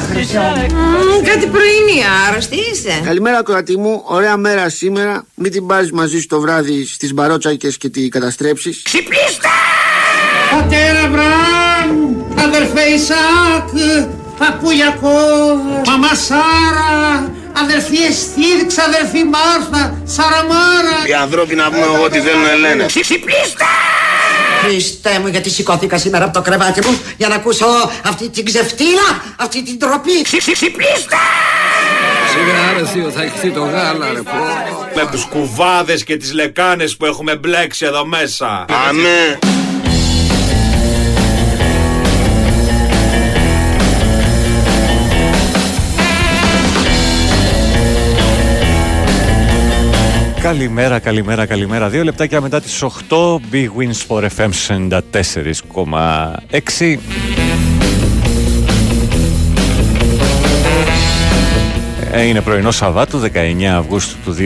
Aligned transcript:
Χρυσό. 0.00 0.52
Κάτι 1.24 1.46
πρωινή, 1.46 2.02
άρρωστη 2.28 2.56
είσαι. 2.72 3.00
Καλημέρα, 3.04 3.42
κορατή 3.42 3.76
μου. 3.78 4.02
Ωραία 4.04 4.36
μέρα 4.36 4.68
σήμερα. 4.68 5.24
Μην 5.34 5.50
την 5.52 5.66
πάρεις 5.66 5.92
μαζί 5.92 6.20
σου 6.20 6.26
το 6.26 6.40
βράδυ 6.40 6.86
στις 6.86 7.14
μπαρότσακες 7.14 7.76
και 7.76 7.88
τη 7.88 8.08
καταστρέψεις. 8.08 8.82
Ξυπνήστε! 8.82 9.48
Πατέρα 10.50 11.08
Βραμ, 11.10 12.14
αδερφέ 12.44 12.82
Ισάκ, 12.82 13.68
παππούλιακό, 14.38 15.18
μαμά 15.86 16.14
Σάρα, 16.14 17.32
αδερφή 17.62 17.96
Εστίρξ, 17.96 18.78
αδερφή 18.78 19.24
Μάρθα, 19.24 20.02
Σαραμάρα. 20.04 20.98
Οι 21.08 21.12
ανθρώποι 21.12 21.54
να 21.54 21.70
πούμε 21.70 21.98
ό,τι 22.04 22.20
θέλουν 22.20 22.42
να 22.42 22.54
λένε. 22.54 22.86
Ξυπνήστε! 22.86 23.64
Χριστέ 24.62 25.18
μου 25.18 25.26
γιατί 25.26 25.50
σηκώθηκα 25.50 25.98
σήμερα 25.98 26.24
από 26.24 26.32
το 26.32 26.42
κρεβάτι 26.42 26.86
μου 26.86 26.98
για 27.16 27.28
να 27.28 27.34
ακούσω 27.34 27.66
αυτή 28.04 28.28
την 28.28 28.44
ξεφτύλα, 28.44 29.22
αυτή 29.36 29.62
την 29.62 29.78
τροπή. 29.78 30.22
Ξυπνήστε! 30.22 31.16
Σιγά 32.30 32.78
ρε 32.78 32.86
θείο 32.86 33.10
θα 33.10 33.22
χυθεί 33.22 33.50
το 33.50 33.60
γάλα 33.60 34.12
ρε 34.12 34.22
πω. 34.22 34.30
Με 34.94 35.08
τους 35.10 35.24
κουβάδες 35.24 36.04
και 36.04 36.16
τις 36.16 36.32
λεκάνες 36.32 36.96
που 36.96 37.06
έχουμε 37.06 37.36
μπλέξει 37.36 37.84
εδώ 37.84 38.06
μέσα. 38.06 38.64
Αμέ. 38.88 39.38
Καλημέρα, 50.42 50.98
καλημέρα, 50.98 51.46
καλημέρα. 51.46 51.88
Δύο 51.88 52.04
λεπτάκια 52.04 52.40
μετά 52.40 52.60
τις 52.60 52.82
8, 52.82 53.40
Big 53.52 53.68
Wins 53.78 54.06
for 54.08 54.26
FM 54.36 54.50
94,6. 55.72 56.98
Ε, 62.12 62.22
Είναι 62.22 62.40
πρωινό 62.40 62.70
Σαββάτου, 62.70 63.20
19 63.34 63.64
Αυγούστου 63.64 64.16
του 64.24 64.36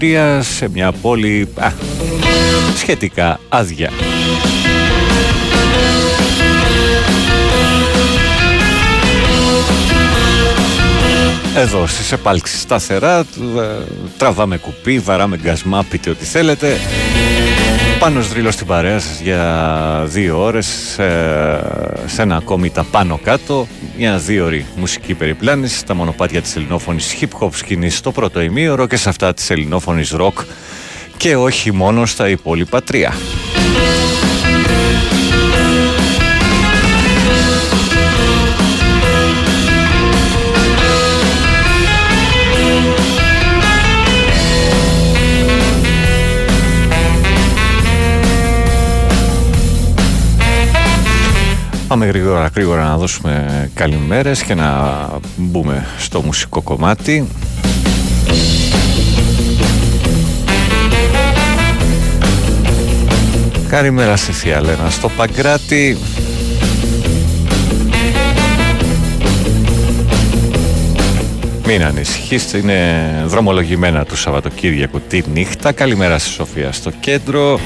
2023, 0.00 0.40
σε 0.42 0.68
μια 0.68 0.92
πόλη 0.92 1.48
α, 1.54 1.70
σχετικά 2.76 3.40
άδεια. 3.48 3.90
Εδώ 11.58 11.86
στις 11.86 12.12
επάλξεις 12.12 12.60
σταθερά, 12.60 13.24
του, 13.24 13.60
ε, 13.60 13.84
τραβάμε 14.18 14.56
κουπί, 14.56 14.98
βαράμε 14.98 15.36
γκασμά, 15.36 15.84
πείτε 15.90 16.10
ό,τι 16.10 16.24
θέλετε. 16.24 16.76
Πάνω 17.98 18.20
δρύλο 18.20 18.50
στην 18.50 18.66
παρέα 18.66 18.98
σας 18.98 19.20
για 19.20 20.02
δύο 20.06 20.42
ώρες 20.42 20.66
σε, 20.66 21.08
σε 22.06 22.22
ένα 22.22 22.36
ακόμη 22.36 22.70
τα 22.70 22.84
πάνω 22.90 23.20
κάτω 23.22 23.66
μια 23.96 24.18
δύο 24.18 24.44
ώρη 24.44 24.66
μουσική 24.76 25.14
περιπλάνηση 25.14 25.76
στα 25.76 25.94
μονοπάτια 25.94 26.42
της 26.42 26.56
ελληνόφωνης 26.56 27.16
hip 27.20 27.38
hop 27.40 27.48
σκηνής 27.52 27.96
στο 27.96 28.12
πρώτο 28.12 28.40
ημίωρο 28.40 28.86
και 28.86 28.96
σε 28.96 29.08
αυτά 29.08 29.34
της 29.34 29.50
ελληνόφωνης 29.50 30.14
rock 30.18 30.44
και 31.16 31.36
όχι 31.36 31.72
μόνο 31.72 32.06
στα 32.06 32.28
υπόλοιπα 32.28 32.82
τρία. 32.82 33.12
Πάμε 51.88 52.06
γρήγορα 52.06 52.50
γρήγορα 52.54 52.84
να 52.84 52.96
δώσουμε 52.96 53.70
καλημέρες 53.74 54.42
και 54.42 54.54
να 54.54 55.08
μπούμε 55.36 55.86
στο 55.98 56.22
μουσικό 56.22 56.62
κομμάτι. 56.62 57.26
Καλημέρα 63.68 64.16
στη 64.16 64.32
Θεία 64.32 64.60
Λένα 64.60 64.90
στο 64.90 65.08
Παγκράτη. 65.08 65.96
Μην 71.66 71.84
ανησυχείς, 71.84 72.52
είναι 72.52 73.04
δρομολογημένα 73.26 74.04
του 74.04 74.16
Σαββατοκύριακου 74.16 75.00
τη 75.00 75.22
νύχτα. 75.32 75.72
Καλημέρα 75.72 76.18
στη 76.18 76.30
Σοφία 76.30 76.72
στο 76.72 76.90
κέντρο. 77.00 77.60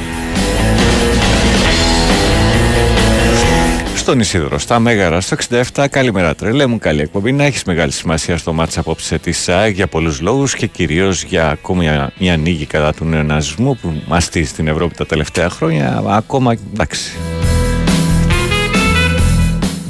Στον 4.01 4.21
Ισίδωρο, 4.21 4.59
στα 4.59 4.79
Μέγαρα, 4.79 5.21
στο 5.21 5.37
67. 5.73 5.87
Καλημέρα, 5.91 6.35
τρελέ 6.35 6.67
μου. 6.67 6.79
Καλή 6.79 7.01
εκπομπή. 7.01 7.33
Να 7.33 7.45
έχεις 7.45 7.65
μεγάλη 7.65 7.93
σημασία 7.93 8.37
στο 8.37 8.53
μάτσα 8.53 8.81
απόψε 8.81 9.19
της 9.19 9.39
ΣΑΕΚ 9.39 9.75
για 9.75 9.87
πολλούς 9.87 10.21
λόγους 10.21 10.55
και 10.55 10.67
κυρίως 10.67 11.23
για 11.23 11.49
ακόμη 11.49 11.81
μια, 11.81 12.13
μια 12.19 12.37
νίκη 12.37 12.67
κατά 12.67 12.93
του 12.93 13.05
νεοναζισμού 13.05 13.77
που 13.77 14.03
μαστεί 14.07 14.45
στην 14.45 14.69
Ευρώπη 14.69 14.95
τα 14.95 15.07
τελευταία 15.07 15.51
χρόνια. 15.51 16.03
Ακόμα 16.07 16.57
εντάξει. 16.73 17.13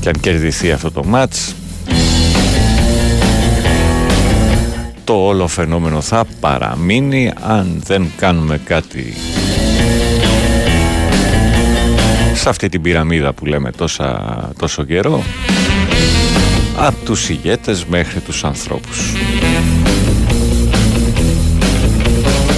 Και 0.00 0.08
αν 0.08 0.20
κερδιθεί 0.20 0.72
αυτό 0.72 0.90
το 0.90 1.04
μάτς 1.04 1.54
το 5.04 5.26
όλο 5.26 5.46
φαινόμενο 5.46 6.00
θα 6.00 6.24
παραμείνει 6.40 7.32
αν 7.40 7.82
δεν 7.84 8.10
κάνουμε 8.16 8.60
κάτι 8.64 9.14
σε 12.40 12.48
αυτή 12.48 12.68
την 12.68 12.82
πυραμίδα 12.82 13.32
που 13.32 13.46
λέμε 13.46 13.70
τόσα, 13.70 14.50
τόσο 14.58 14.84
καιρό. 14.84 15.22
Από 16.76 17.04
τους 17.04 17.28
ηγέτες 17.28 17.84
μέχρι 17.84 18.20
τους 18.20 18.44
ανθρώπους. 18.44 19.12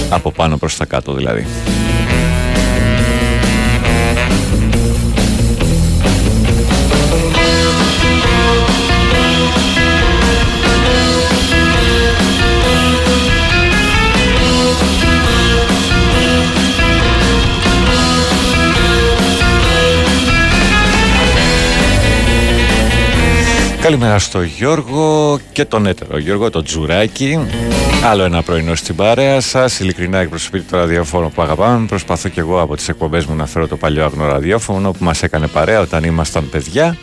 Από 0.09 0.31
πάνω 0.31 0.57
προς 0.57 0.77
τα 0.77 0.85
κάτω 0.85 1.13
δηλαδή 1.13 1.45
Καλημέρα 23.83 24.19
στο 24.19 24.41
Γιώργο 24.41 25.39
και 25.51 25.65
τον 25.65 25.85
έτερο 25.85 26.17
Γιώργο, 26.17 26.49
τον 26.49 26.63
Τζουράκη. 26.63 27.39
Άλλο 28.03 28.23
ένα 28.23 28.41
πρωινό 28.41 28.75
στην 28.75 28.95
παρέα 28.95 29.41
σας. 29.41 29.79
Ειλικρινά 29.79 30.17
εκπροσωπείτε 30.17 30.65
το 30.69 30.77
ραδιόφωνο 30.77 31.29
που 31.29 31.41
αγαπάμε. 31.41 31.85
Προσπαθώ 31.87 32.29
και 32.29 32.39
εγώ 32.39 32.61
από 32.61 32.75
τις 32.75 32.89
εκπομπές 32.89 33.25
μου 33.25 33.35
να 33.35 33.45
φέρω 33.45 33.67
το 33.67 33.77
παλιό 33.77 34.03
αγνό 34.03 34.25
ραδιόφωνο 34.25 34.91
που 34.91 35.03
μας 35.03 35.23
έκανε 35.23 35.47
παρέα 35.47 35.79
όταν 35.79 36.03
ήμασταν 36.03 36.49
παιδιά. 36.49 36.97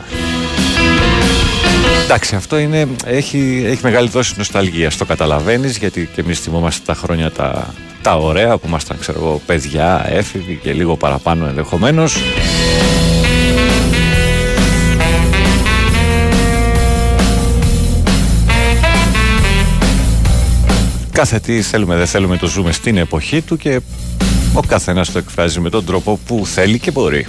Εντάξει, 2.04 2.34
αυτό 2.34 2.58
είναι, 2.58 2.86
έχει, 3.04 3.62
έχει 3.66 3.80
μεγάλη 3.82 4.08
δόση 4.08 4.34
νοσταλγίας, 4.36 4.96
το 4.96 5.04
καταλαβαίνεις, 5.04 5.76
γιατί 5.76 6.08
και 6.14 6.20
εμείς 6.20 6.40
θυμόμαστε 6.40 6.82
τα 6.86 6.94
χρόνια 6.94 7.30
τα, 7.30 7.74
τα 8.02 8.16
ωραία 8.16 8.56
που 8.56 8.66
ήμασταν, 8.66 8.98
ξέρω 8.98 9.18
εγώ, 9.18 9.40
παιδιά, 9.46 10.06
έφηβοι 10.08 10.60
και 10.62 10.72
λίγο 10.72 10.96
παραπάνω 10.96 11.46
ενδεχομένως. 11.46 12.16
Κάθε 21.20 21.38
τι 21.38 21.62
θέλουμε 21.62 21.96
δεν 21.96 22.06
θέλουμε 22.06 22.36
το 22.36 22.46
ζούμε 22.46 22.72
στην 22.72 22.96
εποχή 22.96 23.40
του 23.40 23.56
και 23.56 23.80
ο 24.52 24.60
καθένας 24.60 25.12
το 25.12 25.18
εκφράζει 25.18 25.60
με 25.60 25.70
τον 25.70 25.84
τρόπο 25.84 26.18
που 26.26 26.46
θέλει 26.46 26.78
και 26.78 26.90
μπορεί. 26.90 27.26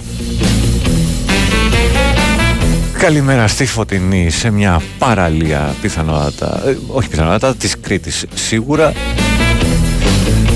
Καλημέρα 2.98 3.46
στη 3.46 3.66
Φωτεινή 3.66 4.30
σε 4.30 4.50
μια 4.50 4.82
παραλία 4.98 5.74
πιθανότατα, 5.80 6.62
ε, 6.66 6.76
όχι 6.86 7.08
πιθανότατα, 7.08 7.54
της 7.54 7.80
Κρήτης 7.80 8.24
σίγουρα 8.34 8.92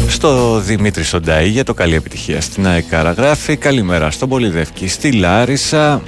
στο 0.08 0.60
Δημήτρη 0.60 1.04
Σονταή 1.04 1.48
για 1.48 1.64
το 1.64 1.74
καλή 1.74 1.94
επιτυχία 1.94 2.40
στην 2.40 2.66
ΑΕΚΑΡΑ 2.66 3.36
καλημέρα 3.58 4.10
στον 4.10 4.28
Πολυδεύκη 4.28 4.88
στη 4.88 5.12
Λάρισα 5.12 6.02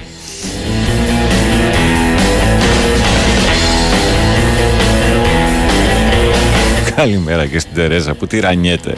Καλημέρα 6.99 7.47
και 7.47 7.59
στην 7.59 7.75
Τερέζα 7.75 8.15
που 8.15 8.27
τυραννιέται. 8.27 8.95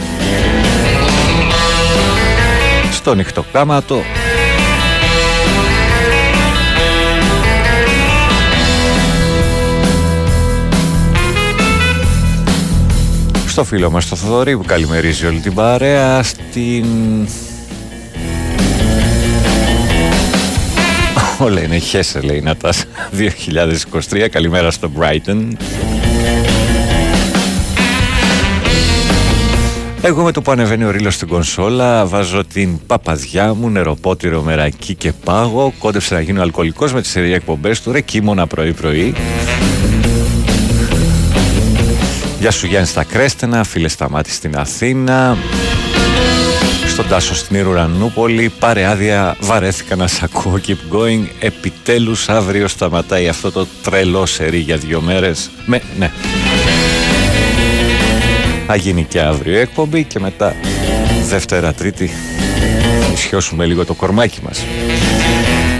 Στο 2.93 3.14
νυχτοκάματο 3.14 4.02
Στο 13.47 13.64
φίλο 13.64 13.91
μας 13.91 14.08
το 14.08 14.17
Θοδωρή 14.17 14.56
που 14.56 14.64
καλημερίζει 14.64 15.26
όλη 15.26 15.38
την 15.38 15.55
παρέα 15.55 16.23
Στην... 16.23 16.87
Όλα 21.38 21.62
είναι 21.62 21.79
χέσε 21.79 22.20
λέει 22.20 22.41
να 22.41 22.56
τα 22.56 22.73
2023 24.11 24.29
Καλημέρα 24.31 24.70
στο 24.70 24.91
Brighton 24.99 25.49
Εγώ 30.02 30.23
με 30.23 30.32
το 30.32 30.43
που 30.43 30.50
ανεβαίνει 30.50 30.85
ο 30.85 30.91
ρίλος 30.91 31.14
στην 31.14 31.29
κονσόλα 31.29 32.06
βάζω 32.06 32.44
την 32.44 32.87
παπαδιά 32.87 33.55
μου, 33.55 33.70
νεροπότηρο, 33.70 34.43
μερακή 34.43 34.94
και 34.94 35.12
πάγο 35.12 35.73
κόντεψε 35.79 36.14
να 36.14 36.20
γίνω 36.20 36.43
αλκοολικός 36.43 36.93
με 36.93 37.00
τις 37.00 37.11
σερία 37.11 37.35
εκπομπές 37.35 37.82
του 37.82 37.93
ρε 37.93 38.00
κίμωνα 38.00 38.47
πρωί 38.47 38.73
πρωί 38.73 39.14
Γεια 42.41 42.50
σου 42.50 42.67
Γιάννη 42.67 42.87
στα 42.87 43.05
Κρέστενα, 43.05 43.64
φίλε 43.64 43.88
Σταμάτη 43.88 44.31
στην 44.31 44.56
Αθήνα. 44.56 45.37
Στον 46.88 47.08
Τάσο 47.08 47.35
στην 47.35 47.56
Ιρουρανούπολη 47.56 48.53
πάρε 48.58 48.87
άδεια, 48.87 49.37
βαρέθηκα 49.41 49.96
να 49.96 50.06
σ' 50.06 50.23
ακούω 50.23 50.61
keep 50.67 50.94
going. 50.96 51.26
Επιτέλους 51.41 52.29
αύριο 52.29 52.69
σταματάει 52.69 53.29
αυτό 53.29 53.53
το 53.53 53.67
τρελό 53.82 54.26
σερί 54.26 54.58
για 54.58 54.76
δύο 54.76 55.00
μέρες. 55.00 55.50
Με, 55.67 55.82
ναι 55.99 56.11
θα 58.72 58.78
γίνει 58.78 59.05
και 59.05 59.20
αύριο 59.20 59.58
εκπομπή 59.58 60.05
και 60.05 60.20
μετά 60.20 60.56
Δευτέρα 61.28 61.72
Τρίτη 61.72 62.11
ισιώσουμε 63.12 63.67
λίγο 63.67 63.84
το 63.84 63.94
κορμάκι 63.94 64.38
μας 64.43 64.64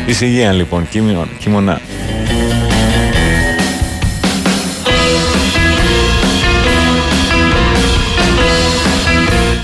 Είσαι 0.07 0.27
υγεία 0.27 0.53
λοιπόν, 0.53 0.89
κίμωνα 1.39 1.81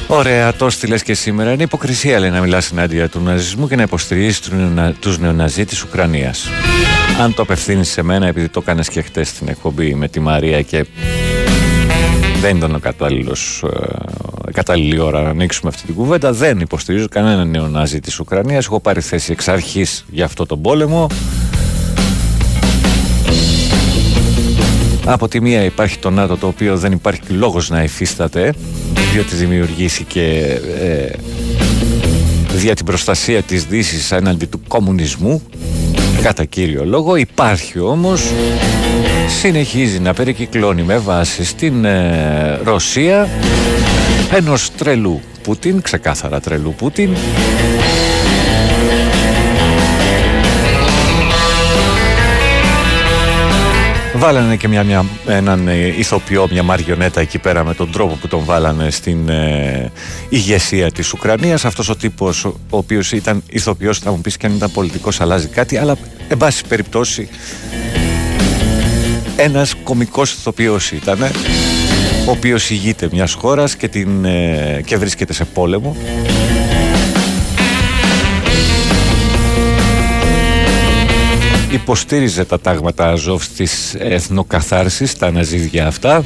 Ωραία, 0.07 0.55
το 0.55 0.71
στείλε 0.71 0.99
και 0.99 1.15
σήμερα. 1.15 1.53
Είναι 1.53 1.63
υποκρισία 1.63 2.19
λέει 2.19 2.31
να 2.31 2.41
μιλάς 2.41 2.71
ενάντια 2.71 3.09
του 3.09 3.21
ναζισμού 3.21 3.69
και 3.69 3.77
να 3.77 3.83
υποστηρίζεις 3.83 4.41
τους 5.01 5.19
νεοναζί 5.19 5.65
της 5.65 5.83
Ουκρανίας. 5.83 6.49
Αν 7.21 7.35
το 7.35 7.43
απευθύνεις 7.43 7.89
σε 7.91 8.03
μένα, 8.03 8.27
επειδή 8.27 8.49
το 8.49 8.61
έκανες 8.63 8.89
και 8.89 9.03
χτες 9.03 9.29
στην 9.29 9.49
εκπομπή 9.49 9.95
με 9.95 10.09
τη 10.09 10.21
Μαρία 10.21 10.63
και 10.63 10.87
δεν 12.47 12.57
ήταν 12.57 12.75
ο 12.75 12.79
κατάλληλος, 12.79 13.65
ε, 14.47 14.51
κατάλληλη 14.53 14.99
ώρα 14.99 15.23
να 15.23 15.29
ανοίξουμε 15.29 15.71
αυτή 15.75 15.87
την 15.87 15.95
κουβέντα. 15.95 16.33
Δεν 16.33 16.61
υποστηρίζω 16.61 17.09
κανένα 17.09 17.45
νεονάζι 17.45 18.01
της 18.01 18.19
Ουκρανίας. 18.19 18.65
Έχω 18.65 18.81
πάρει 18.81 19.01
θέση 19.01 19.33
εξ 19.33 19.49
αρχής 19.49 20.05
για 20.11 20.25
αυτό 20.25 20.47
τον 20.47 20.61
πόλεμο. 20.61 21.07
Από 25.05 25.29
τη 25.29 25.41
μία 25.41 25.65
υπάρχει 25.65 25.99
το 25.99 26.11
ΝΑΤΟ 26.11 26.37
το 26.37 26.47
οποίο 26.47 26.77
δεν 26.77 26.93
υπάρχει 26.93 27.33
λόγος 27.33 27.71
να 27.71 27.83
υφίσταται 27.83 28.55
διότι 29.13 29.35
δημιουργήθηκε 29.35 30.23
ε, 30.81 31.09
δια 32.55 32.75
την 32.75 32.85
προστασία 32.85 33.43
της 33.43 33.65
Δύσης 33.65 34.13
έναντι 34.13 34.47
του 34.47 34.61
κομμουνισμού 34.69 35.43
κατά 36.27 36.45
κύριο 36.45 36.85
λόγο. 36.85 37.17
Υπάρχει 37.17 37.79
όμως 37.79 38.33
συνεχίζει 39.41 39.99
να 39.99 40.15
περικυκλώνει 40.15 40.83
με 40.83 40.99
βάση 40.99 41.45
στην 41.45 41.85
ε, 41.85 42.61
Ρωσία 42.65 43.29
ενός 44.33 44.71
τρελού 44.77 45.21
Πούτιν, 45.43 45.81
ξεκάθαρα 45.83 46.41
τρελού 46.41 46.75
Πούτιν 46.75 47.11
Βάλανε 54.27 54.57
και 54.57 54.69
μια, 54.69 54.85
μια, 54.85 55.05
έναν 55.27 55.69
ε, 55.69 55.87
ηθοποιό, 55.87 56.49
μια 56.51 56.63
μαριονέτα 56.63 57.21
εκεί 57.21 57.39
πέρα 57.39 57.65
με 57.65 57.75
τον 57.75 57.91
τρόπο 57.93 58.15
που 58.15 58.29
τον 58.29 58.45
βάλανε 58.45 58.91
στην 58.91 59.29
ε, 59.29 59.93
ηγεσία 60.29 60.93
της 60.93 61.13
Ουκρανίας. 61.13 61.65
Αυτός 61.65 61.89
ο 61.89 61.97
τύπος 61.97 62.45
ο, 62.45 62.49
ο 62.71 62.77
οποίος 62.77 63.13
ήταν 63.13 63.43
ηθοποιός, 63.51 63.99
θα 63.99 64.11
μου 64.11 64.21
πεις 64.21 64.37
και 64.37 64.47
αν 64.47 64.55
ήταν 64.55 64.71
πολιτικός 64.73 65.21
αλλάζει 65.21 65.47
κάτι, 65.47 65.77
αλλά 65.77 65.97
εν 66.29 66.37
πάση 66.37 66.65
περιπτώσει 66.69 67.29
ένας 69.37 69.75
κομικός 69.85 70.33
ηθοποιός 70.33 70.93
ήταν 70.93 71.23
ο 72.27 72.31
οποίος 72.31 72.71
ηγείται 72.71 73.09
μιας 73.13 73.33
χώρας 73.33 73.77
και, 73.77 73.89
την, 73.89 74.25
ε, 74.25 74.83
και 74.85 74.97
βρίσκεται 74.97 75.33
σε 75.33 75.45
πόλεμο 75.45 75.97
υποστήριζε 81.71 82.45
τα 82.45 82.61
τάγματα 82.61 83.09
Αζόφ 83.09 83.49
της 83.49 83.95
εθνοκαθάρσης, 83.99 85.19
τα 85.19 85.27
αναζύδια 85.27 85.87
αυτά. 85.87 86.25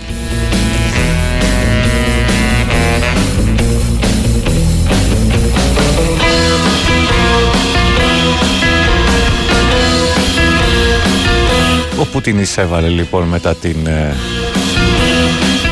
Ο 12.01 12.07
Πούτιν 12.13 12.39
εισέβαλε 12.39 12.89
λοιπόν 12.89 13.29
μετά 13.29 13.55
την 13.55 13.87
ε, 13.87 14.17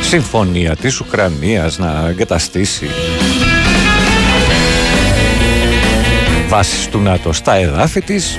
συμφωνία 0.01 0.77
της 0.77 1.01
Ουκρανίας 1.01 1.79
να 1.79 2.07
εγκαταστήσει 2.09 2.89
βάσεις 6.49 6.89
του 6.89 6.99
ΝΑΤΟ 6.99 7.33
στα 7.33 7.55
εδάφη 7.55 8.01
της 8.01 8.39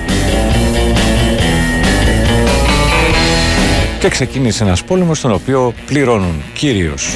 και 4.00 4.08
ξεκίνησε 4.08 4.64
ένας 4.64 4.84
πόλεμος 4.84 5.18
στον 5.18 5.32
οποίο 5.32 5.74
πληρώνουν 5.86 6.42
κυρίως. 6.54 7.08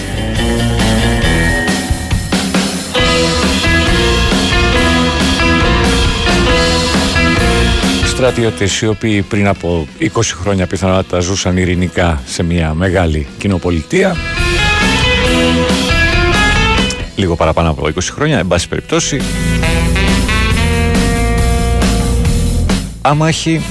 Στρατιώτες 8.06 8.80
οι 8.80 8.86
οποίοι 8.86 9.22
πριν 9.22 9.46
από 9.46 9.86
20 10.00 10.06
χρόνια 10.40 10.66
πιθανότατα 10.66 11.20
ζούσαν 11.20 11.56
ειρηνικά 11.56 12.22
σε 12.26 12.42
μια 12.42 12.74
μεγάλη 12.74 13.26
κοινοπολιτεία. 13.38 14.16
Λίγο 17.16 17.36
παραπάνω 17.36 17.70
από 17.70 17.88
20 17.88 17.98
χρόνια, 18.00 18.38
εν 18.38 18.46
πάση 18.46 18.68
περιπτώσει. 18.68 19.20
Άμαχοι 23.00 23.62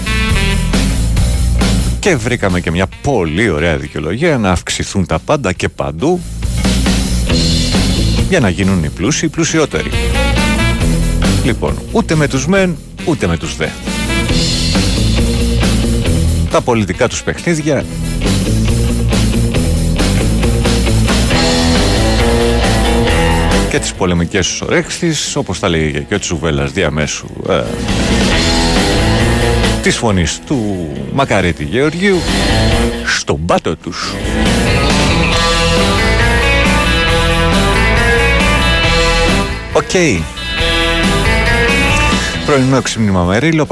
και 2.04 2.16
βρήκαμε 2.16 2.60
και 2.60 2.72
μια 2.72 2.88
πολύ 3.02 3.50
ωραία 3.50 3.78
δικαιολογία 3.78 4.38
να 4.38 4.52
αυξηθούν 4.52 5.06
τα 5.06 5.20
πάντα 5.20 5.54
και 5.54 5.70
παντού 5.70 6.22
για 8.30 8.40
να 8.40 8.50
γίνουν 8.50 8.84
οι 8.84 8.90
πλούσιοι 8.90 9.30
πλουσιότεροι. 9.30 9.90
Λοιπόν, 11.44 11.82
ούτε 11.92 12.16
με 12.16 12.28
τους 12.28 12.48
μεν, 12.48 12.78
ούτε 13.06 13.28
με 13.28 13.38
τους 13.38 13.56
δε. 13.56 13.68
Τα 16.52 16.62
πολιτικά 16.62 17.08
τους 17.08 17.24
παιχνίδια 17.24 17.86
και 23.70 23.80
τις 23.80 23.94
πολεμικές 23.94 24.48
τους 24.48 24.62
ορέξεις, 24.62 25.36
όπως 25.36 25.60
τα 25.60 25.70
λέγει 25.70 26.06
και 26.10 26.16
ο 26.16 26.20
Τσουβέλλας 26.20 26.72
διαμέσου 26.72 27.28
ε, 27.50 27.64
της 29.84 29.98
φωνής 29.98 30.40
του 30.46 30.90
Μακαρέτη 31.14 31.64
Γεωργίου 31.64 32.18
στον 33.06 33.46
πάτο 33.46 33.76
τους. 33.76 34.14
Οκ. 39.74 39.84
Okay. 39.94 40.22
Πρωινό 42.46 42.82
ξύπνημα 42.82 43.24
με 43.24 43.38
ρίλο, 43.38 43.68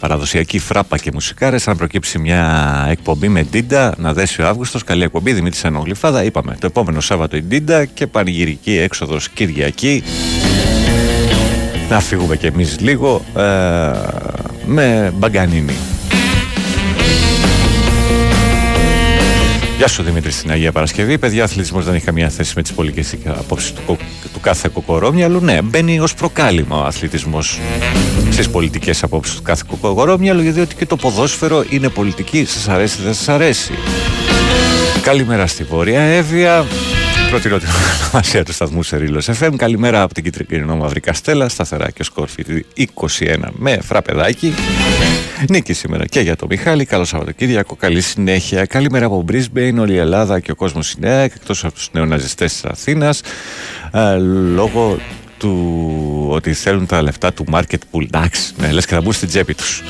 παραδοσιακή 0.00 0.58
φράπα 0.58 0.98
και 0.98 1.10
μουσικάρες 1.12 1.68
Αν 1.68 1.76
προκύψει 1.76 2.18
μια 2.18 2.86
εκπομπή 2.90 3.28
με 3.28 3.42
Ντίντα 3.42 3.94
Να 3.98 4.12
δέσει 4.12 4.42
ο 4.42 4.46
Αύγουστος, 4.46 4.84
καλή 4.84 5.02
εκπομπή 5.02 5.32
Δημήτρης 5.32 5.64
Ανογλυφάδα 5.64 6.24
Είπαμε 6.24 6.56
το 6.60 6.66
επόμενο 6.66 7.00
Σάββατο 7.00 7.36
η 7.36 7.42
Ντίντα 7.42 7.84
Και 7.84 8.06
πανηγυρική 8.06 8.78
έξοδος 8.78 9.28
Κυριακή 9.28 10.02
να 11.88 12.00
φύγουμε 12.00 12.36
κι 12.36 12.46
εμείς 12.46 12.76
λίγο 12.80 13.24
ε, 13.36 13.40
με 14.64 15.12
μπαγκανίνι. 15.16 15.74
Γεια 19.76 19.88
σου 19.88 20.02
Δημήτρη 20.02 20.30
στην 20.30 20.50
Αγία 20.50 20.72
Παρασκευή. 20.72 21.18
Παιδιά, 21.18 21.40
ο 21.40 21.44
αθλητισμός 21.44 21.84
δεν 21.84 21.94
έχει 21.94 22.04
καμία 22.04 22.28
θέση 22.28 22.52
με 22.56 22.62
τις 22.62 22.72
πολιτικές 22.72 23.16
απόψεις 23.26 23.72
του, 23.72 23.96
του 24.32 24.40
κάθε 24.40 24.68
κοκορόμυαλου. 24.72 25.40
Ναι, 25.40 25.62
μπαίνει 25.62 26.00
ως 26.00 26.14
προκάλημα 26.14 26.76
ο 26.76 26.84
αθλητισμός 26.84 27.60
στις 28.30 28.48
πολιτικές 28.48 29.02
απόψεις 29.02 29.34
του 29.34 29.42
κάθε 29.42 29.62
κοκορόμυαλου, 29.80 30.52
διότι 30.52 30.74
και 30.74 30.86
το 30.86 30.96
ποδόσφαιρο 30.96 31.64
είναι 31.68 31.88
πολιτική. 31.88 32.44
Σας 32.44 32.68
αρέσει, 32.68 33.02
δεν 33.02 33.14
σας 33.14 33.28
αρέσει. 33.28 33.72
Καλημέρα 35.02 35.46
στη 35.46 35.64
Βόρεια 35.64 36.00
Εύβοια. 36.00 36.66
Προτείνω 37.30 37.58
την 37.58 37.68
ονομασία 38.02 38.44
του 38.44 38.52
σταθμού 38.52 38.82
Σερίλο 38.82 39.22
FM. 39.38 39.54
Καλημέρα 39.56 40.02
από 40.02 40.14
την 40.14 40.22
κίτρινο 40.22 40.76
μαύρη 40.76 41.00
Καστέλα, 41.00 41.48
σταθερά 41.48 41.90
και 41.90 42.02
σκόρφι 42.02 42.64
21 42.94 43.36
με 43.52 43.78
φραπεδάκι. 43.82 44.54
Νίκη 45.48 45.72
σήμερα 45.72 46.04
και 46.04 46.20
για 46.20 46.36
το 46.36 46.46
Μιχάλη. 46.50 46.84
Καλό 46.84 47.04
Σαββατοκύριακο, 47.04 47.76
καλή 47.76 48.00
συνέχεια. 48.00 48.64
Καλημέρα 48.64 49.06
από 49.06 49.24
Brisbane, 49.28 49.74
όλη 49.78 49.92
η 49.92 49.96
Ελλάδα 49.96 50.40
και 50.40 50.50
ο 50.50 50.54
κόσμος 50.54 50.92
είναι 50.92 51.22
εκτός 51.22 51.64
από 51.64 51.74
τους 51.74 51.88
νεοναζιστές 51.92 52.52
της 52.52 52.64
Αθήνας. 52.64 53.20
λόγω 54.54 54.98
του 55.38 56.26
ότι 56.30 56.52
θέλουν 56.52 56.86
τα 56.86 57.02
λεφτά 57.02 57.32
του 57.32 57.44
market 57.52 57.78
pool. 57.90 58.02
Εντάξει, 58.02 58.52
ναι, 58.56 58.72
λες 58.72 58.86
και 58.86 58.94
θα 58.94 59.00
μπουν 59.00 59.12
στην 59.12 59.28
τσέπη 59.28 59.54
τους. 59.54 59.82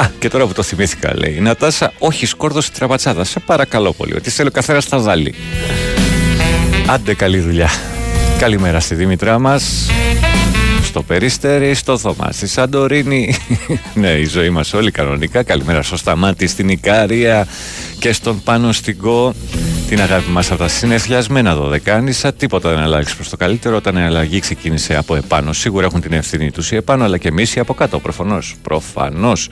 Α, 0.00 0.06
και 0.18 0.28
τώρα 0.28 0.46
που 0.46 0.52
το 0.52 0.62
θυμήθηκα, 0.62 1.12
λέει 1.16 1.34
η 1.36 1.40
Νατάσα, 1.40 1.92
όχι 1.98 2.26
σκόρδος 2.26 2.70
τραμπατσάδα. 2.70 3.24
Σε 3.24 3.40
παρακαλώ 3.40 3.92
πολύ, 3.92 4.14
ότι 4.14 4.30
θέλω 4.30 4.50
καθένα 4.50 4.80
θα 4.80 4.98
βάλει. 4.98 5.34
Άντε, 6.86 7.14
καλή 7.14 7.38
δουλειά. 7.38 7.70
Καλημέρα 8.38 8.80
στη 8.80 8.94
Δήμητρά 8.94 9.38
μας. 9.38 9.90
Στο 10.98 11.06
Περίστερι, 11.06 11.74
στο 11.74 11.98
Θωμάς, 11.98 12.36
στη 12.36 12.46
Σαντορίνη. 12.46 13.34
ναι, 13.94 14.08
η 14.08 14.24
ζωή 14.24 14.50
μας 14.50 14.72
όλη 14.72 14.90
κανονικά. 14.90 15.42
Καλημέρα 15.42 15.82
στο 15.82 15.96
Σταμάτη, 15.96 16.46
στην 16.46 16.68
Ικάρια 16.68 17.46
και 17.98 18.12
στον 18.12 18.42
Πάνο 18.42 18.72
στην 18.72 18.98
Κο. 18.98 19.34
Την 19.88 20.00
αγάπη 20.00 20.30
μας 20.30 20.50
από 20.50 20.60
τα 20.60 20.68
συνεφιασμένα 20.68 21.54
δωδεκάνησα. 21.54 22.32
Τίποτα 22.32 22.68
δεν 22.68 22.78
αλλάξει 22.78 23.16
προς 23.16 23.28
το 23.28 23.36
καλύτερο 23.36 23.76
όταν 23.76 23.96
η 23.96 24.02
αλλαγή 24.02 24.38
ξεκίνησε 24.40 24.96
από 24.96 25.16
επάνω. 25.16 25.52
Σίγουρα 25.52 25.86
έχουν 25.86 26.00
την 26.00 26.12
ευθύνη 26.12 26.50
τους 26.50 26.70
οι 26.72 26.76
επάνω, 26.76 27.04
αλλά 27.04 27.18
και 27.18 27.28
εμείς 27.28 27.54
οι 27.54 27.60
από 27.60 27.74
κάτω. 27.74 27.98
Προφανώς. 27.98 28.54
Προφανώς. 28.62 29.48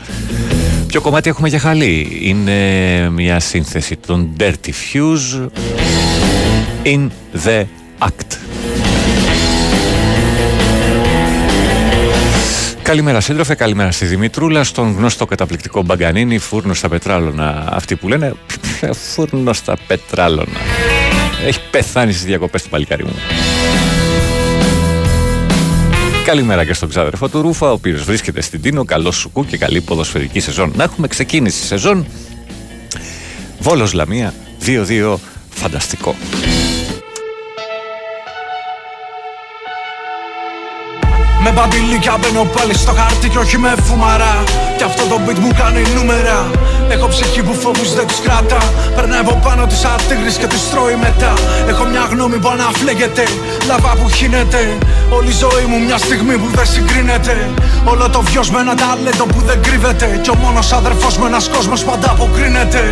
Ποιο 0.87 1.01
κομμάτι 1.01 1.29
έχουμε 1.29 1.49
για 1.49 1.59
χαλή; 1.59 2.19
Είναι 2.21 3.11
μια 3.11 3.41
σύνθεση 3.41 3.97
των 3.97 4.31
Dirty 4.39 4.71
Fuse 4.93 5.49
in 6.85 7.09
the 7.45 7.65
Act. 7.99 8.56
Καλημέρα 12.87 13.21
σύντροφε, 13.21 13.55
καλημέρα 13.55 13.91
στη 13.91 14.05
Δημητρούλα, 14.05 14.65
στον 14.65 14.95
γνωστό 14.97 15.27
καταπληκτικό 15.27 15.83
Μπαγκανίνη, 15.83 16.39
φούρνο 16.39 16.75
στα 16.75 16.89
πετράλωνα. 16.89 17.69
Αυτοί 17.71 17.97
που 17.97 18.09
λένε 18.09 18.35
φούρνο 19.13 19.53
στα 19.53 19.77
πετράλωνα. 19.87 20.59
Έχει 21.47 21.61
πεθάνει 21.71 22.13
στις 22.13 22.25
διακοπές 22.25 22.63
του 22.63 22.69
παλικάρι 22.69 23.05
μου. 23.05 23.15
Καλημέρα 26.25 26.65
και 26.65 26.73
στον 26.73 26.89
ξάδερφο 26.89 27.29
του 27.29 27.43
Ρούφα, 27.43 27.69
ο 27.69 27.73
οποίος 27.73 28.03
βρίσκεται 28.03 28.41
στην 28.41 28.63
Τίνο. 28.63 28.85
Καλό 28.85 29.11
σουκού 29.11 29.45
και 29.45 29.57
καλή 29.57 29.81
ποδοσφαιρική 29.81 30.41
σεζόν. 30.41 30.73
Να 30.77 30.85
έχουμε 30.85 31.07
ξεκίνηση 31.07 31.65
σεζόν. 31.65 32.07
Βόλος 33.59 33.93
Λαμία 33.93 34.35
2-2. 34.67 35.17
Φανταστικό. 35.51 36.15
Με 41.49 41.53
μπαντιλίκια 41.53 42.17
μπαίνω 42.21 42.45
πάλι 42.57 42.75
στο 42.75 42.93
χάρτη 42.93 43.29
και 43.29 43.39
όχι 43.39 43.59
με 43.59 43.75
φουμαρά. 43.87 44.35
Κι 44.77 44.83
αυτό 44.83 45.03
το 45.11 45.21
beat 45.25 45.39
μου 45.39 45.51
κάνει 45.61 45.83
νούμερα. 45.97 46.51
Έχω 46.89 47.07
ψυχή 47.09 47.43
που 47.43 47.55
φόβους 47.55 47.95
δεν 47.95 48.07
τους 48.07 48.21
κράτα 48.21 48.59
Περνάει 48.95 49.21
από 49.21 49.41
πάνω 49.45 49.67
τους 49.67 49.85
ατίγρης 49.85 50.37
και 50.37 50.47
τους 50.47 50.71
τρώει 50.71 50.97
μετά. 51.07 51.33
Έχω 51.69 51.85
μια 51.85 52.05
γνώμη 52.11 52.37
που 52.39 52.49
αναφλέγεται. 52.49 53.25
Λαβά 53.67 53.93
που 53.99 54.09
χύνεται. 54.09 54.63
Όλη 55.11 55.29
η 55.29 55.39
ζωή 55.43 55.65
μου 55.71 55.79
μια 55.87 55.99
στιγμή 55.99 56.37
που 56.41 56.49
δεν 56.57 56.67
συγκρίνεται. 56.67 57.37
Όλο 57.85 58.11
το 58.11 58.21
βιός 58.21 58.51
με 58.51 58.61
ένα 58.61 58.75
ταλέντο 58.75 59.25
που 59.33 59.41
δεν 59.49 59.59
κρύβεται. 59.63 60.21
Κι 60.23 60.31
ο 60.31 60.35
μόνος 60.35 60.73
αδερφός 60.73 61.19
με 61.19 61.27
ένας 61.27 61.49
κόσμος 61.49 61.85
πάντα 61.85 62.11
αποκρίνεται 62.11 62.83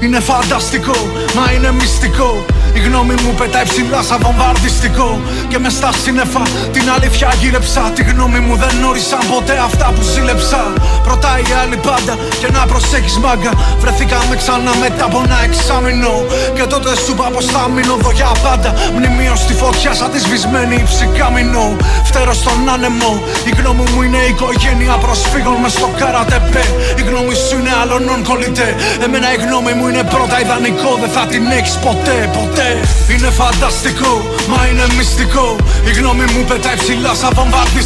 Είναι 0.00 0.20
φανταστικό, 0.20 0.98
μα 1.36 1.52
είναι 1.52 1.72
μυστικό. 1.72 2.44
Η 2.72 2.78
γνώμη 2.78 3.14
μου 3.22 3.34
πετάει 3.38 3.64
ψηλά 3.64 4.02
σαν 4.02 4.18
βομβαρδιστικό. 4.22 5.20
Και 5.48 5.58
μες 5.58 5.72
στα 5.72 5.90
σύννεφα 6.02 6.42
την 6.72 6.90
αλήθεια 6.94 7.34
γύρεψα 7.40 7.90
Τη 8.00 8.10
γνώμη 8.10 8.40
μου 8.46 8.56
δεν 8.56 8.84
όρισαν 8.90 9.22
ποτέ 9.32 9.56
αυτά 9.68 9.86
που 9.94 10.02
ζήλεψα 10.12 10.62
Ρωτάει 11.10 11.40
η 11.50 11.52
άλλη 11.62 11.76
πάντα 11.88 12.14
και 12.40 12.48
να 12.56 12.60
προσέχεις 12.70 13.16
μάγκα. 13.24 13.52
Βρεθήκαμε 13.82 14.34
ξανά 14.42 14.72
μετά 14.82 15.04
από 15.10 15.18
ένα 15.24 15.38
εξάμεινο. 15.48 16.14
Και 16.56 16.64
τότε 16.72 16.90
σου 17.02 17.12
είπα 17.12 17.26
πως 17.34 17.44
θα 17.52 17.62
μείνω 17.74 17.94
εδώ 17.98 18.10
για 18.18 18.30
πάντα. 18.44 18.70
Μνημείο 18.96 19.34
στη 19.44 19.54
φωτιά 19.62 19.92
σαν 19.98 20.10
τη 20.12 20.18
σβησμένη 20.24 20.76
ψυκάμινο 20.90 21.64
Φτέρω 22.08 22.34
στον 22.42 22.68
άνεμο. 22.74 23.12
Η 23.50 23.52
γνώμη 23.58 23.84
μου 23.90 24.00
είναι 24.06 24.20
η 24.28 24.30
οικογένεια 24.34 24.94
προσφύγων 25.04 25.56
μες 25.62 25.72
στο 25.72 25.88
καρατεπέ. 26.00 26.64
Η 27.00 27.02
γνώμη 27.08 27.34
σου 27.44 27.54
είναι 27.58 27.72
άλλων 27.82 28.02
κολλητέ. 28.28 28.68
Εμένα 29.04 29.28
η 29.36 29.38
γνώμη 29.44 29.72
μου 29.78 29.84
είναι 29.88 30.02
πρώτα 30.14 30.36
ιδανικό. 30.44 30.90
Δεν 31.02 31.10
θα 31.16 31.22
την 31.32 31.44
έχεις 31.58 31.74
ποτέ, 31.86 32.16
ποτέ. 32.38 32.68
Είναι 33.12 33.30
φανταστικό, 33.40 34.12
μα 34.50 34.60
είναι 34.68 34.84
μυστικό. 34.96 35.46
Η 35.90 35.92
γνώμη 35.98 36.24
μου 36.32 36.42
πετάει 36.48 36.76
ψηλά 36.82 37.12
σαν 37.22 37.32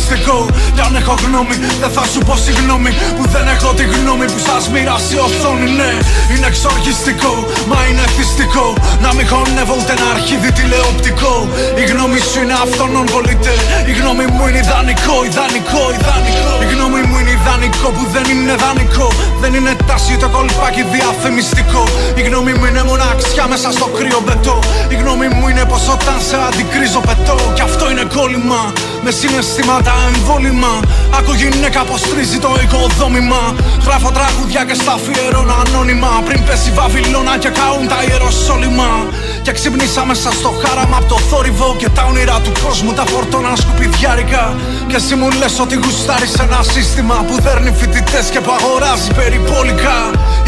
βομβαρδιστικό 0.05 0.47
Κι 0.75 0.81
αν 0.87 0.97
έχω 1.01 1.15
γνώμη, 1.27 1.55
δεν 1.81 1.91
θα 1.97 2.05
σου 2.13 2.21
πω 2.27 2.35
συγγνώμη. 2.47 2.91
Που 3.17 3.25
δεν 3.35 3.47
έχω 3.55 3.71
τη 3.79 3.85
γνώμη 3.95 4.27
που 4.33 4.41
σας 4.49 4.65
μοιράσει 4.73 5.17
οθόνη 5.27 5.69
Ναι, 5.81 5.93
είναι 6.33 6.47
εξοργιστικό, 6.53 7.35
μα 7.71 7.79
είναι 7.89 8.05
θυστικό. 8.17 8.67
Να 9.05 9.11
μην 9.17 9.27
χωνεύω 9.31 9.75
ούτε 9.81 9.93
ένα 9.97 10.07
αρχίδι 10.15 10.51
τηλεοπτικό. 10.59 11.35
Η 11.83 11.85
γνώμη 11.91 12.19
σου 12.29 12.39
είναι 12.43 12.57
αυτόν 12.65 12.91
κολλητέ 13.13 13.57
Η 13.91 13.93
γνώμη 13.99 14.25
μου 14.35 14.45
είναι 14.49 14.61
ιδανικό, 14.65 15.17
ιδανικό, 15.29 15.83
ιδανικό. 15.97 16.53
Η 16.65 16.67
γνώμη 16.73 17.01
μου 17.09 17.17
είναι 17.21 17.33
ιδανικό 17.39 17.89
που 17.97 18.05
δεν 18.15 18.25
είναι 18.33 18.55
δανεικό. 18.63 19.09
Δεν 19.43 19.53
είναι 19.59 19.73
τάση 19.89 20.15
το 20.23 20.29
κολπάκι 20.35 20.83
διαφημιστικό. 20.95 21.83
Η 22.21 22.23
γνώμη 22.29 22.53
μου 22.57 22.65
είναι 22.71 22.83
μοναξιά 22.91 23.45
μέσα 23.53 23.69
στο 23.77 23.87
κρύο 23.97 24.21
μπετό. 24.25 24.57
Η 24.95 24.97
γνώμη 25.01 25.27
μου 25.37 25.45
είναι 25.51 25.65
πως 25.71 25.85
όταν 25.95 26.17
σε 26.29 26.37
αντικρίζω 26.49 27.01
πετώ. 27.09 27.37
Κι 27.57 27.65
αυτό 27.69 27.85
είναι 27.91 28.05
κόλλημα 28.17 28.61
Με 29.05 29.11
συναισθήματα 29.19 29.94
εμβόλυμα. 30.09 30.73
Άκου 31.19 31.33
γυναίκα 31.33 31.81
πως 31.89 32.01
τρίζει 32.11 32.39
το 32.39 32.51
οικοδόμημα. 32.63 33.43
Γράφω 33.87 34.11
τραγουδιά 34.17 34.63
και 34.69 34.75
στα 34.75 34.93
αφιερώνω 34.99 35.55
ανώνυμα. 35.63 36.11
Πριν 36.27 36.45
πέσει 36.47 36.71
βαβυλώνα 36.79 37.35
και 37.43 37.51
καούν 37.59 37.87
τα 37.93 37.99
ιεροσόλυμα. 38.09 38.91
Και 39.45 39.53
ξυπνήσα 39.53 40.05
μέσα 40.05 40.31
στο 40.39 40.51
χάραμα 40.63 40.97
από 40.97 41.09
το 41.13 41.19
θόρυβο 41.29 41.77
Και 41.81 41.89
τα 41.89 42.03
όνειρα 42.11 42.37
του 42.45 42.53
κόσμου 42.65 42.93
τα 42.93 43.05
φορτώνα 43.11 43.53
σκουπιδιάρικα. 43.57 44.45
Και 44.89 44.97
εσύ 44.97 45.15
μου 45.15 45.29
λες 45.41 45.59
ότι 45.65 45.75
γουστάρεις 45.83 46.35
ένα 46.45 46.61
σύστημα 46.73 47.17
Που 47.27 47.35
δέρνει 47.45 47.73
φοιτητές 47.79 48.27
και 48.33 48.41
που 48.45 48.53
αγοράζει 48.59 49.11
περιπόλικα. 49.19 49.97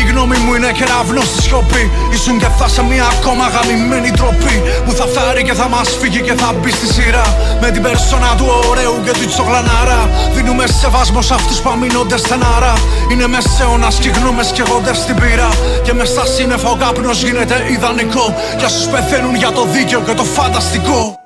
Η 0.00 0.02
γνώμη 0.10 0.36
μου 0.44 0.54
είναι 0.54 0.70
κεραυνό 0.78 1.22
στη 1.30 1.42
σιωπή. 1.42 1.84
Ήσουν 2.14 2.38
και 2.38 2.48
θα 2.58 2.68
σε 2.68 2.82
μια 2.90 3.06
ακόμα 3.14 3.44
γαμημένη 3.54 4.10
τροπή 4.10 4.56
Που 4.84 4.92
θα 4.98 5.06
φάρει 5.14 5.42
και 5.48 5.54
θα 5.60 5.68
μας 5.68 5.88
φύγει 6.00 6.20
και 6.26 6.34
θα 6.40 6.48
μπει 6.58 6.70
στη 6.70 6.86
σειρά. 6.94 7.26
Με 7.60 7.68
την 7.70 7.82
περσόνα 7.82 8.30
του 8.38 8.46
ωραίου 8.70 8.96
και 9.04 9.12
του 9.18 9.26
τσογλανάρα 9.36 10.00
Δίνουμε 10.34 10.66
σεβασμό 10.66 11.22
σε 11.22 11.34
αυτούς 11.34 11.60
που 11.60 11.70
αμήνονται 11.70 12.16
στενάρα. 12.16 12.72
Είναι 13.10 13.26
μεσαίωνας 13.26 13.98
και 13.98 14.08
οι 14.08 14.10
γνώμες 14.10 14.52
καίγονται 14.52 14.94
στην 14.94 15.14
πύρα. 15.14 15.48
Και 15.82 15.92
μες 15.92 16.08
στα 16.08 16.26
σύννεφα 16.26 16.70
ο 16.70 16.76
καπνός 16.76 17.22
γίνεται 17.22 17.66
ιδανικό. 17.70 18.34
Για 18.58 18.66
όσους 18.66 18.88
πεθαίνουν 18.88 19.34
για 19.34 19.52
το 19.52 19.64
δίκαιο 19.64 20.00
και 20.00 20.12
το 20.12 20.24
φανταστικό 20.24 21.25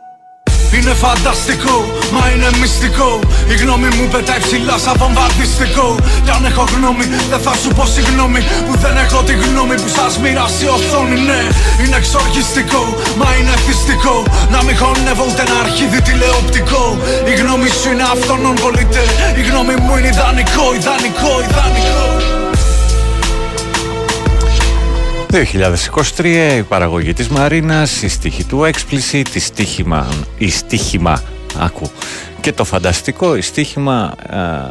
είναι 0.80 0.94
φανταστικό, 1.04 1.76
μα 2.14 2.22
είναι 2.32 2.50
μυστικό. 2.60 3.10
Η 3.52 3.54
γνώμη 3.62 3.88
μου 3.96 4.04
πετάει 4.12 4.40
ψηλά 4.46 4.76
σαν 4.84 4.94
βομβαρδιστικό. 5.00 5.88
Κι 6.25 6.32
αν 6.37 6.44
έχω 6.50 6.64
γνώμη, 6.75 7.04
δεν 7.30 7.40
θα 7.46 7.54
σου 7.60 7.68
πω 7.76 7.84
συγγνώμη. 7.94 8.40
Που 8.66 8.75
δεν 8.82 8.94
έχω 9.04 9.18
τη 9.28 9.34
γνώμη 9.44 9.75
που 9.82 9.90
σας 9.96 10.12
μοιράσει 10.22 10.66
οθόνη 10.76 11.16
Ναι, 11.28 11.40
είναι 11.82 11.96
εξοργιστικό, 12.00 12.82
μα 13.20 13.28
είναι 13.38 13.54
θυστικό 13.64 14.16
Να 14.54 14.58
μην 14.64 14.75
χωνεύω 14.80 15.25
ούτε 15.28 15.42
ένα 15.46 15.56
αρχίδι 15.64 16.00
τηλεοπτικό. 16.06 16.84
Η 17.30 17.32
γνώμη 17.40 17.68
σου 17.78 17.88
είναι 17.92 18.06
αυτόν 18.14 18.40
κολλητέ 18.62 19.04
Η 19.40 19.42
γνώμη 19.49 19.75
μου 19.82 19.92
είναι 19.96 20.10
ιδανικό, 20.14 20.64
ιδανικό, 20.78 21.32
ιδανικό 21.49 22.50
2023 25.30 26.25
η 26.58 26.62
παραγωγή 26.62 27.12
της 27.12 27.28
Μαρίνας, 27.28 28.02
η 28.02 28.08
στίχη 28.08 28.44
του 28.44 28.60
Explicit, 28.60 29.26
η 29.34 29.38
στίχημα, 29.38 30.06
η 30.38 30.50
στίχημα, 30.50 31.22
άκου, 31.58 31.90
και 32.40 32.52
το 32.52 32.64
φανταστικό, 32.64 33.37
η 33.37 33.40
στίχημα 33.40 34.14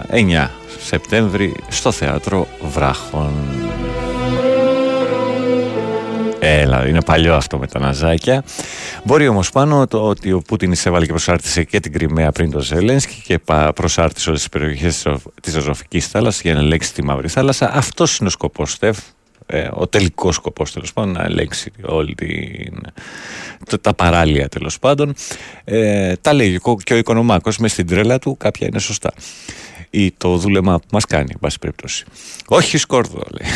9 0.10 0.50
Σεπτέμβρη 0.86 1.56
στο 1.68 1.92
Θέατρο 1.92 2.48
Βράχων. 2.72 3.34
Έλα, 6.40 6.88
είναι 6.88 7.02
παλιό 7.02 7.36
αυτό 7.36 7.58
με 7.58 7.68
τα 7.68 7.80
ναζάκια. 7.80 8.44
Μπορεί 9.04 9.28
όμως 9.28 9.52
πάνω 9.52 9.88
το 9.88 10.08
ότι 10.08 10.32
ο 10.32 10.42
Πούτιν 10.48 10.72
εισέβαλε 10.72 11.06
και 11.06 11.12
προσάρτησε 11.12 11.64
και 11.64 11.80
την 11.80 11.94
Κρυμαία 11.94 12.32
πριν 12.32 12.52
το 12.52 12.60
Ζελένσκι 12.60 13.22
και 13.26 13.40
προσάρτησε 13.76 14.30
όλες 14.30 14.42
τις 14.42 14.50
περιοχές 14.50 15.06
της 15.42 15.56
Αζωφικής 15.56 16.08
θάλασσας 16.08 16.42
για 16.42 16.54
να 16.54 16.60
ελέγξει 16.60 16.94
τη 16.94 17.04
Μαύρη 17.04 17.28
Θάλασσα. 17.28 17.72
Αυτός 17.74 18.18
είναι 18.18 18.28
ο 18.28 18.32
σκοπός, 18.32 18.72
Στεφ. 18.72 18.98
Ε, 19.52 19.70
ο 19.74 19.88
τελικός 19.88 20.36
σκοπός 20.36 20.72
τέλος 20.72 20.94
πάντων 20.94 21.12
να 21.12 21.24
ελέγξει 21.24 21.72
όλη 21.82 22.16
την, 22.16 22.82
τα 23.82 23.94
παράλια 23.94 24.50
τέλος 24.50 24.80
πάντων. 24.80 25.14
Ε, 25.64 26.16
τα 26.16 26.34
λέει 26.34 26.60
και 26.84 26.94
ο 26.94 26.98
Οικονομάκος 26.98 27.58
μες 27.58 27.72
στην 27.72 27.88
τρέλα 27.88 28.20
του 28.20 28.38
κάποια 28.38 28.68
είναι 28.68 28.80
σωστά. 28.80 29.14
Ή 29.90 30.12
το 30.12 30.38
δούλεμα 30.38 30.80
που 30.80 30.88
μας 30.92 31.06
κάνει 31.06 31.28
εν 31.32 31.40
πάση 31.40 31.60
περιπτώσει. 31.60 32.06
Όχι 32.48 32.78
σκόρδο 32.78 33.24
λέει. 33.32 33.50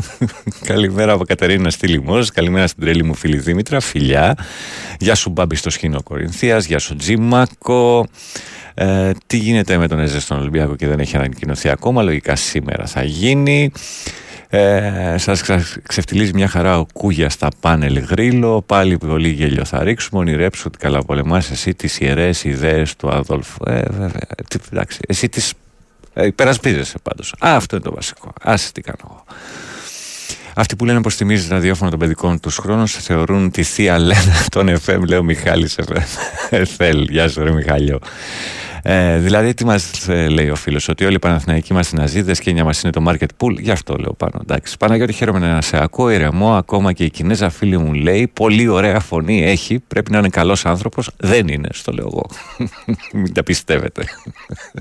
Καλημέρα 0.72 1.12
από 1.12 1.24
Κατερίνα 1.24 1.70
στη 1.70 1.86
Λιμός 1.86 2.30
Καλημέρα 2.30 2.66
στην 2.66 2.82
τρέλη 2.82 3.04
μου 3.04 3.14
φίλη 3.14 3.36
Δήμητρα 3.36 3.80
Φιλιά. 3.80 4.36
Γεια 4.98 5.14
σου 5.14 5.30
Μπάμπη 5.30 5.56
στο 5.56 5.70
Σχήνο 5.70 6.02
Κορινθίας 6.02 6.64
Γεια 6.64 6.78
σου 6.78 6.96
Τζίμακο. 6.96 8.06
Ε, 8.74 9.10
Τι 9.26 9.36
γίνεται 9.36 9.76
με 9.76 9.88
τον 9.88 9.98
Εζέ 9.98 10.20
στον 10.20 10.38
Ολυμπιακό 10.38 10.76
και 10.76 10.86
δεν 10.86 11.00
έχει 11.00 11.16
ανακοινωθεί 11.16 11.68
ακόμα 11.68 12.02
Λογικά 12.02 12.36
σήμερα 12.36 12.86
θα 12.86 13.02
γίνει 13.02 13.72
Ε, 14.54 15.14
σας 15.18 15.42
ξεφτιλίζει 15.82 16.32
μια 16.34 16.48
χαρά 16.48 16.78
ο 16.78 16.86
Κούγια 16.92 17.30
στα 17.30 17.48
πάνελ 17.60 17.98
γρήλο. 17.98 18.62
Πάλι 18.62 18.98
πολύ 18.98 19.28
γέλιο 19.28 19.64
θα 19.64 19.82
ρίξουμε. 19.82 20.20
Ονειρέψου 20.20 20.64
ότι 20.66 20.78
καλά 20.78 21.02
πολεμάς 21.02 21.50
εσύ 21.50 21.74
τις 21.74 22.00
ιερές 22.00 22.44
ιδέες 22.44 22.96
του 22.96 23.10
Αδόλφου. 23.10 23.64
Ε, 23.66 23.82
βέβαια. 23.90 24.26
Τι, 24.48 24.58
εντάξει, 24.72 24.98
εσύ 25.06 25.28
τις 25.28 25.52
ε, 26.12 26.26
υπερασπίζεσαι 26.26 26.98
πάντως. 27.02 27.34
Α, 27.38 27.56
αυτό 27.56 27.76
είναι 27.76 27.84
το 27.84 27.94
βασικό. 27.94 28.32
Άσε 28.42 28.72
τι 28.72 28.80
κάνω 28.80 28.98
εγώ. 29.04 29.24
Αυτοί 30.54 30.76
που 30.76 30.84
λένε 30.84 31.00
πως 31.00 31.14
θυμίζεις 31.14 31.48
ραδιόφωνο 31.48 31.90
των 31.90 31.98
παιδικών 31.98 32.40
τους 32.40 32.56
χρόνου 32.56 32.88
θεωρούν 32.88 33.50
τη 33.50 33.62
θεία 33.62 33.98
Λένα 33.98 34.44
των 34.54 34.68
FM, 34.86 35.00
λέει 35.08 35.18
ο 35.18 35.22
Μιχάλης 35.22 35.78
FM. 36.50 37.04
Γεια 37.08 37.28
σου, 37.28 37.44
ρε 37.44 37.50
Μιχάλιο. 37.52 37.98
Ε, 38.82 39.18
δηλαδή, 39.18 39.54
τι 39.54 39.64
μας 39.64 40.08
ε, 40.08 40.28
λέει 40.28 40.50
ο 40.50 40.56
φίλος, 40.56 40.88
Ότι 40.88 41.04
όλοι 41.04 41.14
οι 41.14 41.18
Παναθηναϊκοί 41.18 41.72
είμαστε 41.72 41.96
ναζίδες 41.96 42.38
και 42.38 42.50
η 42.50 42.62
μας 42.62 42.82
είναι 42.82 42.92
το 42.92 43.04
market 43.08 43.26
pool. 43.36 43.60
Γι' 43.60 43.70
αυτό 43.70 43.96
λέω 43.96 44.12
πάνω. 44.12 44.40
Εντάξει. 44.40 44.76
Παναγιώτη, 44.76 45.12
χαίρομαι 45.12 45.38
να 45.38 45.60
σε 45.60 45.82
ακούω. 45.82 46.10
Ηρεμό, 46.10 46.54
ακόμα 46.54 46.92
και 46.92 47.04
η 47.04 47.10
Κινέζα 47.10 47.50
φίλη 47.50 47.78
μου 47.78 47.92
λέει: 47.92 48.28
Πολύ 48.32 48.68
ωραία 48.68 49.00
φωνή 49.00 49.42
έχει. 49.42 49.78
Πρέπει 49.78 50.10
να 50.10 50.18
είναι 50.18 50.28
καλός 50.28 50.66
άνθρωπος. 50.66 51.10
Δεν 51.16 51.48
είναι, 51.48 51.68
στο 51.72 51.92
λέω 51.92 52.06
εγώ. 52.12 52.26
Μην 53.22 53.32
τα 53.32 53.42
πιστεύετε. 53.42 54.04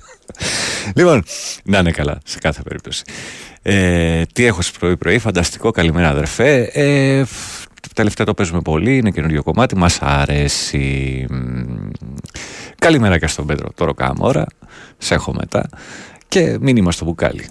λοιπόν, 0.96 1.24
να 1.63 1.77
είναι 1.77 1.91
καλά 1.91 2.17
σε 2.25 2.39
κάθε 2.39 2.62
περίπτωση. 2.62 3.03
Ε, 3.62 4.24
τι 4.34 4.46
έχω 4.46 4.62
στις 4.62 4.77
πρωί-πρωί, 4.79 5.20
φανταστικό, 5.20 5.72
καλημέρα 5.72 6.10
αδερφέ. 6.10 6.62
Ε, 6.74 7.24
τελευταία 7.93 8.25
το 8.25 8.34
παίζουμε 8.34 8.62
πολύ, 8.62 8.98
είναι 8.98 9.12
καινούριο 9.12 9.43
κομμάτι, 9.43 9.75
μας 9.77 10.00
αρέσει. 10.01 11.25
Καλημέρα 12.81 13.17
και 13.17 13.27
στον 13.27 13.45
Πέτρο, 13.45 13.69
το 13.75 13.85
ροκάμωρα, 13.85 14.45
σε 14.97 15.13
έχω 15.13 15.33
μετά 15.33 15.69
και 16.27 16.57
μήνυμα 16.61 16.91
στο 16.91 17.05
μπουκάλι. 17.05 17.50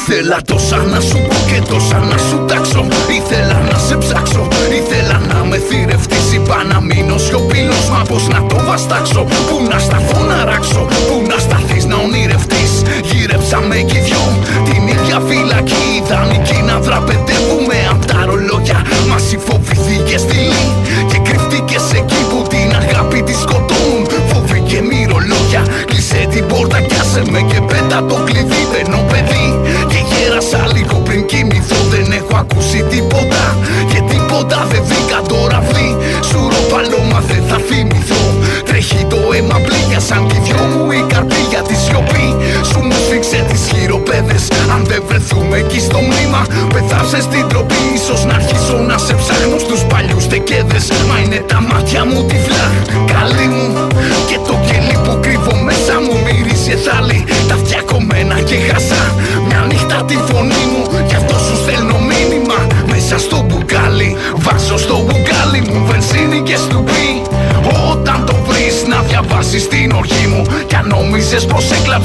Ήθελα 0.00 0.38
τόσα 0.46 0.76
να 0.76 1.00
σου 1.00 1.18
πω 1.28 1.36
και 1.48 1.60
τόσα 1.70 1.98
να 1.98 2.18
σου 2.18 2.44
τάξω. 2.48 2.86
Ήθελα 3.18 3.58
να 3.70 3.78
σε 3.78 3.96
ψάξω. 3.96 4.48
Ήθελα 4.80 5.18
να 5.18 5.44
με 5.44 5.58
θηρευτείς. 5.68 6.32
Είπα 6.32 6.64
να 6.64 6.80
μείνω 6.80 7.18
σιωπηλός 7.18 7.88
Μα 7.90 8.02
πως 8.08 8.28
να 8.28 8.46
το 8.46 8.56
βαστάξω. 8.66 9.22
Πού 9.48 9.56
να 9.70 9.78
σταθώ 9.78 10.20
να 10.24 10.44
ράξω 10.44 10.67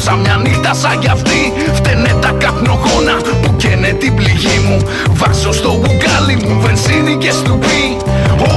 πως 0.03 0.11
έκλαψα 0.11 0.15
μια 0.15 0.49
νύχτα 0.49 0.73
σαν 0.73 0.99
κι 0.99 1.07
αυτή. 1.07 1.53
Φταίνε 1.73 2.15
τα 2.21 2.31
καπνογόνα 2.37 3.15
που 3.41 3.55
καίνε 3.55 3.87
την 3.87 4.15
πληγή 4.15 4.59
μου. 4.67 4.77
Βάζω 5.09 5.51
στο 5.51 5.71
μπουκάλι 5.73 6.35
μου 6.45 6.61
βενζίνη 6.61 7.17
και 7.17 7.31
στουπί. 7.31 7.97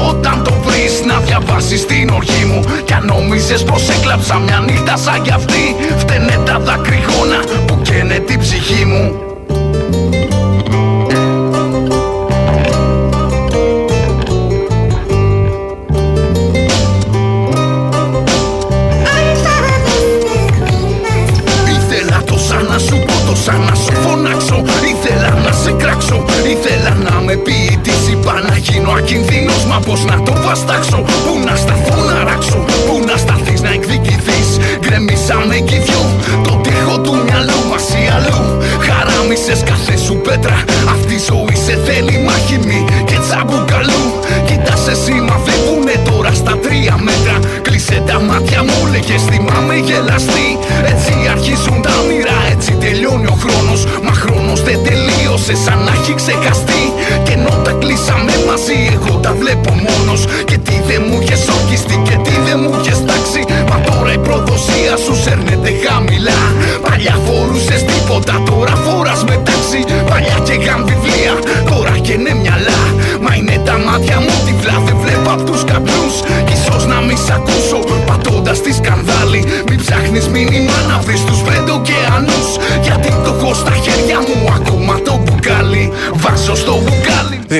Όταν 0.08 0.42
το 0.44 0.52
βρεις 0.64 1.04
να 1.04 1.18
διαβάσεις 1.18 1.86
την 1.86 2.10
οργή 2.10 2.44
μου 2.44 2.64
Κι 2.84 2.92
αν 2.92 3.04
νόμιζες 3.06 3.62
πως 3.62 3.88
έκλαψα 3.88 4.38
μια 4.38 4.58
νύχτα 4.66 4.96
σαν 4.96 5.22
κι 5.22 5.30
αυτή. 5.30 5.76
Φταίνε 5.98 6.40
τα 6.46 6.58
δακρυγόνα 6.58 7.40
που 7.66 7.80
καίνε 7.82 8.18
την 8.18 8.38
ψυχή 8.38 8.84
μου 8.84 9.35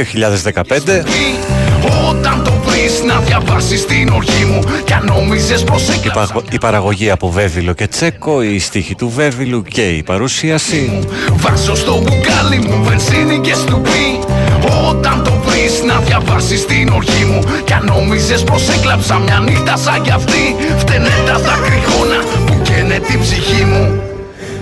2015 0.03 1.05
Όταν 2.09 2.43
το 2.45 2.53
βρεις 2.65 3.03
να 3.07 3.19
διαβάσεις 3.21 3.87
την 3.87 4.09
οργή 4.09 4.45
μου 4.45 4.61
Κι 4.85 4.93
αν 4.93 5.05
νόμιζες 5.07 5.65
πως 5.65 5.89
η, 5.89 5.93
έκλαψα 5.93 6.33
πα- 6.35 6.43
η 6.51 6.59
παραγωγή 6.59 7.11
από 7.11 7.31
Βέβυλο 7.31 7.73
και 7.73 7.87
Τσέκο, 7.87 8.43
η 8.43 8.59
στίχη 8.59 8.95
του 8.95 9.13
Βέβυλου 9.17 9.63
και 9.63 9.89
η 9.89 10.03
παρουσίαση. 10.03 11.01
Βάζω 11.33 11.75
στο 11.75 11.99
μπουκάλι 11.99 12.57
μου 12.59 12.85
βενζίνη 12.85 13.39
και 13.41 13.55
στουπί. 13.55 14.19
Όταν 14.89 15.23
το 15.25 15.33
βρεις 15.45 15.83
να 15.87 15.99
διαβάσεις 15.99 16.67
την 16.67 16.89
οργή 16.89 17.25
μου 17.25 17.41
Κι 17.65 17.73
αν 17.73 17.85
νόμιζες 17.85 18.43
πως 18.45 18.69
έκλαψα 18.69 19.19
μια 19.19 19.39
νύχτα 19.45 19.77
σαν 19.77 20.03
κι 20.03 20.11
αυτή 20.11 20.57
Φταίνε 20.79 21.09
τα 21.27 21.39
δακρυγόνα 21.39 22.19
που 22.47 22.63
καίνε 22.63 22.99
την 22.99 23.21
ψυχή 23.21 23.65
μου 23.65 24.01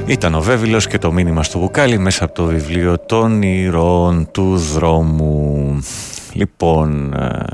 Ήταν 0.07 0.35
ο 0.35 0.41
Βέβυλος 0.41 0.87
και 0.87 0.99
το 0.99 1.13
μήνυμα 1.13 1.43
στο 1.43 1.59
μπουκάλι 1.59 1.99
μέσα 1.99 2.25
από 2.25 2.35
το 2.35 2.45
βιβλίο 2.45 2.99
των 2.99 3.43
ηρώων 3.43 4.29
του 4.31 4.57
δρόμου. 4.57 5.79
Λοιπόν, 6.33 7.13
ε, 7.13 7.45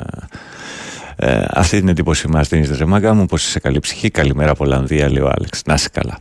ε, 1.16 1.44
αυτή 1.50 1.78
την 1.78 1.88
εντύπωση 1.88 2.28
μας 2.28 2.48
δίνεις 2.48 2.78
ρε 2.78 2.84
μάγκα 2.84 3.14
μου 3.14 3.26
πως 3.26 3.46
είσαι 3.46 3.58
καλή 3.58 3.78
ψυχή. 3.80 4.10
Καλημέρα 4.10 4.50
από 4.50 4.64
Ολλανδία 4.64 5.10
λέει 5.10 5.22
ο 5.22 5.28
Άλεξ. 5.28 5.62
Να 5.66 5.74
είσαι 5.74 5.88
καλά. 5.92 6.18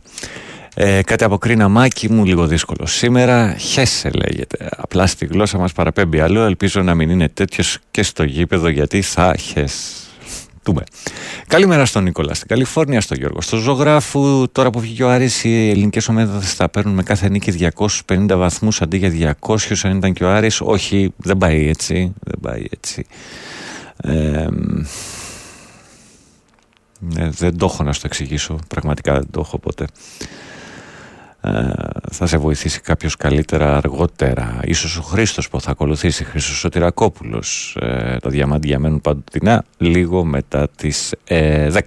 Ε, 0.74 1.02
κάτι 1.02 1.24
από 1.24 1.38
κρίνα 1.38 1.68
μάκι 1.68 2.12
μου, 2.12 2.24
λίγο 2.24 2.46
δύσκολο 2.46 2.86
σήμερα. 2.86 3.54
Χέσε 3.58 4.10
λέγεται. 4.10 4.68
Απλά 4.76 5.06
στη 5.06 5.26
γλώσσα 5.26 5.58
μας 5.58 5.72
παραπέμπει 5.72 6.20
άλλο. 6.20 6.42
Ελπίζω 6.42 6.82
να 6.82 6.94
μην 6.94 7.10
είναι 7.10 7.28
τέτοιος 7.28 7.78
και 7.90 8.02
στο 8.02 8.24
γήπεδο 8.24 8.68
γιατί 8.68 9.02
θα 9.02 9.36
χες. 9.36 10.04
Τούμε. 10.70 10.84
Καλημέρα 11.46 11.84
στον 11.84 12.02
Νίκολα 12.02 12.34
στην 12.34 12.48
Καλιφόρνια, 12.48 13.00
στον 13.00 13.16
Γιώργο, 13.16 13.40
στον 13.40 13.58
Ζωγράφου. 13.58 14.46
Τώρα 14.52 14.70
που 14.70 14.80
βγήκε 14.80 15.02
ο 15.02 15.10
Άρης, 15.10 15.44
οι 15.44 15.70
ελληνικές 15.70 16.08
ομάδες 16.08 16.54
θα 16.54 16.68
παίρνουν 16.68 16.94
με 16.94 17.02
κάθε 17.02 17.28
νίκη 17.28 17.70
250 18.06 18.36
βαθμούς 18.36 18.82
αντί 18.82 18.96
για 18.96 19.36
200 19.40 19.56
αν 19.82 19.96
ήταν 19.96 20.12
και 20.12 20.24
ο 20.24 20.30
Άρης. 20.30 20.60
Όχι, 20.60 21.12
δεν 21.16 21.38
πάει 21.38 21.68
έτσι. 21.68 22.12
Δεν 22.20 22.38
πάει 22.40 22.64
έτσι. 22.70 23.06
Ε, 23.96 24.46
ναι, 26.98 27.30
δεν 27.30 27.56
το 27.56 27.66
έχω 27.72 27.82
να 27.82 27.92
σου 27.92 28.00
το 28.00 28.06
εξηγήσω. 28.06 28.58
Πραγματικά 28.68 29.12
δεν 29.12 29.28
το 29.30 29.40
έχω 29.40 29.58
ποτέ. 29.58 29.86
Ε, 31.42 31.50
θα 32.12 32.26
σε 32.26 32.36
βοηθήσει 32.36 32.80
κάποιος 32.80 33.16
καλύτερα 33.16 33.76
αργότερα. 33.76 34.60
Ίσως 34.64 34.96
ο 34.96 35.02
Χρήστος 35.02 35.48
που 35.48 35.60
θα 35.60 35.70
ακολουθήσει 35.70 36.24
Χρήστος 36.24 36.56
Σωτηρακόπουλος. 36.56 37.76
Ε, 37.80 38.16
τα 38.16 38.30
διαμάντια 38.30 38.78
μένουν 38.78 39.00
παντοτινά 39.00 39.64
λίγο 39.78 40.24
μετά 40.24 40.68
τις 40.76 41.14
ε, 41.24 41.70
10 41.72 41.80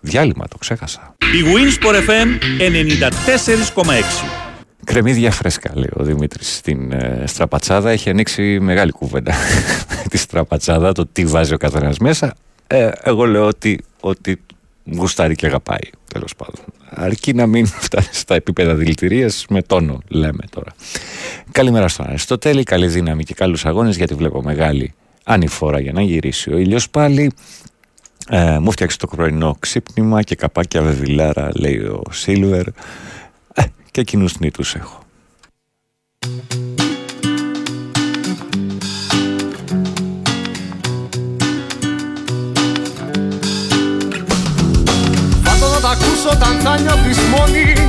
διάλειμμα 0.00 0.48
το 0.48 0.56
ξέχασα. 0.58 1.14
Η 1.18 1.42
Winsport 1.54 2.08
FM 2.08 2.28
94,6 3.74 4.48
Κρεμμύδια 4.84 5.30
φρέσκα 5.30 5.70
λέει 5.74 5.90
ο 5.92 6.02
Δημήτρης 6.02 6.56
στην 6.56 6.92
ε, 6.92 7.22
στραπατσάδα. 7.26 7.90
Έχει 7.90 8.10
ανοίξει 8.10 8.60
μεγάλη 8.60 8.90
κουβέντα 8.90 9.34
τη 10.10 10.16
στραπατσάδα 10.16 10.92
το 10.92 11.06
τι 11.06 11.24
βάζει 11.24 11.54
ο 11.54 11.56
καθένας 11.56 11.98
μέσα. 11.98 12.34
Ε, 12.66 12.90
εγώ 13.02 13.24
λέω 13.24 13.46
ότι, 13.46 13.84
ότι 14.00 14.40
γουστάρει 14.96 15.34
και 15.34 15.46
αγαπάει 15.46 15.90
τέλος 16.12 16.34
πάντων 16.36 16.64
αρκεί 16.90 17.34
να 17.34 17.46
μην 17.46 17.66
φτάσει 17.86 18.14
στα 18.14 18.34
επίπεδα 18.34 18.74
δηλητηρίας 18.74 19.44
με 19.48 19.62
τόνο, 19.62 20.00
λέμε 20.08 20.44
τώρα. 20.50 20.74
Καλημέρα 21.52 21.88
στον 21.88 22.06
Αριστοτέλη, 22.06 22.62
καλή 22.62 22.86
δύναμη 22.86 23.24
και 23.24 23.34
καλούς 23.34 23.66
αγώνες 23.66 23.96
γιατί 23.96 24.14
βλέπω 24.14 24.42
μεγάλη 24.42 24.94
ανηφόρα 25.24 25.80
για 25.80 25.92
να 25.92 26.02
γυρίσει 26.02 26.52
ο 26.52 26.58
ήλιος 26.58 26.90
πάλι. 26.90 27.32
Ε, 28.28 28.58
μου 28.58 28.70
φτιάξει 28.70 28.98
το 28.98 29.06
πρωινό 29.06 29.56
ξύπνημα 29.58 30.22
και 30.22 30.34
καπάκια 30.34 30.82
βεβιλάρα, 30.82 31.50
λέει 31.54 31.78
ο 31.78 32.02
Σίλβερ. 32.10 32.66
Ε, 33.54 33.62
και 33.90 34.00
εκείνους 34.00 34.38
νήτους 34.38 34.74
έχω. 34.74 35.02
Όταν 46.32 46.60
θα 46.60 46.80
νιώθεις 46.80 47.18
μόνη 47.18 47.87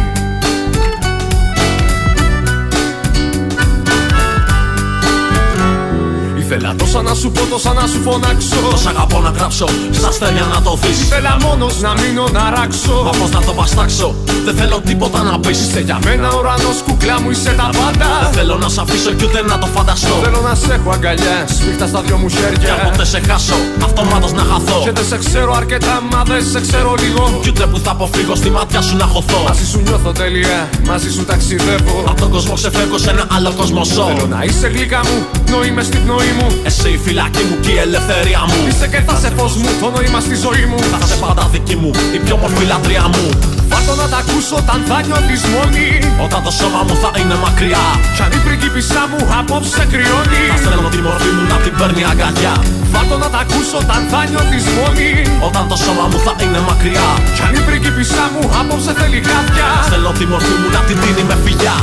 Ήθελα 6.52 6.76
τόσα 6.76 7.02
να 7.02 7.14
σου 7.14 7.32
πω, 7.32 7.42
τόσα 7.50 7.74
να 7.74 7.88
σου 7.88 8.00
φωνάξω. 8.06 8.56
Τόσα 8.72 8.90
αγαπώ 8.90 9.20
να 9.20 9.30
γράψω, 9.30 9.68
στα 9.92 10.08
αστέρια 10.08 10.46
να 10.54 10.62
το 10.62 10.78
δεις 10.82 11.02
Ήθελα 11.02 11.38
μόνος 11.42 11.82
να 11.82 11.92
μείνω 12.00 12.26
να 12.38 12.44
ράξω. 12.56 12.96
Μα 13.06 13.10
πώς 13.20 13.30
να 13.30 13.42
το 13.42 13.52
παστάξω, 13.52 14.16
δεν 14.46 14.56
θέλω 14.56 14.82
τίποτα 14.86 15.24
να 15.24 15.40
πεις 15.40 15.60
Είσαι 15.60 15.80
για 15.80 16.00
μένα 16.06 16.28
ουρανός, 16.38 16.78
κουκλά 16.88 17.22
μου 17.22 17.30
είσαι 17.32 17.54
τα 17.58 17.70
πάντα. 17.80 18.08
Δεν 18.24 18.32
θέλω 18.38 18.56
να 18.64 18.70
σ' 18.70 18.78
αφήσω 18.78 19.12
κι 19.12 19.26
ούτε 19.26 19.42
να 19.42 19.58
το 19.58 19.68
φανταστώ. 19.76 20.16
Θέλω 20.24 20.42
να 20.48 20.56
σε 20.56 20.74
έχω 20.74 20.90
αγκαλιά, 20.90 21.38
σφίχτα 21.56 21.88
στα 21.88 22.02
δυο 22.02 22.18
μου 22.18 22.30
χέρια. 22.30 22.74
Και 22.78 22.90
ποτέ 22.90 23.06
σε 23.06 23.20
χάσω, 23.28 23.58
αυτομάτως 23.84 24.32
να 24.40 24.44
χαθώ. 24.52 24.80
Και 24.86 24.92
δεν 24.92 25.06
σε 25.12 25.18
ξέρω 25.18 25.52
αρκετά, 25.62 25.96
μα 26.12 26.24
δεν 26.24 26.42
σε 26.52 26.60
ξέρω 26.66 26.96
λίγο. 27.04 27.40
Κι 27.42 27.50
ούτε 27.50 27.66
που 27.72 27.80
θα 27.86 27.92
αποφύγω 27.92 28.36
στη 28.36 28.50
μάτια 28.50 28.82
σου 28.82 28.96
να 28.98 29.06
χωθώ. 29.06 29.40
Μαζί 29.48 29.66
σου 29.72 29.80
νιώθω 29.86 30.12
τέλεια, 30.12 30.70
μαζί 30.90 31.10
σου 31.16 31.24
ταξιδεύω. 31.26 32.04
Απ' 32.10 32.20
τον 32.20 32.30
κόσμο 32.32 32.54
ξεφεύγω 32.54 32.98
σε 32.98 33.10
ένα 33.10 33.26
άλλο 33.36 33.52
κόσμο 33.60 33.84
ζω. 33.96 34.06
Θέλω 34.12 34.28
να 34.36 34.44
είσαι 34.44 34.68
γλυκά 34.68 35.02
μου, 35.08 35.18
πνοή 35.46 35.72
μες 35.72 35.86
στην 35.86 36.04
πνοή 36.06 36.32
μου 36.38 36.38
Εσύ 36.69 36.89
η 36.97 36.99
φυλακή 37.06 37.43
μου 37.49 37.56
και 37.63 37.71
η 37.78 37.80
ελευθερία 37.86 38.41
μου. 38.47 38.58
Είσαι 38.69 38.88
και 38.93 39.02
θα 39.08 39.15
σε 39.21 39.30
φως 39.38 39.54
μου, 39.62 39.69
το 39.82 39.88
νόημα 39.95 40.19
στη 40.28 40.36
ζωή 40.45 40.65
μου. 40.69 40.80
Θα 40.91 40.99
σε 41.10 41.15
πάντα 41.23 41.43
δική 41.54 41.75
μου, 41.82 41.91
η 42.17 42.19
πιο 42.25 42.36
μορφή 42.41 42.65
λατρεία 42.71 43.06
μου. 43.13 43.25
Βάρτο 43.71 43.93
να 44.02 44.08
τα 44.12 44.17
ακούσω 44.23 44.56
όταν 44.63 44.80
θα 44.89 44.97
νιώθεις 45.08 45.41
μόνη. 45.54 45.88
Όταν 46.25 46.39
το 46.45 46.52
σώμα 46.60 46.82
μου 46.88 46.95
θα 47.04 47.10
είναι 47.19 47.36
μακριά. 47.45 47.86
Κι 48.15 48.21
αν 48.25 48.32
η 48.38 48.39
πριγκίπισσά 48.45 49.04
μου 49.12 49.19
απόψε 49.39 49.84
κρυώνει. 49.91 50.43
Θα 50.52 50.58
στέλνω 50.62 50.89
τη 50.95 50.99
μορφή 51.08 51.30
μου 51.36 51.43
να 51.52 51.58
την 51.63 51.73
παίρνει 51.80 52.04
αγκαλιά. 52.12 52.56
Βάρτο 52.93 53.15
να 53.23 53.30
τα 53.34 53.39
ακούσω 53.45 53.78
όταν 53.84 54.02
θα 54.12 54.19
νιώθεις 54.32 54.65
μόνη. 54.78 55.12
Όταν 55.47 55.63
το 55.71 55.75
σώμα 55.84 56.06
μου 56.10 56.19
θα 56.25 56.34
είναι 56.43 56.60
μακριά. 56.69 57.08
Κι 57.36 57.43
αν 57.45 57.54
η 57.60 57.62
πριγκίπισσά 57.67 58.23
μου 58.34 58.43
απόψε 58.60 58.91
θέλει 58.99 59.19
χάδια 59.28 59.67
Θα 59.78 59.84
στέλνω 59.88 60.12
τη 60.19 60.25
μορφή 60.32 60.56
μου 60.62 60.67
να 60.75 60.82
την 60.88 60.97
δίνει 61.04 61.23
με 61.30 61.36
φιλιά 61.43 61.78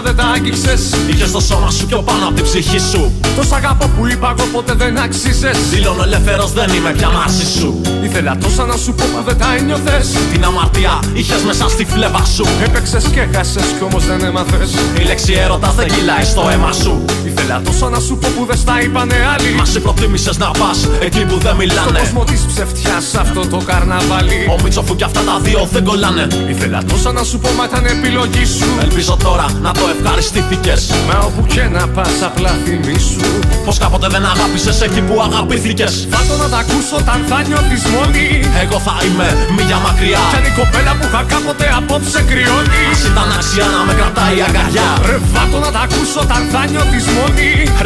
μα 0.00 0.06
δεν 0.06 0.16
τα 0.16 0.24
άγγιξες 0.24 0.80
Είχες 1.10 1.30
το 1.30 1.40
σώμα 1.40 1.70
σου 1.70 1.86
πιο 1.86 2.02
πάνω 2.02 2.24
από 2.26 2.34
την 2.34 2.44
ψυχή 2.44 2.78
σου. 2.78 3.12
Τόσα 3.36 3.56
αγάπη 3.56 3.86
που 3.86 4.06
είπα 4.06 4.34
εγώ 4.38 4.48
ποτέ 4.52 4.72
δεν 4.74 4.98
άξιζες. 4.98 5.58
Δηλώνω 5.70 6.02
ελεύθερος 6.02 6.52
δεν 6.52 6.68
είμαι 6.74 6.92
πια 6.92 7.10
μαζί 7.10 7.46
σου. 7.58 7.80
Ήθελα 8.02 8.36
τόσα 8.38 8.64
να 8.64 8.76
σου 8.76 8.92
πω 8.94 9.04
μα 9.14 9.20
δεν 9.20 9.38
τα 9.38 9.54
ένιωθες. 9.58 10.08
Την 10.32 10.44
αμαρτία 10.44 11.00
είχες 11.12 11.42
μέσα 11.42 11.68
στη 11.68 11.84
φλέβα 11.84 12.24
σου. 12.24 12.46
Έπαιξες 12.64 13.04
και 13.04 13.26
χάσες 13.34 13.68
κι 13.78 13.84
όμως 13.84 14.06
δεν 14.06 14.24
έμαθες. 14.24 14.70
Η 15.00 15.02
λέξη 15.02 15.32
έρωτας 15.32 15.74
δεν 15.74 15.86
κυλάει 15.88 16.24
στο 16.24 16.48
αίμα 16.52 16.72
σου 16.72 17.04
Ήθελα 17.40 17.60
τόσα 17.64 17.88
να 17.88 18.00
σου 18.00 18.16
πω 18.16 18.28
που 18.36 18.44
δεν 18.46 18.56
στα 18.56 18.82
είπανε 18.82 19.14
άλλοι. 19.34 19.50
Μα 19.58 19.64
σε 19.64 19.80
προτίμησες 19.80 20.38
να 20.38 20.50
πας 20.50 20.88
εκεί 21.00 21.22
που 21.24 21.36
δεν 21.38 21.40
Στον 21.40 21.56
μιλάνε 21.56 21.98
κόσμο 21.98 22.24
της 22.24 22.40
ψευτιάς 22.50 23.14
αυτό 23.14 23.40
το 23.46 23.58
καρναβάλι. 23.68 24.40
Ο 24.54 24.62
Μίτσοφου 24.62 24.96
κι 24.96 25.04
αυτά 25.04 25.20
τα 25.20 25.38
δύο 25.42 25.68
δεν 25.72 25.84
κολλάνε. 25.84 26.26
Ήθελα 26.48 26.82
τόσα 26.90 27.12
να 27.12 27.22
σου 27.22 27.38
πω 27.38 27.48
μα 27.58 27.64
ήταν 27.64 27.84
επιλογή 27.84 28.44
σου. 28.44 28.68
Ελπίζω 28.80 29.16
τώρα 29.22 29.46
να 29.62 29.72
το 29.72 29.84
ευχαριστήθηκες. 29.94 30.90
Μα 31.08 31.18
όπου 31.26 31.46
και 31.46 31.62
να 31.62 31.88
πας 31.88 32.16
απλά 32.28 32.52
θυμίσου 32.64 33.20
Πως 33.64 33.78
κάποτε 33.78 34.06
δεν 34.14 34.24
αγάπησες 34.32 34.80
εκεί 34.80 35.00
που 35.00 35.14
αγαπήθηκες. 35.28 35.92
Βάτω 36.10 36.34
να 36.42 36.48
τα 36.52 36.58
ακούσω 36.64 36.94
όταν 37.02 37.18
θα 37.28 37.38
νιώθεις 37.48 37.82
μόνη. 37.92 38.28
Εγώ 38.62 38.78
θα 38.86 38.94
είμαι 39.04 39.28
μίλια 39.56 39.78
μακριά. 39.86 40.22
Κι 40.32 40.36
αν 40.40 40.44
η 40.50 40.52
κοπέλα 40.60 40.92
που 40.98 41.04
είχα 41.08 41.22
κάποτε 41.32 41.66
απόψε 41.78 42.20
κρυώνει. 42.30 42.82
Ας 42.92 43.02
ήταν 43.10 43.28
αξιά 43.36 43.66
να 43.74 43.80
με 43.86 43.92
κρατάει 43.98 44.34
η 44.40 44.42
αγκαλιά 44.48 44.88
Ρε 45.08 45.16
βάτω 45.34 45.56
να 45.64 45.70
τα 45.74 45.80
ακούσω 45.86 46.18
όταν 46.26 46.42
θα 46.52 46.60
νιώθεις 46.70 47.04
μόνη 47.16 47.39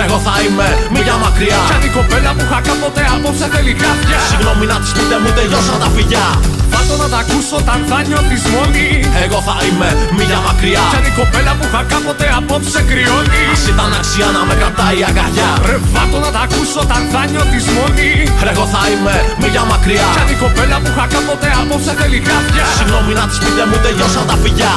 Εγώ 0.04 0.18
θα 0.26 0.34
είμαι 0.44 0.66
μίλια 0.94 1.16
μακριά. 1.24 1.58
Κι 1.68 1.74
αν 1.78 1.84
η 1.88 1.90
κοπέλα 1.98 2.30
που 2.36 2.42
είχα 2.46 2.60
κάποτε 2.68 3.02
απόψε 3.14 3.46
θέλει 3.52 3.72
χάδια 3.80 4.18
Συγγνώμη 4.30 4.64
να 4.72 4.76
της 4.82 4.90
πείτε 4.96 5.16
μου 5.22 5.30
τελειώσαν 5.38 5.78
τα 5.82 5.88
φιλιά. 5.94 6.26
Βάτω 6.72 6.94
να 7.02 7.08
τα 7.12 7.18
ακούσω 7.24 7.54
όταν 7.62 7.78
θα 7.90 7.98
νιώθεις 8.08 8.42
μόνη. 8.52 8.88
Εγώ 9.24 9.38
θα 9.48 9.56
είμαι 9.66 9.88
μίλια 10.16 10.40
μακριά. 10.46 10.82
Κι 10.92 10.98
αν 11.00 11.06
η 11.10 11.12
κοπέλα 11.20 11.52
που 11.56 11.64
είχα 11.68 11.82
κάποτε 11.92 12.26
απόψε 12.38 12.80
κρυώνει. 12.90 13.42
Ας 13.54 13.64
ήταν 13.72 13.90
αξιά 13.98 14.28
να 14.36 14.42
με 14.48 14.54
κρατάει 14.60 14.96
η 15.00 15.04
αγκαλιά 15.08 15.50
Ρε 15.68 15.76
βάτω 15.94 16.16
να 16.24 16.30
τα 16.34 16.40
ακούσω 16.46 16.78
όταν 16.86 17.02
θα 17.12 17.20
νιώθεις 17.32 17.64
μόνη. 17.76 18.10
Εγώ 18.52 18.64
θα 18.74 18.82
είμαι 18.90 19.14
μίλια 19.40 19.64
μακριά. 19.72 20.06
Κι 20.14 20.20
αν 20.24 20.30
η 20.34 20.36
κοπέλα 20.44 20.76
που 20.82 20.88
είχα 20.92 21.04
κάποτε 21.14 21.48
απόψε 21.60 21.92
θέλει 21.98 22.18
χάδια 22.28 22.64
Συγγνώμη 22.78 23.12
να 23.18 23.24
της 23.28 23.38
πείτε 23.42 23.62
μου 23.68 23.76
τελειώσαν 23.84 24.24
τα 24.30 24.36
φιλιά 24.42 24.74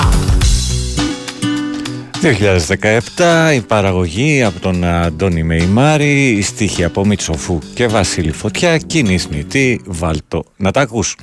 2017 2.22 3.54
η 3.56 3.62
παραγωγή 3.62 4.44
από 4.44 4.60
τον 4.60 4.84
Αντώνη 4.84 5.44
Μεϊμάρη, 5.44 6.30
η 6.30 6.42
στίχη 6.42 6.84
από 6.84 7.06
Μητσοφού 7.06 7.60
και 7.74 7.88
Βασίλη 7.88 8.32
Φωτιά, 8.32 8.78
κοινή 8.78 9.18
σνητή, 9.18 9.82
βάλτο 9.86 10.44
να 10.58 10.72
τα 10.72 10.82
ακούς. 10.82 11.16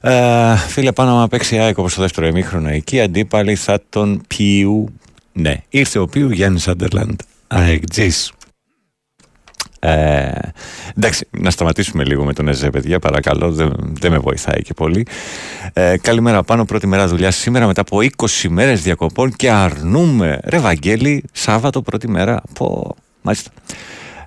Ε, 0.00 0.56
φίλε 0.56 0.92
πάνω 0.92 1.18
να 1.18 1.28
παίξει 1.28 1.58
ΑΕΚ 1.58 1.78
όπως 1.78 1.94
το 1.94 2.00
δεύτερο 2.00 2.26
εμίχρονο 2.26 2.68
εκεί, 2.68 3.00
αντίπαλοι 3.00 3.54
θα 3.54 3.82
τον 3.88 4.22
πιού, 4.26 4.88
ναι, 5.32 5.62
ήρθε 5.68 5.98
ο 5.98 6.06
πιού 6.06 6.30
Γιάννης 6.30 6.68
Άντερλαντ, 6.68 7.20
αεκτζής. 7.46 8.32
Ε, 9.84 10.52
εντάξει, 10.96 11.26
να 11.30 11.50
σταματήσουμε 11.50 12.04
λίγο 12.04 12.24
με 12.24 12.32
τον 12.32 12.48
ΕΖΕ, 12.48 12.70
παιδιά, 12.70 12.98
παρακαλώ. 12.98 13.52
Δεν, 13.52 13.72
δεν 13.78 14.10
με 14.10 14.18
βοηθάει 14.18 14.62
και 14.62 14.74
πολύ. 14.74 15.06
Ε, 15.72 15.96
καλημέρα 15.96 16.42
πάνω, 16.42 16.64
πρώτη 16.64 16.86
μέρα 16.86 17.06
δουλειά 17.06 17.30
σήμερα 17.30 17.66
μετά 17.66 17.80
από 17.80 17.98
20 18.16 18.48
μέρες 18.48 18.82
διακοπών 18.82 19.32
και 19.32 19.50
αρνούμε. 19.50 20.38
Ρε 20.44 20.58
Βαγγέλη, 20.58 21.24
Σάββατο 21.32 21.82
πρώτη 21.82 22.08
μέρα. 22.08 22.42
Πω, 22.52 22.96
μάλιστα. 23.22 23.50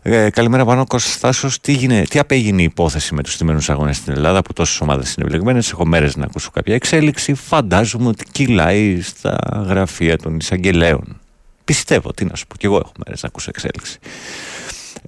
Ε, 0.02 0.30
καλημέρα 0.30 0.65
πάνω, 0.65 0.86
Κωνστάσος. 0.86 1.62
Τι, 1.62 1.72
γίνε, 1.72 2.02
τι 2.02 2.20
απέγινε 2.20 2.62
η 2.62 2.63
υπόθεση 2.63 3.13
με 3.13 3.24
τους 3.24 3.34
στημένους 3.34 3.70
αγώνες 3.70 3.98
στην 3.98 4.13
Ελλάδα 4.13 4.41
που 4.41 4.54
τόσες 4.54 4.82
ομάδες 4.82 5.13
είναι 5.13 5.26
επιλεγμένες. 5.26 5.72
Έχω 5.72 5.86
μέρες 5.86 6.15
να 6.15 6.26
ακούσω 6.26 6.50
κάποια 6.54 6.76
εξέλιξη. 6.76 7.34
Φαντάζομαι 7.34 8.08
ότι 8.08 8.26
κυλάει 8.32 9.02
στα 9.02 9.63
γραφεία 9.67 10.17
των 10.17 10.36
εισαγγελέων. 10.36 11.20
Πιστεύω, 11.65 12.13
τι 12.13 12.26
να 12.26 12.36
σου 12.36 12.48
πω, 12.48 12.56
και 12.56 12.65
εγώ 12.65 12.76
έχω 12.76 12.91
μέρες 13.06 13.22
να 13.22 13.28
ακούσω 13.28 13.50
εξέλιξη. 13.50 14.00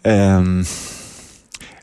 Ε, 0.01 0.41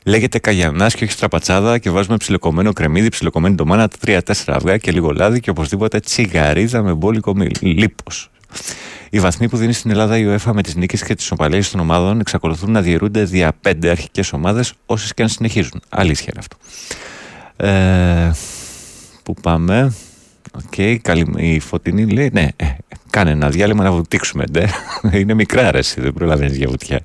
λέγεται 0.03 0.39
Καγιανάς 0.39 0.95
και 0.95 1.03
όχι 1.03 1.13
στραπατσάδα 1.13 1.77
και 1.77 1.89
βάζουμε 1.89 2.17
ψιλοκομμένο 2.17 2.73
κρεμμύδι, 2.73 3.09
ψιλοκομμένη 3.09 3.55
ντομάνα, 3.55 3.87
τρία-τέσσερα 3.87 4.57
αυγά 4.57 4.77
και 4.77 4.91
λίγο 4.91 5.11
λάδι 5.11 5.39
και 5.39 5.49
οπωσδήποτε 5.49 5.99
τσιγαρίδα 5.99 6.81
με 6.81 6.93
μπόλικο 6.93 7.35
μήλ. 7.35 7.51
Λίπος. 7.61 8.29
Οι 9.09 9.19
βαθμοί 9.19 9.49
που 9.49 9.57
δίνει 9.57 9.73
στην 9.73 9.91
Ελλάδα 9.91 10.17
η 10.17 10.25
UEFA 10.27 10.51
με 10.53 10.61
τις 10.61 10.75
νίκες 10.75 11.03
και 11.03 11.15
τις 11.15 11.31
οπαλίε 11.31 11.61
των 11.71 11.79
ομάδων 11.79 12.19
εξακολουθούν 12.19 12.71
να 12.71 12.81
διαιρούνται 12.81 13.23
δια 13.23 13.51
πέντε 13.61 13.89
αρχικές 13.89 14.33
ομάδες, 14.33 14.73
όσες 14.85 15.13
και 15.13 15.21
αν 15.21 15.29
συνεχίζουν. 15.29 15.81
Αλήθεια 15.89 16.33
είναι 16.33 16.39
αυτό. 16.39 16.57
Ε, 17.65 18.31
πού 19.23 19.33
πάμε; 19.41 19.93
OK, 20.51 20.61
okay, 20.77 20.97
καλή, 21.01 21.33
η 21.35 21.59
Φωτεινή 21.59 22.11
λέει, 22.11 22.29
ναι, 22.33 22.47
ε, 22.55 22.65
κάνε 23.09 23.31
ένα 23.31 23.49
διάλειμμα 23.49 23.83
να 23.83 23.91
βουτήξουμε, 23.91 24.43
ντε. 24.51 24.67
Είναι 25.19 25.33
μικρά 25.33 25.71
ρε, 25.71 25.79
δεν 25.95 26.13
προλαβαίνεις 26.13 26.57
για 26.57 26.67
βουτιά. 26.67 26.99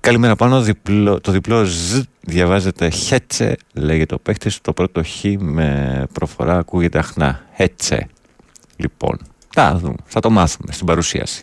Καλημέρα 0.00 0.36
Πάνο, 0.36 0.62
διπλό, 0.62 1.20
το 1.20 1.32
διπλό 1.32 1.64
ζ 1.64 2.00
διαβάζεται 2.20 2.88
χέτσε, 2.88 3.56
λέγεται 3.72 4.14
ο 4.14 4.18
παίχτης, 4.18 4.60
το 4.60 4.72
πρώτο 4.72 5.02
χ 5.04 5.24
με 5.38 6.06
προφορά 6.12 6.58
ακούγεται 6.58 6.98
αχνά. 6.98 7.44
Χέτσε. 7.56 8.08
Λοιπόν, 8.76 9.18
θα 9.54 9.76
δούμε, 9.76 9.96
θα 10.04 10.20
το 10.20 10.30
μάθουμε 10.30 10.72
στην 10.72 10.86
παρουσίαση. 10.86 11.42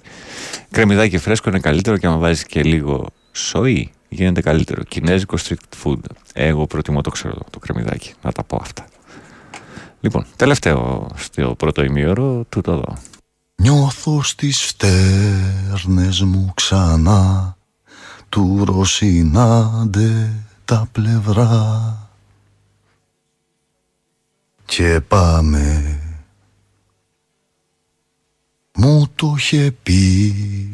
Κρεμμυδάκι 0.71 1.17
φρέσκο 1.17 1.49
είναι 1.49 1.59
καλύτερο 1.59 1.97
και 1.97 2.07
αν 2.07 2.19
βάζεις 2.19 2.43
και 2.43 2.63
λίγο 2.63 3.07
soy 3.31 3.91
γίνεται 4.09 4.41
καλύτερο. 4.41 4.83
Κινέζικο 4.83 5.37
street 5.47 5.83
food. 5.83 5.99
Εγώ 6.33 6.67
προτιμώ 6.67 7.01
το 7.01 7.09
ξέρω 7.09 7.37
το 7.49 7.59
κρεμμυδάκι, 7.59 8.13
να 8.21 8.31
τα 8.31 8.43
πω 8.43 8.57
αυτά. 8.61 8.85
Λοιπόν, 9.99 10.25
τελευταίο 10.35 11.07
στο 11.15 11.55
πρώτο 11.55 11.83
ημίωρο, 11.83 12.45
τούτο 12.49 12.71
εδώ. 12.71 12.97
Νιώθω 13.55 14.23
στις 14.23 14.61
φτέρνες 14.61 16.21
μου 16.21 16.51
ξανά 16.53 17.55
του 18.31 18.63
ροσινάντε 18.65 20.33
τα 20.65 20.87
πλευρά. 20.91 21.97
Και 24.65 25.01
πάμε. 25.07 25.99
Μου 28.73 29.07
το 29.15 29.33
είχε 29.37 29.75
πει 29.83 30.33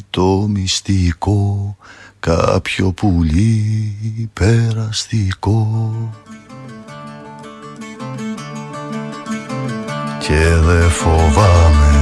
το 0.10 0.48
μυστικό 0.48 1.78
κάποιο 2.20 2.92
πουλί 2.92 4.30
περαστικό. 4.34 5.92
Και 10.20 10.56
δε 10.56 10.90
φοβάμαι 10.90 11.97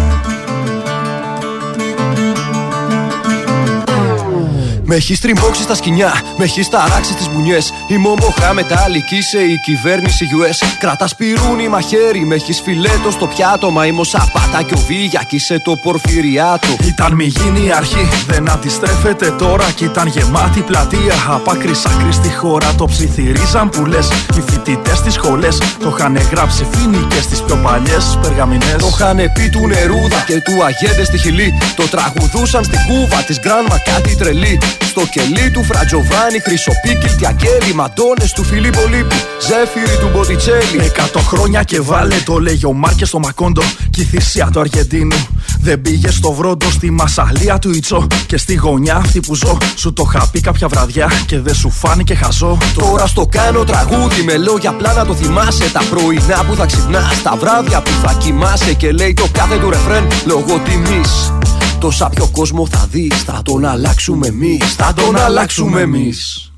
Με 4.88 4.96
έχει 4.96 5.18
τριμπόξει 5.18 5.62
στα 5.62 5.76
σκηνιά, 5.76 6.22
με 6.38 6.44
έχει 6.44 6.68
ταράξει 6.70 7.14
τις 7.14 7.30
μπουνιές. 7.30 7.74
Η 7.88 7.98
μομοχά 7.98 8.54
μετάλλικη 8.54 9.22
σε 9.22 9.38
η 9.38 9.60
κυβέρνηση 9.66 10.26
US. 10.40 10.68
Κρατάς 10.80 11.16
πυρούνι 11.16 11.68
μαχαίρι, 11.68 12.26
με 12.26 12.36
έχεις 12.36 12.62
φιλέτο 12.62 13.12
στο 13.12 13.28
πιάτο. 13.28 13.72
Μα 13.72 13.86
η 13.86 13.92
μοσαπάτα 13.92 14.62
και 14.68 14.74
ο 14.74 14.78
Βίγιακης 14.88 15.46
σε 15.46 15.60
το 15.60 15.76
πορφυριάτο. 15.76 16.76
Ήταν 16.84 17.14
μη 17.14 17.26
γίνει 17.26 17.66
η 17.66 17.72
αρχή, 17.72 18.10
δεν 18.28 18.50
αντιστρέφεται 18.50 19.32
τώρα. 19.32 19.72
Κι 19.72 19.84
ήταν 19.84 20.08
γεμάτη 20.08 20.62
πλατεία. 20.62 21.16
Απ' 21.30 21.50
άκρη 21.50 21.72
άκρη 21.86 22.12
στη 22.12 22.34
χώρα 22.34 22.74
το 22.76 22.86
ψιθυρίζαν 22.86 23.70
που 23.70 23.86
λες. 23.86 24.08
Οι 24.38 24.42
φοιτητές 24.50 24.98
στι 24.98 25.12
σχολές 25.12 25.58
το 25.58 25.96
είχαν 25.98 26.18
γράψει 26.18 26.66
φίνικε 26.72 27.22
στις 27.22 27.42
πιο 27.42 27.56
παλιές 27.56 28.18
περγαμηνέ. 28.22 28.76
Το 28.80 28.88
είχαν 28.94 29.18
πει 29.34 29.50
του 29.50 29.68
νερούδα 29.68 30.24
και 30.26 30.42
του 30.42 30.64
αγέντε 30.64 31.04
στη 31.04 31.18
χιλή. 31.18 31.54
Το 31.76 31.84
τραγουδούσαν 31.88 32.64
στην 32.64 32.80
κούβα 32.88 33.24
της 33.24 33.40
γκράνμα 33.40 33.78
κάτι 33.78 34.16
τρελή. 34.16 34.60
Στο 34.82 35.02
κελί 35.12 35.52
του 35.52 35.64
Φρατζοβάνι, 35.64 36.40
Χρυσοπίκη, 36.40 37.16
Τιακέλη, 37.18 37.74
Μαντώνες 37.74 38.32
του 38.32 38.44
Φιλίππο 38.44 38.82
Λίπη, 38.90 39.16
Ζέφυρη 39.42 39.98
του 40.00 40.10
Μποτιτσέλη. 40.14 40.80
Εκατό 40.80 41.20
χρόνια 41.20 41.64
και 41.64 41.82
βάλε 41.82 42.16
το 42.26 42.40
λέγει 42.40 42.66
ο 42.66 42.74
Μάρκες 42.74 43.08
στο 43.08 43.20
Μακόντο. 43.20 43.62
Κι 43.90 44.02
η 44.02 44.04
θυσία 44.04 44.50
του 44.52 44.60
Αργεντίνου. 44.60 45.28
Δεν 45.62 45.82
πήγε 45.82 46.12
στο 46.12 46.32
βρόντο 46.32 46.70
στη 46.70 46.92
μασαλία 46.92 47.60
του 47.60 47.72
Ιτσό. 47.72 48.08
Και 48.26 48.38
στη 48.38 48.54
γωνιά 48.54 48.96
αυτή 48.96 49.20
που 49.20 49.36
ζω, 49.36 49.58
σου 49.76 49.94
το 49.94 50.06
είχα 50.08 50.30
πει 50.32 50.40
κάποια 50.42 50.68
βραδιά 50.68 51.12
και 51.26 51.40
δεν 51.40 51.56
σου 51.56 51.70
φάνηκε 51.70 52.16
χαζό. 52.16 52.58
Τώρα 52.76 53.08
στο 53.08 53.28
κάνω 53.32 53.64
τραγούδι 53.64 54.22
με 54.24 54.38
λόγια 54.38 54.70
απλά 54.70 54.94
να 54.94 55.06
το 55.06 55.16
θυμάσαι. 55.16 55.72
Τα 55.72 55.82
πρωινά 55.90 56.44
που 56.48 56.56
θα 56.56 56.66
ξυπνάς, 56.66 57.22
τα 57.22 57.36
βράδια 57.40 57.82
που 57.82 57.92
θα 58.04 58.14
κοιμάσαι. 58.14 58.74
Και 58.74 58.92
λέει 58.92 59.14
το 59.14 59.28
κάθε 59.32 59.58
του 59.58 59.70
ρεφρέν 59.70 60.08
λόγω 60.26 60.60
τιμής. 60.66 61.32
Τόσα 61.80 62.10
πιο 62.10 62.28
κόσμο 62.32 62.68
θα 62.72 62.88
δεις 62.92 63.24
Θα 63.26 63.42
τον 63.44 63.66
αλλάξουμε 63.66 64.28
εμείς 64.28 64.65
Θα 64.68 64.94
τον 64.94 65.18
αλλάξουμε 65.18 65.82
εμείς. 65.82 66.52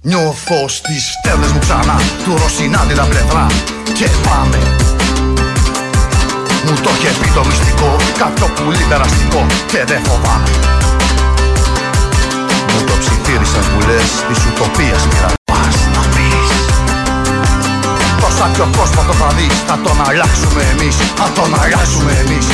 Νιώθω 0.00 0.68
στις 0.68 1.02
φτέρνες 1.16 1.50
μου 1.52 1.58
ξανά 1.58 1.96
Του 2.24 2.34
Ρωσινάντη 2.42 2.94
τα 2.94 3.06
πλευρά. 3.12 3.46
Και 3.98 4.08
πάμε. 4.26 4.58
Μου 6.64 6.74
το 6.82 6.90
είχε 6.96 7.10
πει 7.20 7.28
το 7.36 7.42
μυστικό 7.48 7.96
Κάποιο 8.18 8.46
πουλί 8.54 8.84
περαστικό 8.88 9.46
Και 9.66 9.84
δεν 9.90 10.00
φοβάμαι. 10.06 10.50
Μου 12.70 12.80
το 12.88 12.94
ψιθύρισαν 13.00 13.64
που 13.70 13.80
λες 13.88 14.10
Της 14.28 14.38
ουτοπίας 14.46 15.02
μοίρα 15.08 15.30
Πας 15.50 15.76
να 15.94 16.02
πεις. 16.14 16.50
Τόσα 18.20 18.46
πιο 18.54 18.66
κόσμος 18.76 19.04
το 19.08 19.12
θα 19.20 19.28
δεις. 19.36 19.56
Θα 19.68 19.76
τον 19.84 19.96
αλλάξουμε 20.08 20.62
εμείς. 20.72 20.96
Θα 21.18 21.26
τον 21.36 21.50
αλλάξουμε 21.62 22.12
εμείς 22.22 22.46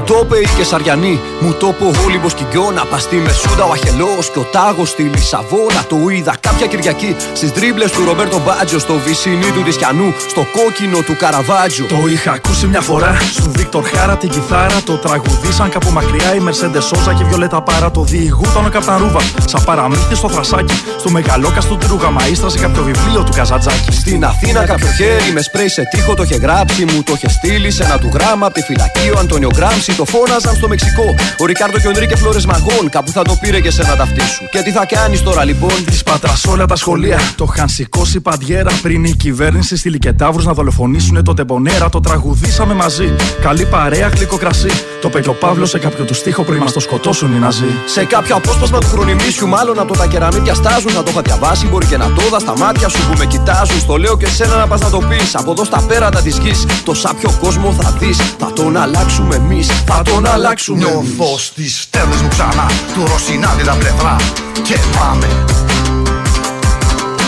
το 0.00 0.20
είπε 0.22 0.36
η 0.36 0.48
Κεσαριανή, 0.56 1.20
μου 1.40 1.52
το 1.52 1.66
είπε 1.66 1.84
ο 1.84 1.92
Όλυμπο 2.04 2.28
Κιγκιόνα. 2.28 2.84
Πας 2.84 3.02
στη 3.02 3.16
Μεσούντα 3.16 3.64
ο 3.64 3.70
Αχελός 3.72 4.30
και 4.32 4.38
ο 4.38 4.42
Τάγος 4.42 4.88
στη 4.88 5.02
Λισαβόνα. 5.02 5.84
Το 5.88 5.96
είδα 6.08 6.34
κάποια 6.40 6.66
Κυριακή 6.66 7.16
στις 7.34 7.52
τρίμπλε 7.52 7.84
του 7.84 8.04
Ρομπέρτο 8.04 8.40
Μπάτζο. 8.44 8.78
Στο 8.78 8.94
βυσινί 9.04 9.50
του 9.54 9.62
Ρισκιανού, 9.64 10.14
στο 10.28 10.46
κόκκινο 10.56 10.98
του 11.06 11.16
Καραβάτζο. 11.16 11.84
Το 11.84 12.08
είχα 12.12 12.32
ακούσει 12.32 12.66
μια 12.66 12.80
φορά 12.80 13.16
στο 13.32 13.50
Βίκτορ 13.50 13.84
Χάρα 13.84 14.16
την 14.16 14.28
κιθάρα. 14.28 14.82
Το 14.84 14.96
τραγουδίσαν 14.96 15.68
κάπου 15.70 15.90
μακριά 15.90 16.34
η 16.34 16.40
Μερσέντε 16.40 16.80
Σόζα 16.80 17.12
και 17.14 17.24
Βιολέτα 17.24 17.62
Πάρα. 17.62 17.90
Το 17.90 18.02
διηγούταν 18.02 18.66
ο 18.66 18.68
Καπταρούβα. 18.68 19.20
Σαν 19.46 19.64
παραμύθι 19.64 20.14
στο 20.14 20.28
θρασάκι. 20.28 20.74
Στο 20.98 21.10
μεγαλόκαστο 21.10 21.76
του 21.76 21.86
Ρουγαμαίστρα 21.88 22.48
σε 22.48 22.58
κάποιο 22.58 22.82
βιβλίο 22.82 23.22
του 23.22 23.32
Καζατζάκη. 23.36 23.92
Στην 23.92 24.24
Αθήνα 24.24 24.64
κάποιο 24.64 24.86
χέρι 24.96 25.32
με 25.32 25.42
σπρέι 25.42 25.68
σε 25.68 25.82
τείχο 25.90 26.14
το 26.14 26.22
είχε 26.22 26.36
γράψει. 26.36 26.84
Μου 26.84 27.02
το 27.02 27.12
είχε 27.16 27.28
στείλει 27.28 27.70
σε 27.70 27.82
ένα 27.82 27.98
του 27.98 28.10
γράμμα 28.14 28.46
από 28.46 28.54
τη 28.54 28.62
φυλακή 28.62 29.10
ο 29.14 29.18
Αντώνιο 29.18 29.50
Γκράμψη 29.54 29.83
το 29.92 30.04
φώναζαν 30.04 30.54
στο 30.54 30.68
Μεξικό. 30.68 31.14
Ο 31.38 31.44
Ρικάρδο 31.46 31.78
και 31.78 31.86
ο 31.86 31.90
Ενρίκε 31.90 32.16
Φλόρες 32.16 32.46
Μαγών. 32.46 32.88
Κάπου 32.90 33.10
θα 33.10 33.22
το 33.22 33.36
πήρε 33.40 33.60
και 33.60 33.70
σε 33.70 33.82
να 33.82 33.96
ταυτίσου. 33.96 34.48
Και 34.50 34.58
τι 34.58 34.70
θα 34.70 34.86
κάνεις 34.86 35.22
τώρα 35.22 35.44
λοιπόν; 35.44 35.84
Της 35.84 36.02
πατρά 36.02 36.32
όλα 36.48 36.66
τα 36.66 36.76
σχολεία. 36.76 37.18
Το 37.36 37.46
είχαν 37.54 37.68
σηκώσει 37.68 38.20
παντιέρα 38.20 38.70
πριν 38.82 39.04
η 39.04 39.16
κυβέρνηση 39.16 39.76
στη 39.76 39.88
Λικετάβρου 39.88 40.42
να 40.42 40.52
δολοφονήσουν 40.52 41.24
το 41.24 41.34
τεμπονέρα. 41.34 41.88
Το 41.88 42.00
τραγουδήσαμε 42.00 42.74
μαζί. 42.74 43.14
Καλή 43.40 43.66
παρέα, 43.66 44.08
γλυκό 44.08 44.36
κρασί. 44.36 44.70
Το 45.02 45.08
πέτει 45.08 45.28
ο 45.28 45.32
Παύλος 45.32 45.70
σε 45.70 45.78
κάποιο 45.78 46.04
του 46.04 46.14
στίχο 46.14 46.42
πριν 46.42 46.58
μας 46.58 46.72
το 46.72 46.80
σκοτώσουν 46.80 47.34
οι 47.34 47.38
Ναζί. 47.38 47.70
Σε 47.86 48.04
κάποιο 48.04 48.36
απόσπασμα 48.36 48.78
του 48.78 48.86
χρονιμίσιου, 48.86 49.48
μάλλον 49.48 49.78
από 49.78 49.96
τα 49.96 50.06
κεραμίδια 50.06 50.54
στάζουν. 50.54 50.90
Θα 50.90 51.02
το 51.02 51.10
είχα 51.10 51.22
διαβάσει, 51.22 51.66
μπορεί 51.66 51.86
και 51.86 51.96
να 51.96 52.12
το 52.12 52.22
δα 52.30 52.38
στα 52.38 52.58
μάτια 52.58 52.88
σου 52.88 53.10
που 53.10 53.18
με 53.18 53.26
κοιτάζουν. 53.26 53.78
Στο 53.80 53.96
λέω 53.96 54.16
και 54.16 54.26
σένα 54.26 54.56
να 54.56 54.66
πας 54.66 54.80
να 54.80 54.90
το 54.90 54.98
πεις. 54.98 55.34
Από 55.34 55.50
εδώ 55.50 55.64
στα 55.64 55.84
πέρατα 55.88 56.20
της 56.22 56.38
γης. 56.38 56.66
Το 56.84 56.94
σάπιο 56.94 57.30
κόσμο 57.40 57.72
θα 57.80 57.90
δεις. 57.98 58.16
Θα 58.38 58.52
τον 58.52 58.76
αλλάξουμε 58.76 59.34
εμείς. 59.34 59.68
Θα 59.86 60.02
τον 60.02 60.26
αλλάξουμε. 60.26 60.78
Νιώθω 60.78 61.38
στις 61.38 61.78
φτέρνες 61.80 62.20
μου 62.20 62.28
ξανά 62.28 62.66
Του 62.94 63.02
Ρωσινάδη 63.10 63.64
τα 63.64 63.72
πλευρά. 63.72 64.16
Και 64.62 64.78
πάμε. 64.96 65.28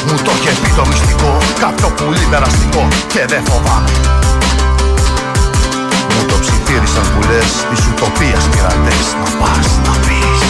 Μου 0.06 0.16
το 0.24 0.32
είχε 0.38 0.52
πει 0.60 0.70
το 0.78 0.84
μυστικό 0.90 1.32
Κάποιο 1.64 1.88
πουλί 1.96 2.26
περαστικό 2.30 2.88
Και 3.12 3.22
δεν 3.30 3.42
φοβάμαι. 3.48 3.90
Μου 6.12 6.22
το 6.30 6.36
ψιθύρισαν 6.42 7.06
που 7.12 7.20
λες 7.28 7.52
Της 7.70 7.80
ουτοπίας 7.86 8.44
πειρατές 8.52 9.06
Να 9.20 9.28
πας 9.40 9.68
να 9.86 9.92
πεις. 10.04 10.40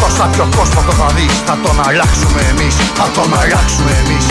Το 0.00 0.08
σάπιο 0.16 0.46
κόσμο 0.56 0.80
το 0.86 0.92
θα 1.00 1.08
δεις. 1.16 1.34
Θα 1.46 1.54
τον 1.64 1.76
αλλάξουμε 1.88 2.40
εμείς. 2.52 2.74
Θα 2.98 3.06
τον 3.14 3.28
αλλάξουμε 3.40 3.92
εμείς 4.02 4.26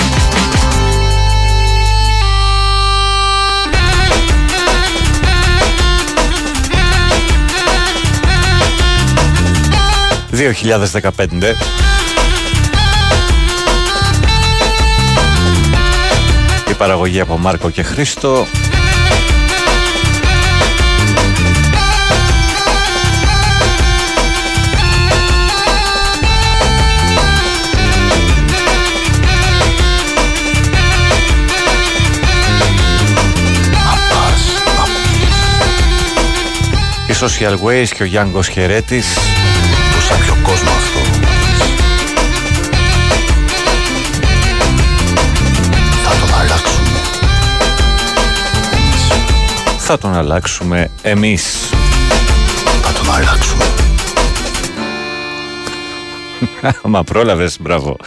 2015 10.34 11.54
Η 16.70 16.74
παραγωγή 16.74 17.20
από 17.20 17.38
Μάρκο 17.38 17.70
και 17.70 17.84
Χρήστο. 17.84 18.46
Οι 37.08 37.14
Social 37.20 37.58
Ways 37.66 37.88
και 37.96 38.04
ο 38.04 38.06
Γιάνγκος 38.06 38.48
Χερέτης 38.48 39.18
Το 40.04 40.10
σάπιο 40.10 40.38
κόσμο 40.44 40.70
αυτό 40.70 41.00
Θα 46.04 46.16
τον 46.20 46.40
αλλάξουμε 46.40 46.90
θα 49.78 49.98
τον 49.98 50.14
αλλάξουμε 50.14 50.92
εμείς. 51.02 51.70
Θα 52.82 52.92
τον 52.92 53.14
αλλάξουμε 53.14 53.66
Μα 56.84 57.04
πρόλαβες, 57.04 57.58
μπράβο. 57.60 57.98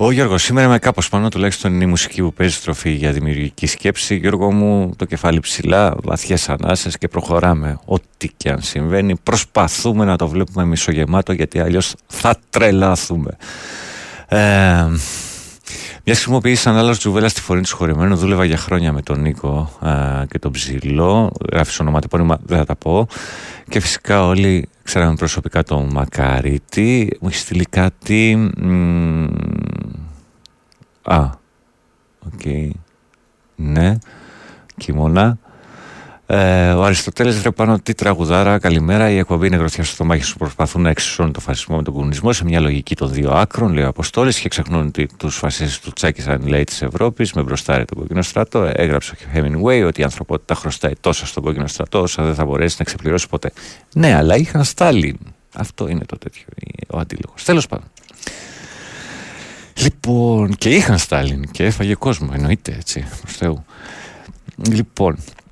Ο 0.00 0.10
Γιώργος, 0.10 0.42
σήμερα 0.42 0.66
είμαι 0.66 0.78
κάπως 0.78 1.08
πάνω, 1.08 1.28
τουλάχιστον 1.28 1.74
είναι 1.74 1.84
η 1.84 1.86
μουσική 1.86 2.22
που 2.22 2.32
παίζει 2.32 2.58
τροφή 2.60 2.90
για 2.90 3.12
δημιουργική 3.12 3.66
σκέψη. 3.66 4.16
Γιώργο 4.16 4.52
μου, 4.52 4.92
το 4.96 5.04
κεφάλι 5.04 5.40
ψηλά, 5.40 5.96
βαθιές 6.02 6.48
ανάσες 6.48 6.98
και 6.98 7.08
προχωράμε. 7.08 7.78
Ό,τι 7.84 8.28
και 8.36 8.50
αν 8.50 8.62
συμβαίνει, 8.62 9.16
προσπαθούμε 9.22 10.04
να 10.04 10.16
το 10.16 10.28
βλέπουμε 10.28 10.64
μισογεμάτο 10.64 11.32
γιατί 11.32 11.60
αλλιώς 11.60 11.94
θα 12.06 12.36
τρελάθουμε. 12.50 13.36
Ε, 14.28 14.38
μιας 16.04 16.18
χρησιμοποίησης 16.18 16.60
σαν 16.60 16.76
άλλο 16.76 16.96
τζουβέλας 16.96 17.30
στη 17.30 17.40
φωνή 17.40 17.60
του 17.60 17.76
συγχωρεμένου. 17.76 18.16
Δούλευα 18.16 18.44
για 18.44 18.56
χρόνια 18.56 18.92
με 18.92 19.02
τον 19.02 19.20
Νίκο 19.20 19.70
α, 19.80 20.24
και 20.28 20.38
τον 20.38 20.52
Ψηλό. 20.52 21.32
Γράφεις 21.52 21.80
ονοματεπώνυμα, 21.80 22.38
δεν 22.44 22.58
θα 22.58 22.64
τα 22.64 22.76
πω. 22.76 23.06
Και 23.68 23.80
φυσικά 23.80 24.26
όλοι 24.26 24.68
ξέραμε 24.88 25.14
προσωπικά 25.14 25.62
τον 25.62 25.88
Μακαρίτη. 25.92 27.18
Μου 27.20 27.28
έχεις 27.28 27.40
στείλει 27.40 27.64
κάτι. 27.64 28.52
μ, 28.56 29.26
Α, 31.02 31.30
οκ. 32.26 32.72
Ναι, 33.56 33.98
Κίμωνα. 34.76 35.38
Ε, 36.30 36.70
ο 36.72 36.84
Αριστοτέλες 36.84 37.38
βρε 37.38 37.50
Πάνο 37.50 37.78
τι 37.78 37.94
τραγουδάρα, 37.94 38.58
καλημέρα. 38.58 39.10
Η 39.10 39.18
εκπομπή 39.18 39.46
είναι 39.46 39.56
γροθιά 39.56 39.84
στομάχι 39.84 40.22
σου 40.22 40.36
προσπαθούν 40.36 40.82
να 40.82 40.90
εξισώνουν 40.90 41.32
τον 41.32 41.42
φασισμό 41.42 41.76
με 41.76 41.82
τον 41.82 41.94
κομμουνισμό 41.94 42.32
σε 42.32 42.44
μια 42.44 42.60
λογική 42.60 42.96
των 42.96 43.12
δύο 43.12 43.30
άκρων, 43.30 43.72
λέει 43.72 43.84
ο 43.84 43.88
Αποστόλης, 43.88 44.38
και 44.38 44.48
ξεχνούν 44.48 44.86
ότι 44.86 45.08
τους 45.16 45.36
φασίστες 45.36 45.80
του 45.80 45.92
τσάκισαν 45.92 46.46
λέει 46.46 46.64
της 46.64 46.82
Ευρώπης 46.82 47.32
με 47.32 47.42
μπροστάρι 47.42 47.84
τον 47.84 47.98
κόκκινο 47.98 48.22
στρατό. 48.22 48.70
Έγραψε 48.72 49.14
ο 49.14 49.30
Hemingway 49.34 49.86
ότι 49.86 50.00
η 50.00 50.04
ανθρωπότητα 50.04 50.54
χρωστάει 50.54 50.92
τόσα 51.00 51.26
στον 51.26 51.42
κόκκινο 51.42 51.66
στρατό, 51.66 52.00
όσα 52.00 52.22
δεν 52.22 52.34
θα 52.34 52.44
μπορέσει 52.44 52.76
να 52.78 52.84
ξεπληρώσει 52.84 53.28
ποτέ. 53.28 53.52
Ναι, 53.94 54.14
αλλά 54.14 54.36
είχαν 54.36 54.64
Στάλιν. 54.64 55.18
Αυτό 55.54 55.88
είναι 55.88 56.04
το 56.04 56.18
τέτοιο, 56.18 56.44
ο 56.88 56.98
αντίλογος. 56.98 57.44
Τέλος 57.44 57.66
πάντων. 57.66 57.86
Λοιπόν, 59.82 60.54
και 60.54 60.68
είχαν 60.68 60.98
Στάλιν 60.98 61.50
και 61.50 61.64
έφαγε 61.64 61.94
κόσμο, 61.94 62.30
εννοείται 62.32 62.74
έτσι, 62.78 63.06
προς 63.20 63.36
Θεού. 63.36 63.64
Λοιπόν, 64.70 65.16
μ, 65.16 65.47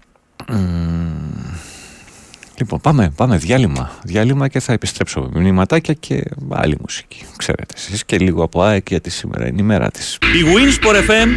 λοιπόν 2.59 2.81
πάμε, 2.81 3.13
πάμε 3.17 3.37
διάλειμμα, 3.37 3.91
διάλειμμα 4.05 4.49
και 4.49 4.61
θα 4.61 4.73
επιστρέψω 4.73 5.21
με 5.33 5.41
μηνυματάκια 5.41 5.95
και 5.95 6.23
άλλη 6.51 6.77
μουσική, 6.81 7.25
ξέρετε 7.37 7.75
εσείς 7.77 8.05
και 8.05 8.19
λίγο 8.19 8.43
από 8.43 8.63
ΑΕΚ 8.63 8.89
γιατί 8.89 9.11
σήμερα 9.11 9.47
είναι 9.47 9.61
η 9.61 9.65
μέρα 9.65 9.91
της. 9.91 10.15
Η 10.15 10.45
Winsport 10.45 11.11
FM 11.11 11.29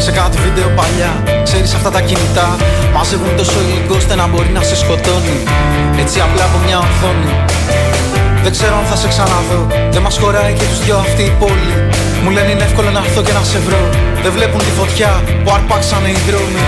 Σε 0.09 0.19
κάτι 0.21 0.37
βίντεο 0.45 0.69
παλιά. 0.79 1.11
Ξέρεις 1.47 1.71
αυτά 1.77 1.89
τα 1.95 2.01
κινητά 2.07 2.47
μαζεύουν 2.95 3.31
τόσο 3.39 3.57
υλικό 3.65 3.95
ώστε 4.01 4.13
να 4.21 4.25
μπορεί 4.29 4.51
να 4.57 4.63
σε 4.69 4.75
σκοτώνει. 4.81 5.37
Έτσι 6.03 6.17
απλά 6.25 6.43
από 6.49 6.57
μια 6.65 6.77
οθόνη. 6.87 7.31
Δεν 8.43 8.51
ξέρω 8.55 8.73
αν 8.81 8.85
θα 8.91 8.97
σε 9.01 9.07
ξαναδώ. 9.13 9.61
Δεν 9.93 10.01
μας 10.05 10.15
χωράει 10.21 10.53
και 10.57 10.65
τους 10.69 10.79
δυο 10.85 10.97
αυτή 11.05 11.23
η 11.31 11.33
πόλη. 11.41 11.75
Μου 12.23 12.29
λένε 12.35 12.49
είναι 12.53 12.65
εύκολο 12.69 12.89
να 12.95 13.01
έρθω 13.05 13.21
και 13.27 13.35
να 13.39 13.43
σε 13.51 13.59
βρω. 13.65 13.83
Δεν 14.23 14.31
βλέπουν 14.35 14.61
τη 14.67 14.71
φωτιά 14.79 15.11
που 15.43 15.49
αρπάξανε 15.57 16.09
οι 16.13 16.19
δρόμοι. 16.27 16.63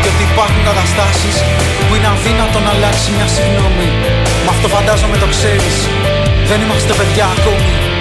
Και 0.00 0.08
ότι 0.12 0.22
υπάρχουν 0.30 0.60
καταστάσεις 0.68 1.36
που 1.86 1.92
είναι 1.96 2.08
αδύνατο 2.14 2.58
να 2.66 2.70
αλλάξει 2.74 3.06
μια 3.16 3.28
συγγνώμη. 3.34 3.88
Μα 4.44 4.50
αυτό 4.54 4.66
φαντάζομαι 4.74 5.16
το 5.22 5.28
ξέρεις. 5.34 5.76
Δεν 6.50 6.58
είμαστε 6.64 6.92
παιδιά 6.98 7.26
ακόμη. 7.36 7.93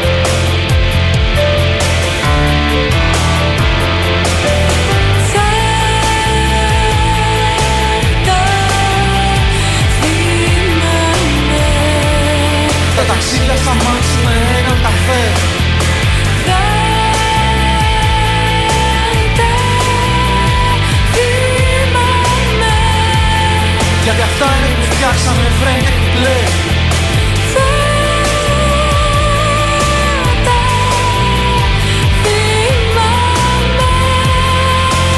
Φτιάξαμε 25.05 25.47
φρέν 25.59 25.79
και 25.85 25.91
κουπλέ 25.99 26.37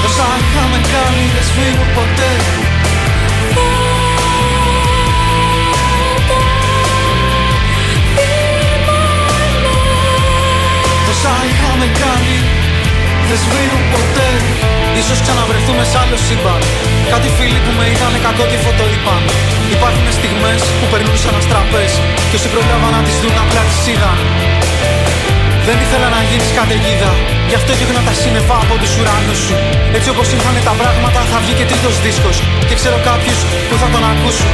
Όσα 0.08 0.28
είχαμε 0.42 0.80
κάνει 0.94 1.24
δεν 1.34 1.44
σβήνουν 1.50 1.90
ποτέ. 1.98 2.32
Όσα 11.12 11.34
είχαμε 11.50 11.88
κάνει 12.02 12.38
δεν 13.30 13.38
σβήνουν 13.44 13.84
ποτέ. 13.94 14.30
Ίσως 15.02 15.22
ξαναβρεθούμε 15.22 15.84
σε 15.92 15.98
άλλο 16.02 16.18
σύμπαν. 16.28 16.62
Κάτι 17.12 17.30
φίλοι 17.38 17.60
που 17.66 17.72
με 17.78 17.86
είδανε 17.92 18.20
κακό 18.26 18.44
τι 18.50 18.58
φωτό 18.64 18.86
είπαν 18.94 19.45
Υπάρχουν 19.76 20.08
στιγμές 20.20 20.62
που 20.78 20.86
περνούν 20.92 21.18
σαν 21.24 21.36
αστραπές 21.40 21.92
Και 22.30 22.36
όσοι 22.40 22.48
προλάβαν 22.54 22.92
να 22.96 23.02
τις 23.06 23.16
δουν 23.22 23.36
απλά 23.44 23.62
τις 23.70 23.82
είδαν 23.92 24.20
δεν 25.68 25.80
ήθελα 25.86 26.08
να 26.16 26.22
γίνεις 26.30 26.52
καταιγίδα 26.60 27.12
Γι' 27.50 27.58
αυτό 27.60 27.72
έγνα 27.84 28.02
τα 28.10 28.14
σύννεφα 28.22 28.56
από 28.64 28.74
τους 28.82 28.92
ουρανούς 28.98 29.40
σου. 29.46 29.56
Έτσι 29.98 30.10
όπως 30.14 30.28
ήρθανε 30.36 30.62
τα 30.70 30.74
πράγματα 30.80 31.20
θα 31.32 31.38
βγει 31.44 31.54
και 31.60 31.66
τρίτος 31.72 31.96
δίσκος 32.04 32.38
Και 32.68 32.76
ξέρω 32.80 32.98
κάποιους 33.10 33.40
που 33.68 33.76
θα 33.82 33.88
τον 33.94 34.04
ακούσουν. 34.12 34.52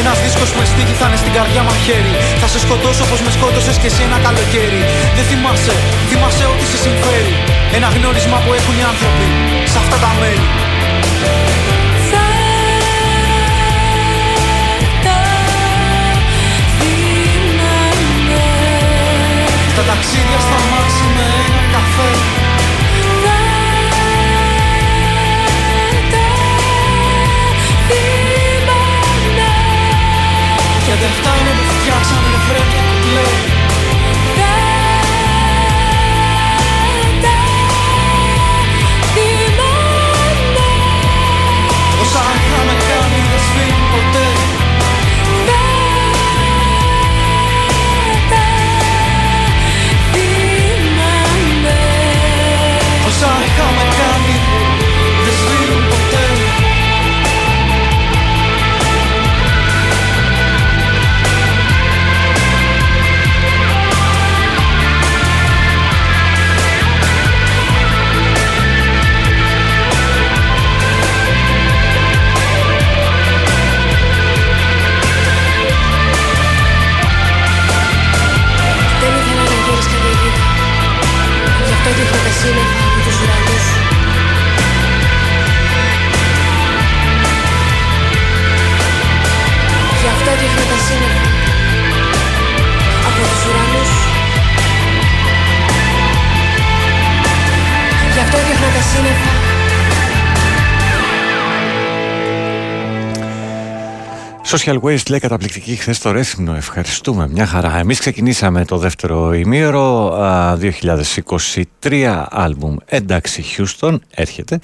Ένας 0.00 0.16
δίσκος 0.24 0.50
με 0.58 0.64
στίχη 0.70 0.94
θα 1.00 1.06
είναι 1.08 1.18
στην 1.22 1.32
καρδιά 1.36 1.62
μαχαίρι. 1.68 2.14
Θα 2.40 2.48
σε 2.52 2.58
σκοτώσω 2.64 3.02
όπως 3.06 3.20
με 3.24 3.30
σκότωσες 3.36 3.76
και 3.80 3.88
εσύ 3.90 4.02
ένα 4.08 4.18
καλοκαίρι. 4.26 4.82
Δεν 5.16 5.24
θυμάσαι, 5.30 5.74
θυμάσαι 6.08 6.44
ό,τι 6.52 6.64
σε 6.72 6.78
συμφέρει. 6.84 7.34
Ένα 7.78 7.88
γνώρισμα 7.96 8.38
που 8.44 8.50
έχουν 8.58 8.74
οι 8.80 8.84
άνθρωποι 8.92 9.26
σε 9.72 9.78
αυτά 9.82 9.96
τα 10.04 10.10
μέρη 10.20 10.46
ταξίδια 19.88 20.40
στα 20.46 20.58
μάξι 20.70 21.04
με 21.16 21.24
ένα 21.46 21.62
καφέ 21.74 22.10
Γιατί 30.86 31.04
αυτά 31.04 31.30
είναι 31.30 31.33
που 31.33 31.33
φτιάξαμε 31.33 31.33
σύννεφα 98.92 99.44
Social 104.56 104.80
Waste 104.80 105.10
λέει 105.10 105.18
καταπληκτική 105.20 105.76
χθες 105.76 105.96
στο 105.96 106.10
Ρέθυμνο. 106.10 106.54
Ευχαριστούμε. 106.54 107.28
Μια 107.28 107.46
χαρά. 107.46 107.78
Εμείς 107.78 107.98
ξεκινήσαμε 107.98 108.64
το 108.64 108.76
δεύτερο 108.76 109.32
ημίωρο 109.32 110.16
2023 111.80 112.24
άλμπουμ 112.30 112.76
Ένταξη 112.84 113.44
Houston. 113.56 113.98
έρχεται. 114.14 114.58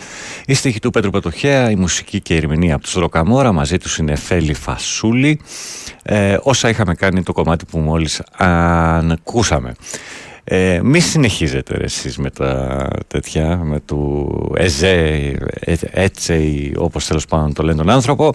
Η 0.46 0.54
στίχη 0.54 0.78
του 0.78 0.90
Πέτρου 0.90 1.10
Πετοχέα, 1.10 1.70
η 1.70 1.74
μουσική 1.74 2.20
και 2.20 2.34
η 2.34 2.36
ερμηνεία 2.36 2.74
από 2.74 2.82
τους 2.84 2.92
Ροκαμόρα. 2.92 3.52
Μαζί 3.52 3.78
τους 3.78 3.98
είναι 3.98 4.16
Φέλη 4.16 4.54
Φασούλη. 4.54 5.40
Ε, 6.02 6.36
όσα 6.42 6.68
είχαμε 6.68 6.94
κάνει 6.94 7.22
το 7.22 7.32
κομμάτι 7.32 7.64
που 7.64 7.78
μόλις 7.78 8.22
ακούσαμε. 8.36 9.74
Ε, 10.52 10.80
μη 10.82 11.00
συνεχίζετε 11.00 11.76
ρε, 11.76 11.84
εσείς 11.84 12.18
με 12.18 12.30
τα 12.30 12.88
τέτοια, 13.06 13.56
με 13.56 13.80
του 13.80 14.54
ΕΖΕ, 14.56 15.34
έτσι 15.90 16.72
όπως 16.76 17.06
τέλος 17.06 17.26
πάντων 17.26 17.52
το 17.52 17.62
λένε 17.62 17.76
τον 17.76 17.90
άνθρωπο. 17.90 18.34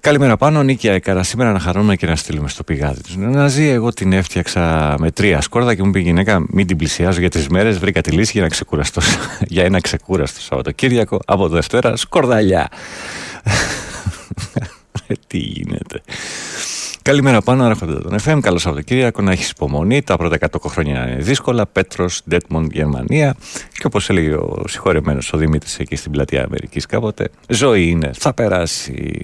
Καλημέρα 0.00 0.36
πάνω, 0.36 0.62
Νίκη 0.62 0.88
Αεκάρα. 0.88 1.22
Σήμερα 1.22 1.52
να 1.52 1.58
χαρούμε 1.58 1.96
και 1.96 2.06
να 2.06 2.16
στείλουμε 2.16 2.48
στο 2.48 2.64
πηγάδι 2.64 3.02
τους. 3.02 3.16
Να 3.16 3.48
ζει, 3.48 3.68
εγώ 3.68 3.92
την 3.92 4.12
έφτιαξα 4.12 4.94
με 4.98 5.10
τρία 5.10 5.40
σκόρδα 5.40 5.74
και 5.74 5.82
μου 5.82 5.90
πει 5.90 5.98
η 5.98 6.02
γυναίκα 6.02 6.44
μην 6.48 6.66
την 6.66 6.76
πλησιάζω 6.76 7.20
για 7.20 7.30
τις 7.30 7.48
μέρες. 7.48 7.78
Βρήκα 7.78 8.00
τη 8.00 8.10
λύση 8.10 8.30
για, 8.32 8.42
να 8.42 8.48
ξεκουραστώ, 8.48 9.00
για 9.54 9.64
ένα 9.64 9.80
ξεκούραστο 9.80 10.40
Σαββατοκύριακο 10.40 11.20
από 11.24 11.42
το 11.42 11.54
Δευτέρα 11.54 11.96
σκορδαλιά. 11.96 12.68
Τι 15.26 15.38
γίνεται. 15.38 16.02
Καλημέρα 17.04 17.40
πάνω, 17.40 17.64
έρχονται 17.64 18.00
τον 18.00 18.18
FM. 18.24 18.38
Καλό 18.42 18.58
Σαββατοκύριακο, 18.58 19.22
να 19.22 19.32
έχεις 19.32 19.50
υπομονή. 19.50 20.02
Τα 20.02 20.16
πρώτα 20.16 20.36
100 20.40 20.46
χρόνια 20.68 21.08
είναι 21.08 21.22
δύσκολα. 21.22 21.66
Πέτρος, 21.66 22.20
Ντέτμοντ, 22.28 22.72
Γερμανία. 22.72 23.34
Και 23.72 23.86
όπως 23.86 24.10
έλεγε 24.10 24.34
ο 24.34 24.64
συγχωρεμένος 24.68 25.32
ο 25.32 25.36
Δημήτρης 25.36 25.78
εκεί 25.78 25.96
στην 25.96 26.12
πλατεία 26.12 26.44
Αμερικής 26.44 26.86
κάποτε, 26.86 27.30
ζωή 27.48 27.88
είναι, 27.88 28.10
θα 28.14 28.34
περάσει. 28.34 29.20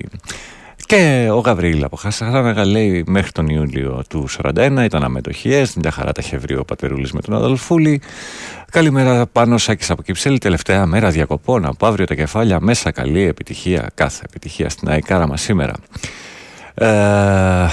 Και 0.86 1.28
ο 1.32 1.38
Γαβρίλ 1.38 1.84
από 1.84 1.96
Χασαράναγα 1.96 2.64
λέει 2.64 3.04
μέχρι 3.06 3.32
τον 3.32 3.48
Ιούλιο 3.48 4.02
του 4.08 4.28
41 4.42 4.82
ήταν 4.84 5.04
αμετοχίε. 5.04 5.66
Την 5.66 5.90
χαρά 5.92 6.12
τα 6.12 6.20
είχε 6.24 6.36
βρει 6.36 6.56
ο 6.56 6.64
Πατερούλης 6.64 7.12
με 7.12 7.20
τον 7.20 7.34
Αδολφούλη. 7.34 8.00
Καλημέρα 8.70 9.26
πάνω, 9.26 9.58
Σάκης 9.58 9.90
από 9.90 10.02
Κυψέλη. 10.02 10.38
Τελευταία 10.38 10.86
μέρα 10.86 11.10
διακοπών. 11.10 11.64
Από 11.64 11.86
αύριο 11.86 12.06
τα 12.06 12.14
κεφάλια 12.14 12.60
μέσα. 12.60 12.90
Καλή 12.90 13.22
επιτυχία. 13.22 13.90
Κάθε 13.94 14.22
επιτυχία 14.28 14.68
στην 14.68 14.88
Αϊκάρα 14.88 15.26
μας 15.26 15.40
σήμερα. 15.40 15.72
Ε, 16.82 17.68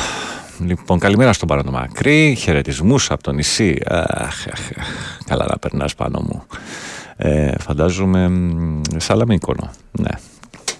λοιπόν, 0.60 1.00
καλημέρα 1.00 1.34
στον 1.34 1.48
Παράνο 1.48 1.72
Μακρύ. 1.72 2.36
Χαιρετισμούς 2.40 3.12
από 3.12 3.24
το 3.24 3.32
νησί. 3.32 3.78
καλά 5.26 5.46
να 5.50 5.58
περνάς 5.58 5.96
πάνω 5.96 6.20
μου. 6.20 6.44
Ε, 7.16 7.52
φαντάζομαι 7.60 8.32
Σαλαμίκονο. 8.98 9.72
Ναι, 9.92 10.10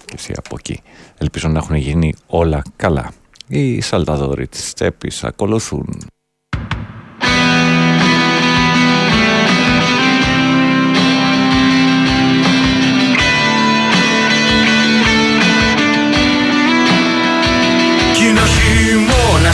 και 0.06 0.14
εσύ 0.16 0.34
από 0.36 0.56
εκεί. 0.60 0.82
Ελπίζω 1.18 1.48
να 1.48 1.58
έχουν 1.58 1.76
γίνει 1.76 2.14
όλα 2.28 2.62
καλά. 2.76 3.12
Οι 3.48 3.82
σαλταδόροι 3.82 4.48
της 4.48 4.74
τσέπης 4.74 5.24
ακολουθούν. 5.24 5.98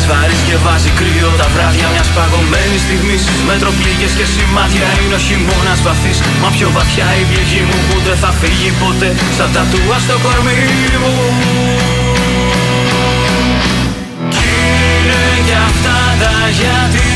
Βαρύς 0.10 0.42
και 0.48 0.56
βάζει 0.66 0.92
κρύο 1.00 1.30
τα 1.40 1.48
βράδια 1.54 1.88
μιας 1.94 2.10
παγωμένης 2.18 2.82
στιγμής. 2.86 3.24
Μετροπλήγες 3.50 4.14
και 4.18 4.26
σημάδια 4.34 4.88
είναι 5.02 5.16
ο 5.20 5.22
χειμώνας 5.28 5.80
βαθύς. 5.86 6.18
Μα 6.42 6.50
πιο 6.58 6.68
βαθιά 6.78 7.08
η 7.22 7.24
πληγή 7.30 7.62
μου 7.68 7.78
που 7.88 7.96
δεν 8.06 8.18
θα 8.24 8.32
φύγει 8.40 8.72
ποτέ. 8.82 9.10
Σαν 9.38 9.50
τα 9.56 9.64
τουά 9.72 9.98
στο 10.06 10.16
κορμί 10.24 10.62
μου. 11.02 11.16
Κι 14.34 14.48
είναι 14.98 15.24
για 15.48 15.62
αυτά 15.72 15.98
τα 16.22 16.34
γιατί 16.60 17.10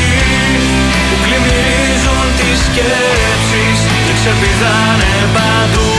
Που 1.08 1.16
πλημμυρίζουν 1.24 2.28
τις 2.38 2.58
σκέψεις 2.68 3.80
Και 4.06 4.14
ξεπηδάνε 4.20 5.14
παντού. 5.36 5.92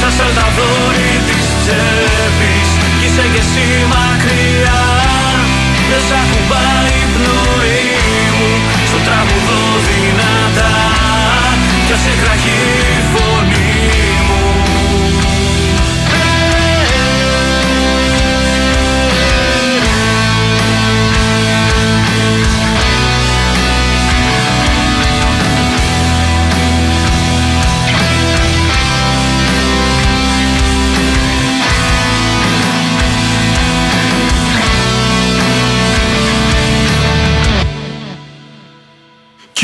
Σαν 0.00 0.12
σαλταδόρι 0.16 1.12
της 1.26 1.46
τσέπης 1.60 2.68
Κι 2.98 3.06
είσαι 3.06 3.24
και 3.32 3.42
εσύ 3.44 3.66
μακριά 3.92 5.15
δεν 5.90 6.02
σ' 6.08 6.14
ακουμπάει 6.22 6.94
η 7.02 7.06
πνοή 7.14 7.84
μου 8.36 8.50
Στο 8.90 8.98
τραγουδό 9.06 9.62
δυνατά 9.88 10.72
Κι 11.86 11.92
ας 11.96 12.04
εκραχεί 12.12 12.95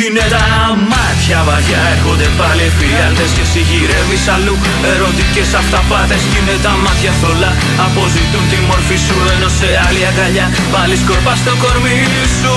είναι 0.06 0.26
τα 0.34 0.44
μάτια 0.92 1.38
βαριά 1.48 1.80
έρχονται 1.94 2.28
πάλι 2.38 2.62
εφιάλτες 2.70 3.30
Και 3.36 3.44
εσύ 3.46 3.60
γυρεύεις 3.68 4.24
αλλού. 4.34 4.56
Ερωτικές 4.92 5.48
αυταπάτες 5.60 6.22
Κι 6.30 6.38
είναι 6.40 6.56
τα 6.66 6.72
μάτια 6.84 7.12
θολά. 7.20 7.52
Αποζητούν 7.86 8.44
τη 8.50 8.58
μορφή 8.68 8.98
σου 9.06 9.16
Ενώ 9.34 9.48
σε 9.58 9.68
άλλη 9.86 10.02
αγκαλιά. 10.10 10.46
Πάλι 10.74 10.94
σκορπά 11.02 11.34
στο 11.42 11.52
κορμί 11.62 12.00
σου. 12.38 12.56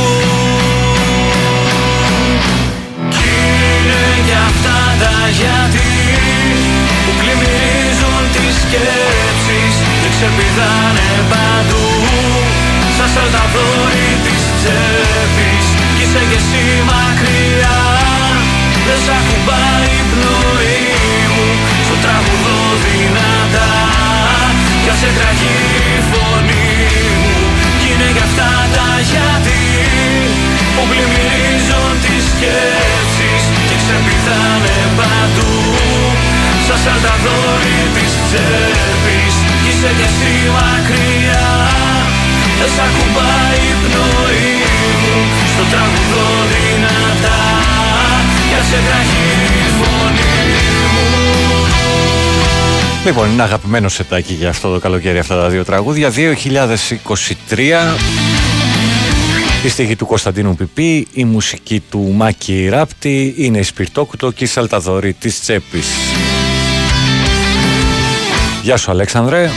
Κι 3.14 3.26
είναι 3.78 4.04
για 4.28 4.42
αυτά 4.52 4.78
τα 5.02 5.14
γιατί 5.40 5.88
Που 7.04 7.12
πλημμυρίζουν 7.20 8.24
τις 8.34 8.54
σκέψεις. 8.64 9.74
Και 10.02 10.10
ξεπηδάνε 10.16 11.08
παντού. 11.32 11.86
Σαν 12.98 13.10
σαλταδόρι 13.14 14.10
της 14.26 14.42
τσέπης 14.58 15.75
Κι 15.96 16.04
είσαι 16.06 16.24
και 16.32 16.40
εσύ 16.44 16.64
μακριά. 16.90 17.80
Δεν 18.86 19.00
σ' 19.06 19.12
ακουμπάει 19.20 19.90
η 20.02 20.04
πνοή 20.12 20.84
μου 21.34 21.48
Στο 21.86 21.96
τραγουδό 22.04 22.60
δυνατά. 22.84 23.72
Κι 24.84 24.92
ας 24.94 25.02
έτραγει 25.10 25.58
η 25.98 26.00
φωνή 26.10 26.74
μου. 27.22 27.36
Κι 27.80 27.88
είναι 27.92 28.10
για 28.16 28.26
αυτά 28.30 28.50
τα 28.76 28.90
γιατί 29.12 29.62
Που 30.74 30.84
πλημμυρίζουν 30.90 31.92
τις 32.04 32.24
σκέψεις 32.32 33.44
Και 33.68 33.76
ξεπηδάνε 33.82 34.78
παντού. 34.98 35.54
Σαν 36.66 36.80
σαλταδόρι 36.84 37.80
της 37.96 38.12
τσέπης. 38.26 39.36
Κι 39.62 39.70
είσαι 39.72 39.92
και 39.98 40.08
εσύ 40.12 40.36
μακριά. 40.56 41.48
Δεν 42.60 42.70
σ' 42.76 42.82
ακουμπάει 42.88 43.60
η 43.72 43.76
πνοή 43.82 44.54
μου 44.60 44.65
Στο 45.54 45.64
τραγουδό 45.72 46.28
δυνατά 46.52 47.40
Για 48.50 48.62
σε 48.70 48.78
τραχή 48.88 49.28
η 49.60 49.70
φωνή 49.78 50.34
μου 50.94 51.06
Λοιπόν, 53.06 53.32
είναι 53.32 53.44
αγαπημένο 53.44 53.90
σετάκι 53.90 54.34
για 54.34 54.50
αυτό 54.50 54.74
το 54.74 54.80
καλοκαίρι 54.80 55.18
αυτά 55.18 55.36
τα 55.42 55.50
δύο 55.50 55.66
τραγούδια. 55.66 56.12
2023. 56.12 56.18
Η 59.66 59.70
στίχη 59.70 59.96
του 59.96 60.06
Κωνσταντίνου 60.06 60.56
Πιπί, 60.56 61.08
η 61.14 61.24
μουσική 61.24 61.84
του 61.90 62.14
Μάκη 62.16 62.68
Ράπτη, 62.70 63.34
είναι 63.38 63.58
η 63.58 63.64
Σπιρτόκουτο 63.64 64.32
και 64.32 64.44
η 64.44 64.48
Σαλταδόρη 64.48 65.14
της 65.14 65.42
Τσέπης. 65.42 65.88
Γεια 68.64 68.78
σου 68.78 68.92
Αλέξανδρε. 68.92 69.50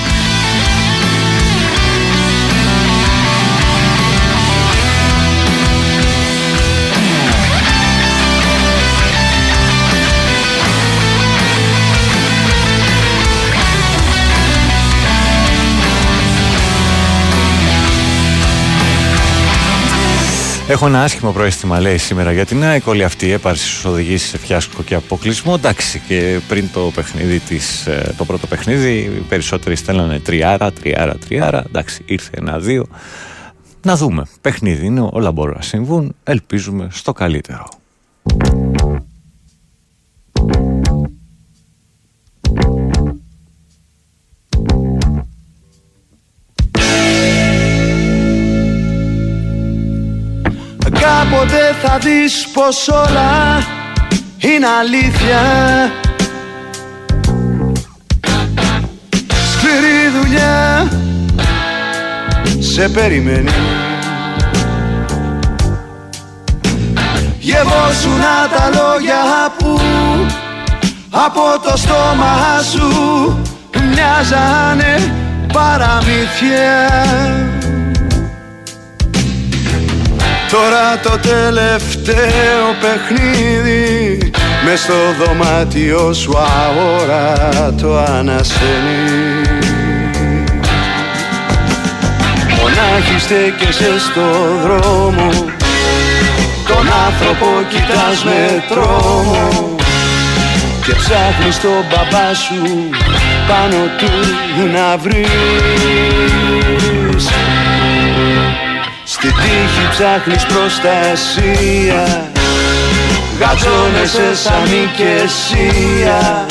Έχω 20.70 20.86
ένα 20.86 21.02
άσχημο 21.02 21.32
προέστημα, 21.32 21.80
λέει 21.80 21.98
σήμερα 21.98 22.32
για 22.32 22.46
την 22.46 22.64
ΑΕΚ. 22.64 22.86
Όλη 22.86 23.04
αυτή 23.04 23.26
η 23.26 23.32
έπαρση 23.32 23.66
σου 23.66 23.90
οδηγήσει 23.90 24.26
σε 24.28 24.38
φιάσκο 24.38 24.82
και 24.82 24.94
αποκλεισμό. 24.94 25.54
Εντάξει, 25.56 26.02
και 26.08 26.40
πριν 26.48 26.68
το 26.72 26.90
παιχνίδι 26.94 27.38
της, 27.38 27.86
ε, 27.86 28.14
το 28.16 28.24
πρώτο 28.24 28.46
παιχνίδι, 28.46 28.92
οι 28.92 29.24
περισσότεροι 29.28 29.76
στέλνανε 29.76 30.18
τριάρα, 30.18 30.72
τριάρα, 30.72 31.16
τριάρα. 31.16 31.64
Εντάξει, 31.66 32.02
ήρθε 32.06 32.30
ένα-δύο. 32.36 32.86
Να 33.82 33.96
δούμε. 33.96 34.22
Παιχνίδι 34.40 34.86
είναι, 34.86 35.08
όλα 35.10 35.32
μπορούν 35.32 35.54
να 35.54 35.62
συμβούν. 35.62 36.14
Ελπίζουμε 36.22 36.88
στο 36.90 37.12
καλύτερο. 37.12 37.68
Θα 51.82 51.98
δεις 51.98 52.48
πως 52.52 52.88
όλα 52.88 53.62
είναι 54.38 54.66
αλήθεια. 54.80 55.40
Σκληρή 59.52 60.08
δουλειά 60.20 60.88
σε 62.58 62.88
περιμένει. 62.88 63.50
Γεβόσουνα 67.38 68.48
τα 68.56 68.68
λόγια 68.68 69.52
που 69.58 69.80
από 71.10 71.60
το 71.62 71.76
στόμα 71.76 72.62
σου 72.72 73.38
μοιάζανε 73.94 75.12
παραμύθια 75.52 76.88
Τώρα 80.50 80.98
το 81.02 81.18
τελευταίο 81.28 82.66
παιχνίδι 82.80 84.18
μες 84.64 84.80
στο 84.80 84.94
δωμάτιο 85.18 86.12
σου 86.12 86.36
αόρατο 86.38 87.96
ανασένει 87.96 89.40
Μονάχη 92.56 93.18
στέκεσαι 93.18 93.98
στο 93.98 94.20
δρόμο 94.62 95.28
Τον 96.66 96.88
άνθρωπο 97.06 97.46
κοιτάς 97.68 98.24
με 98.24 98.64
τρόμο 98.68 99.76
Και 100.86 100.94
ψάχνεις 100.94 101.60
τον 101.60 101.84
μπαμπά 101.90 102.34
σου 102.34 102.62
πάνω 103.48 103.76
του 103.98 104.10
να 104.72 104.96
βρεις 104.96 106.48
Στη 109.20 109.32
τύχη 109.32 109.88
ψάχνεις 109.90 110.46
προστασία. 110.46 112.30
Γατζώνεσαι 113.40 114.34
σαν 114.34 114.64
οικεσία 114.64 116.46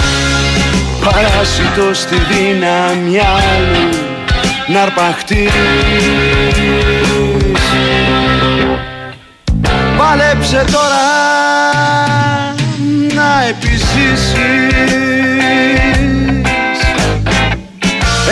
Παράσιτο 1.04 1.94
στη 1.94 2.16
δύναμη 2.16 3.20
άλλου 3.20 3.90
να 4.68 4.82
αρπαχτείς. 4.82 5.52
Πάλεψε 9.98 10.66
τώρα 10.72 11.08
να 13.14 13.44
επιζήσεις. 13.50 14.34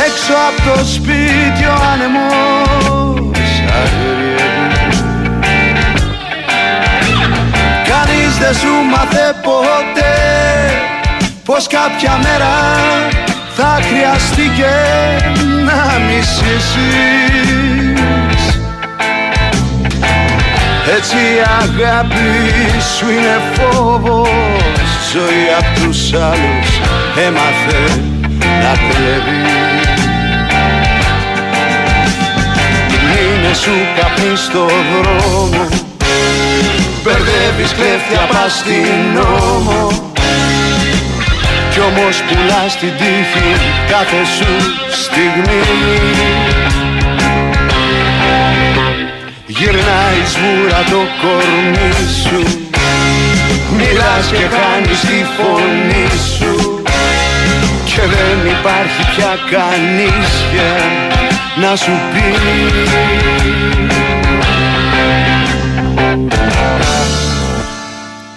Έξω 0.05 0.33
από 0.47 0.77
το 0.77 0.85
σπίτι 0.85 1.65
ο 1.65 1.73
άνεμος 1.93 2.84
Κανείς 8.39 8.47
δεν 8.47 8.69
σου 8.69 8.73
μάθε 8.89 9.35
ποτέ 9.41 10.15
Πως 11.45 11.67
κάποια 11.67 12.19
μέρα 12.23 12.55
θα 13.55 13.79
χρειαστεί 13.81 14.51
και 14.55 14.73
να 15.65 15.99
μισήσεις 15.99 16.75
Έτσι 20.95 21.15
η 21.15 21.43
αγάπη 21.61 22.49
σου 22.97 23.09
είναι 23.09 23.41
φόβος 23.53 24.29
Ζωή 25.13 25.47
απ' 25.59 25.79
τους 25.79 26.13
άλλους 26.13 26.79
έμαθε 27.27 28.01
να 28.39 28.73
κλέβει. 28.89 29.39
Είναι 33.11 33.53
σου 33.53 33.71
καπνί 33.95 34.35
στο 34.35 34.65
δρόμο 34.65 35.85
Μπερδεύεις 37.05 37.71
κλέφτια 37.73 38.27
πας 38.31 38.53
στην 38.53 39.13
νόμο 39.13 40.11
κι 41.75 41.79
όμως 41.79 42.21
πουλάς 42.21 42.77
την 42.77 42.91
τύχη 42.97 43.49
κάθε 43.89 44.23
σου 44.37 44.51
στιγμή. 45.03 45.61
Γυρνάεις 49.45 50.29
σβούρα 50.29 50.83
το 50.89 51.01
κορμί 51.21 51.93
σου. 52.23 52.41
Μιλάς 53.77 54.27
και 54.27 54.47
χάνεις 54.55 54.99
τη 54.99 55.25
φωνή 55.35 56.07
σου. 56.37 56.83
Και 57.85 58.01
δεν 58.01 58.51
υπάρχει 58.59 59.15
πια 59.15 59.37
κανείς 59.51 60.29
για 60.53 60.75
να 61.61 61.75
σου 61.75 61.91
πει 62.11 62.25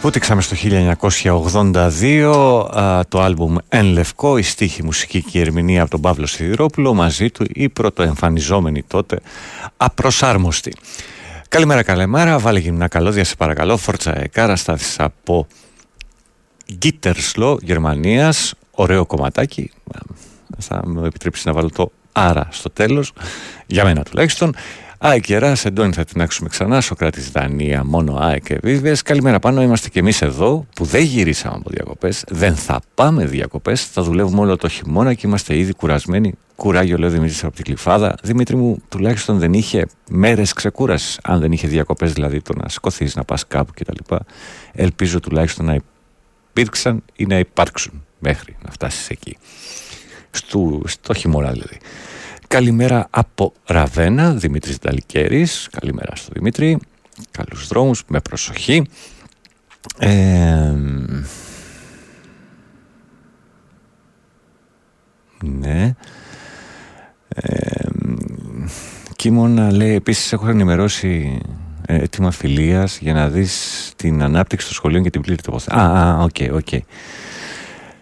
Πούτηξαμε 0.01 0.43
στο 0.43 0.57
1982 1.63 2.77
α, 2.79 3.01
το 3.09 3.21
άλμπουμ 3.21 3.57
«Εν 3.69 3.85
Λευκό», 3.85 4.39
η 4.39 4.43
στίχη 4.43 4.85
μουσική 4.85 5.23
και 5.23 5.39
η 5.39 5.41
ερμηνεία 5.41 5.83
από 5.83 5.91
τον 5.91 6.01
Παύλο 6.01 6.27
Σιδηρόπουλο, 6.27 6.95
μαζί 6.95 7.31
του 7.31 7.47
η 7.49 7.69
πρωτοεμφανιζόμενη 7.69 8.83
τότε 8.83 9.19
απροσάρμοστη. 9.77 10.73
Καλημέρα, 11.49 11.83
καλημέρα, 11.83 12.39
βάλε 12.39 12.59
γυμνά 12.59 12.89
καλώδια 12.89 13.25
σε 13.25 13.37
παρακαλώ, 13.37 13.77
Φόρτσα 13.77 14.21
Εκάρα 14.21 14.57
στάθης 14.57 14.99
από 14.99 15.47
Γκίτερσλο, 16.73 17.59
Γερμανίας, 17.63 18.55
ωραίο 18.71 19.07
κομματάκι, 19.07 19.71
θα 20.59 20.83
μου 20.87 21.05
επιτρέψεις 21.05 21.45
να 21.45 21.53
βάλω 21.53 21.71
το 21.71 21.93
άρα 22.13 22.49
στο 22.51 22.71
τέλος, 22.71 23.13
για 23.67 23.85
μένα 23.85 24.03
τουλάχιστον. 24.03 24.55
Άι 25.01 25.21
κερά, 25.21 25.57
εντόνι 25.65 25.93
θα 25.93 26.05
την 26.05 26.21
άξουμε 26.21 26.49
ξανά. 26.49 26.81
Σοκράτης 26.81 27.31
Δανία, 27.31 27.85
μόνο 27.85 28.17
Άι 28.21 28.41
και 28.41 28.59
Βίβε. 28.63 28.97
Καλημέρα 29.05 29.39
πάνω, 29.39 29.63
είμαστε 29.63 29.89
κι 29.89 29.99
εμείς 29.99 30.23
εδώ 30.23 30.67
που 30.75 30.85
δεν 30.85 31.03
γυρίσαμε 31.03 31.57
από 31.57 31.71
διακοπές. 31.71 32.25
Δεν 32.29 32.57
θα 32.57 32.81
πάμε 32.95 33.27
διακοπές. 33.27 33.85
Θα 33.85 34.03
δουλεύουμε 34.03 34.41
όλο 34.41 34.57
το 34.57 34.69
χειμώνα 34.69 35.15
και 35.15 35.27
είμαστε 35.27 35.57
ήδη 35.57 35.73
κουρασμένοι. 35.73 36.35
Κουράγιο, 36.57 36.99
λέω 36.99 37.11
Δημήτρης 37.11 37.45
από 37.45 37.55
την 37.55 37.65
Κλειφάδα. 37.65 38.15
Δημήτρη 38.23 38.57
μου, 38.57 38.83
τουλάχιστον 38.89 39.39
δεν 39.39 39.53
είχε 39.53 39.87
μέρες 40.11 40.53
ξεκούρασης. 40.53 41.19
Αν 41.23 41.41
δεν 41.41 41.53
είχε 41.53 41.69
διακοπές, 41.69 42.13
δηλαδή 42.13 42.41
το 42.41 42.55
να 42.63 42.69
σηκωθεί, 42.69 43.09
να 43.15 43.25
πας 43.25 43.47
κάπου 43.47 43.73
κτλ. 43.75 44.15
Ελπίζω 44.73 45.21
τουλάχιστον 45.21 45.67
να 45.67 45.79
υπήρξαν 46.51 47.03
ή 47.17 47.27
να 47.27 47.39
υπάρξουν 47.39 48.05
μέχρι 48.19 48.57
να 48.65 48.71
φτάσεις 48.71 49.09
εκεί. 49.09 49.37
Στο, 50.31 50.81
στο 50.87 51.15
χειμώνα 51.15 51.51
δηλαδή. 51.51 51.79
Καλημέρα 52.49 53.07
από 53.11 53.53
Ραβένα, 53.67 54.33
Δημήτρης 54.35 54.79
Νταλικέρης. 54.79 55.69
Καλημέρα 55.81 56.17
στο 56.17 56.31
Δημήτρη. 56.33 56.79
Καλούς 57.31 57.67
δρόμους, 57.67 58.05
με 58.09 58.21
προσοχή. 58.21 58.87
Ε, 59.99 60.75
ναι. 65.45 65.95
Ε, 67.29 67.87
Κίμωνα 69.17 69.73
λέει, 69.73 69.95
επίσης 69.95 70.33
έχω 70.33 70.49
ενημερώσει 70.49 71.41
έτοιμα 71.87 72.31
φιλίας 72.31 72.99
για 72.99 73.13
να 73.13 73.29
δεις 73.29 73.93
την 73.97 74.23
ανάπτυξη 74.23 74.67
των 74.67 74.75
σχολείων 74.75 75.03
και 75.03 75.11
την 75.11 75.21
πλήρη 75.21 75.43
τοποθέτηση. 75.43 75.81
Α, 75.81 76.19
οκ, 76.21 76.37
οκ. 76.53 76.83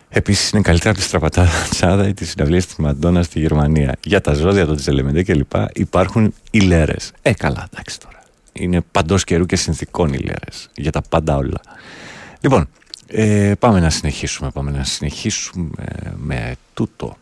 Επίσης 0.08 0.50
είναι 0.50 0.62
καλύτερα 0.62 0.90
από 0.90 0.98
τη 0.98 1.04
Στραπατσάδα 1.04 2.08
ή 2.08 2.14
τη 2.14 2.24
συναυλία 2.24 2.62
της 2.62 2.76
Μαντόνα 2.76 3.22
στη 3.22 3.40
Γερμανία. 3.40 3.96
Για 4.04 4.20
τα 4.20 4.34
ζώδια, 4.34 4.66
των 4.66 4.76
Τζελεμεντέ 4.76 5.22
κλπ. 5.22 5.52
υπάρχουν 5.74 6.34
ηλέρε. 6.50 6.94
Ε, 7.22 7.32
καλά, 7.32 7.68
εντάξει 7.72 8.00
τώρα. 8.00 8.22
Είναι 8.52 8.80
παντός 8.92 9.24
καιρού 9.24 9.46
και 9.46 9.56
συνθηκών 9.56 10.12
ηλέρε. 10.12 10.50
Για 10.74 10.92
τα 10.92 11.02
πάντα 11.02 11.36
όλα. 11.36 11.60
Λοιπόν, 12.40 12.68
ε, 13.06 13.52
πάμε 13.58 13.80
να 13.80 13.90
συνεχίσουμε. 13.90 14.50
Πάμε 14.50 14.70
να 14.70 14.84
συνεχίσουμε 14.84 15.70
με 16.16 16.56
τούτο. 16.74 17.16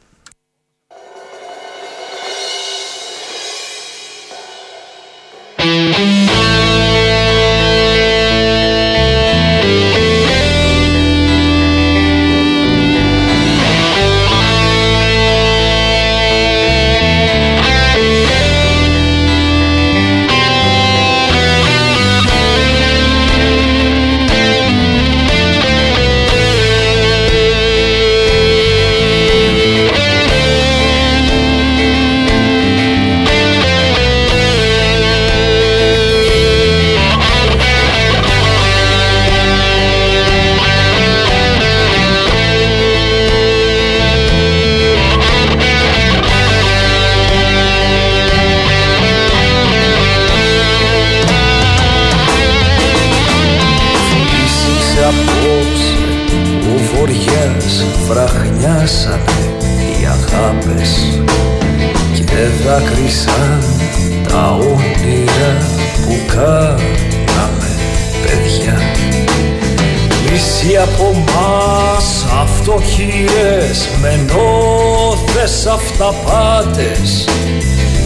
Από 70.95 71.13
μας 71.13 72.27
αυτοχίες 72.43 73.89
με 74.01 74.27
νόθες 74.27 75.67
αυταπάτες. 75.67 77.25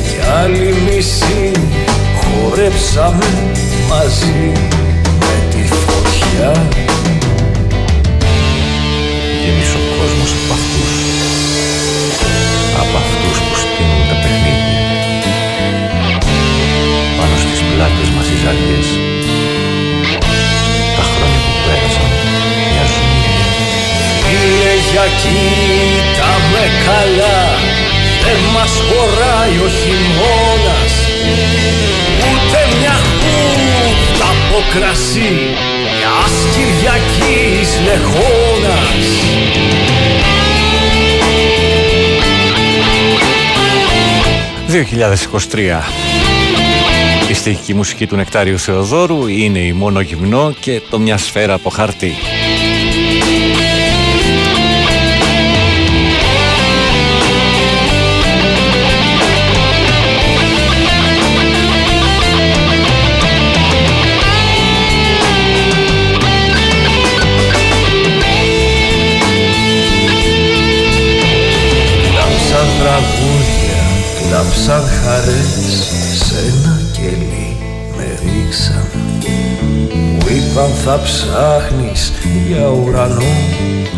Κι 0.09 0.18
άλλη 0.43 0.74
μισή 0.86 1.53
χορέψαμε 2.20 3.26
μαζί 3.89 4.53
με 5.20 5.34
τη 5.51 5.62
φωτιά. 5.66 6.68
Γέμισε 9.43 9.76
ο 9.76 9.84
κόσμος 9.99 10.30
από 10.39 10.53
αυτούς. 10.59 10.95
Από 12.82 12.97
αυτούς 13.05 13.36
που 13.47 13.55
στείνουν 13.62 14.03
τα 14.09 14.16
παιχνίδια. 14.22 14.80
Πάνω 17.18 17.36
στις 17.45 17.61
πλάτες 17.68 18.09
μας 18.16 18.26
οι 18.26 18.36
ζαλιές 18.45 19.07
Φίλε 24.89 25.01
για 25.01 25.07
κοίτα 25.22 26.32
με 26.53 26.64
καλά 26.86 27.41
Δεν 28.22 28.41
μας 28.55 28.82
χωράει 28.89 29.57
ο 29.64 29.68
χειμώνας 29.68 30.95
Ούτε 32.18 32.76
μια 32.78 32.93
χούφτα 32.93 34.24
από 34.24 34.62
κρασί 34.72 35.34
Μιας 35.82 36.34
Κυριακής 36.55 37.68
λεχώνας 37.84 39.07
2023 45.51 45.82
Η 47.30 47.34
στοιχική 47.34 47.74
μουσική 47.74 48.07
του 48.07 48.16
Νεκτάριου 48.16 48.59
Θεοδόρου 48.59 49.26
είναι 49.26 49.59
η 49.59 49.72
μόνο 49.72 50.01
γυμνό 50.01 50.55
και 50.61 50.80
το 50.91 50.99
μια 50.99 51.16
σφαίρα 51.16 51.55
από 51.55 51.70
χαρτί. 51.70 52.14
Κλάψαν 74.49 74.82
χαρές 75.03 75.82
Σ' 76.18 76.32
ένα 76.49 76.80
κελί 76.92 77.57
με 77.96 78.18
ρίξαν 78.22 78.88
Μου 79.92 80.26
είπαν 80.28 80.70
θα 80.84 81.01
ψάχνεις 81.03 82.12
για 82.49 82.66
ουρανό 82.66 83.36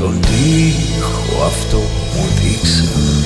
Τον 0.00 0.20
τοίχο 0.20 1.44
αυτό 1.46 1.76
μου 2.14 2.24
δείξαν 2.40 3.24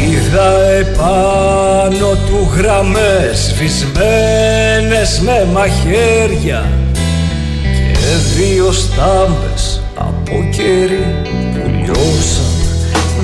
Είδα 0.00 0.60
επάνω 0.62 2.10
του 2.26 2.50
γραμμές 2.56 3.54
Σβησμένες 3.54 5.20
με 5.20 5.46
μαχαίρια 5.52 6.72
Και 7.62 8.14
δύο 8.36 8.72
στάμπες 8.72 9.82
από 9.94 10.48
κέρι 10.50 11.22
που 11.24 11.70
λιώσαν 11.70 12.52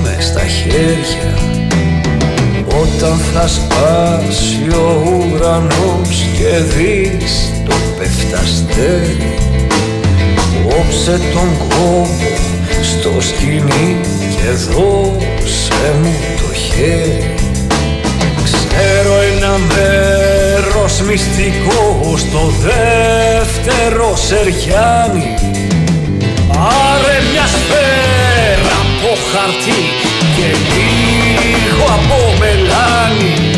μες 0.02 0.24
στα 0.24 0.46
χέρια 0.46 1.37
όταν 2.82 3.18
θα 3.32 3.48
σπάσει 3.48 4.76
ο 4.76 5.02
ουρανός 5.04 6.26
και 6.36 6.56
δεις 6.58 7.52
το 7.64 7.74
πεφταστέρι 7.98 9.38
Κόψε 10.68 11.20
τον 11.32 11.68
κόπο 11.68 12.38
στο 12.82 13.20
σκηνή 13.20 13.96
και 14.36 14.50
δώσε 14.50 15.94
μου 16.02 16.14
το 16.36 16.54
χέρι. 16.54 17.34
Ξέρω 18.44 19.14
ένα 19.36 19.58
μέρος 19.58 21.00
μυστικό 21.00 22.14
στο 22.16 22.52
δεύτερο 22.62 24.16
σεριάνι. 24.16 25.34
Πάρε 26.48 27.18
μια 27.32 27.46
σφαίρα 27.46 28.76
από 28.80 29.16
χαρτί 29.32 29.80
και 30.36 30.46
λίγο 30.46 31.17
από 31.94 32.34
μελάνι 32.38 33.57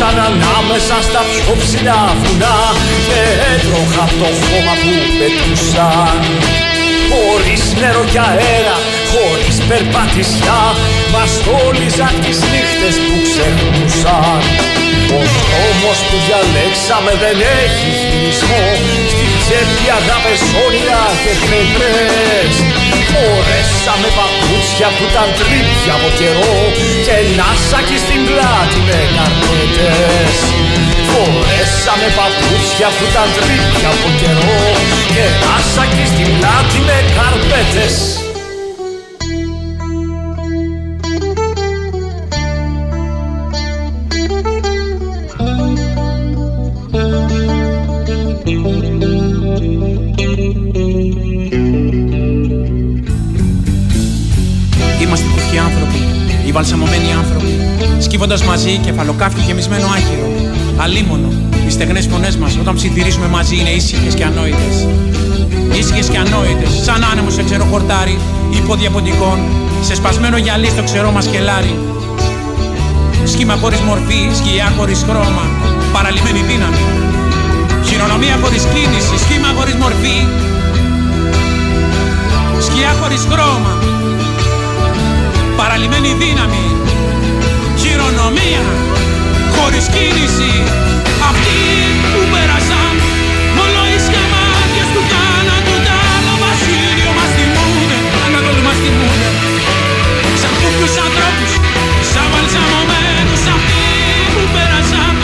στρίμωξαν 0.00 0.18
ανάμεσα 0.32 0.96
στα 1.08 1.22
πιο 1.30 1.54
ψηλά 1.62 2.00
βουνά 2.20 2.58
Και 3.06 3.18
έτρωχα 3.52 4.04
το 4.20 4.28
χώμα 4.40 4.74
που 4.82 4.92
πετούσαν. 5.18 6.20
Χωρίς 7.10 7.62
νερό 7.80 8.04
και 8.12 8.20
αέρα, 8.28 8.76
χωρίς 9.12 9.56
περπατησιά 9.68 10.62
Μας 11.12 11.30
στόλιζαν 11.36 12.14
τις 12.24 12.38
νύχτες 12.50 12.96
που 13.04 13.16
ξεχνούσαν 13.26 14.40
Ο 15.18 15.20
δρόμος 15.36 15.98
που 16.08 16.16
διαλέξαμε 16.26 17.12
δεν 17.22 17.36
έχει 17.62 17.88
χειρισμό. 18.00 18.64
Στη 19.12 19.26
τσέπη 19.42 19.86
αγάπες 19.98 20.40
όνειρα 20.64 21.04
και 21.22 21.32
πετρές 21.48 22.54
Φορέσαμε 23.10 24.08
παπούτσια 24.18 24.88
που 24.96 25.04
ήταν 25.10 25.28
τρίπια 25.40 25.92
από 25.98 26.08
καιρό. 26.18 26.56
Και 27.06 27.14
ένα 27.24 27.48
σάκι 27.68 27.98
στην 28.04 28.20
πλάτη 28.28 28.80
με 28.88 28.98
καρπέτες. 29.16 30.36
Φορέσαμε 31.10 32.08
παπούτσια 32.18 32.88
που 32.96 33.04
ήταν 33.10 33.28
τρίπια 33.36 33.88
από 33.94 34.08
καιρό. 34.20 34.60
Και 35.12 35.22
ένα 35.30 35.54
σάκι 35.72 36.04
στην 36.12 36.28
πλάτη 36.36 36.78
με 36.88 36.98
καρπέτες 37.16 37.94
βαλσαμωμένοι 56.60 57.12
άνθρωποι. 57.20 57.54
Σκύβοντας 57.98 58.42
μαζί 58.42 58.72
κεφαλοκάφι 58.76 59.40
γεμισμένο 59.46 59.86
άχυρο. 59.96 60.28
Αλίμονο, 60.76 61.30
οι 61.66 61.70
στεγνές 61.70 62.06
φωνές 62.10 62.36
μας 62.36 62.56
όταν 62.60 62.74
ψιθυρίζουμε 62.74 63.28
μαζί 63.36 63.56
είναι 63.60 63.70
ήσυχες 63.70 64.14
και 64.14 64.24
ανόητες. 64.24 64.74
Ήσυχες 65.78 66.08
και 66.08 66.18
ανόητες, 66.24 66.72
σαν 66.86 67.04
άνεμος 67.10 67.34
σε 67.34 67.42
ξερό 67.42 67.64
χορτάρι, 67.70 68.18
υπόδια 68.58 68.90
ποντικών, 68.90 69.38
σε 69.82 69.94
σπασμένο 69.94 70.36
γυαλί 70.36 70.68
στο 70.74 70.82
ξερό 70.82 71.10
μας 71.10 71.26
κελάρι. 71.26 71.74
Σχήμα 73.24 73.54
χωρίς 73.62 73.80
μορφή, 73.80 74.20
σκιά 74.38 74.72
χωρίς 74.76 75.00
χρώμα, 75.08 75.44
παραλυμένη 75.92 76.42
δύναμη. 76.50 76.84
Χειρονομία 77.86 78.36
χωρίς 78.42 78.62
κίνηση, 78.72 79.14
σχήμα 79.24 79.48
χωρίς 79.56 79.74
μορφή. 79.82 80.16
Σκιά 82.66 82.90
χωρίς 83.00 83.22
χρώμα, 83.30 83.72
παραλυμένη 85.60 86.10
δύναμη. 86.22 86.64
Χειρονομία 87.80 88.64
χωρίς 89.54 89.86
κίνηση. 89.94 90.52
Αυτοί 91.30 91.60
που 92.12 92.20
πέρασαν 92.32 92.94
μόνο 93.58 93.80
ίσια 93.96 94.22
μάτια 94.32 94.84
του 94.92 95.02
θάνατου 95.10 95.76
τα 95.86 95.96
άλλο. 96.14 96.34
Βασίλειο 96.44 97.10
μας 97.18 97.30
τιμούνε 97.36 97.98
ανατολού 98.26 98.62
μας 98.66 98.78
τιμούνε 98.82 99.28
σαν 100.40 100.52
κούφιους 100.60 100.94
ανθρώπους 101.06 101.52
σαν 102.10 102.26
βαλσαμωμένους. 102.32 103.42
Αυτοί 103.54 103.84
που 104.32 104.42
πέρασαν 104.54 105.14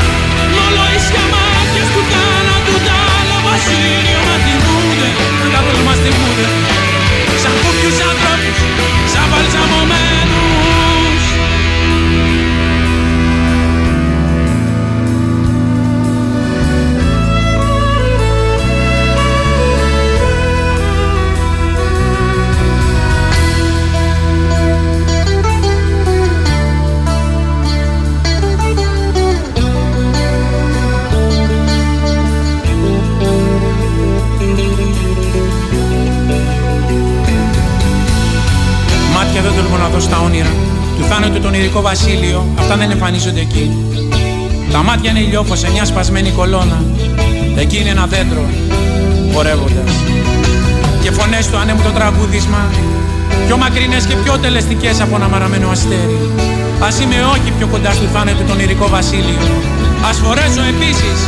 μόνο 0.56 0.82
ίσια 0.96 1.24
μάτια 1.32 1.84
του 1.92 2.02
θάνατου 2.12 2.76
τα 2.86 2.96
άλλο. 3.18 3.36
Βασίλειο 3.46 4.20
μας 4.28 4.40
τιμούνε 4.46 5.08
ανατολού 5.44 5.82
μας 5.88 5.98
τιμούνε 6.04 6.55
του 41.26 41.32
θάνατου 41.32 41.50
τον 41.50 41.60
ηρικό 41.60 41.80
βασίλειο, 41.80 42.46
αυτά 42.58 42.76
δεν 42.76 42.90
εμφανίζονται 42.90 43.40
εκεί. 43.40 43.64
Τα 44.72 44.82
μάτια 44.82 45.10
είναι 45.10 45.20
ηλιόφως 45.26 45.58
σε 45.58 45.70
μια 45.70 45.84
σπασμένη 45.84 46.30
κολόνα. 46.30 46.78
Εκεί 47.56 47.76
είναι 47.80 47.90
ένα 47.96 48.06
δέντρο, 48.06 48.44
χορεύοντας. 49.32 49.90
Και 51.02 51.10
φωνές 51.10 51.44
του 51.50 51.56
ανέμου 51.62 51.82
το 51.88 51.92
τραγούδισμα, 51.98 52.62
πιο 53.46 53.56
μακρινές 53.56 54.04
και 54.08 54.16
πιο 54.22 54.38
τελεστικές 54.38 55.00
από 55.00 55.16
ένα 55.16 55.28
μαραμένο 55.28 55.68
αστέρι. 55.70 56.18
Ας 56.86 56.94
είμαι 57.00 57.18
όχι 57.34 57.50
πιο 57.58 57.66
κοντά 57.72 57.90
στο 57.98 58.06
θάνατο 58.14 58.42
τον 58.50 58.58
ηρικό 58.64 58.86
βασίλειο. 58.96 59.42
Ας 60.08 60.16
φορέσω 60.22 60.62
επίσης 60.72 61.18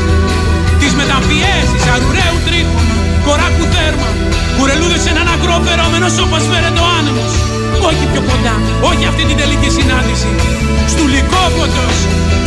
τις 0.80 0.92
μεταμφιέσεις 1.00 1.82
αρουραίου 1.94 2.38
τρίχωνα, 2.46 2.96
κοράκου 3.26 3.64
δέρμα, 3.74 4.10
κουρελούδες 4.56 5.00
σε 5.04 5.10
έναν 5.14 5.26
ακρό 5.34 5.56
φερόμενος 5.66 6.14
όπως 6.24 6.42
φέρεται 6.50 6.80
ο 6.86 6.88
άνεμος. 6.98 7.47
Όχι 7.88 8.04
πιο 8.12 8.22
κοντά, 8.30 8.54
όχι 8.90 9.04
αυτή 9.10 9.22
την 9.28 9.36
τελική 9.40 9.70
συνάντηση. 9.78 10.30
Στου 10.92 11.04
λυκόφωτος, 11.14 11.96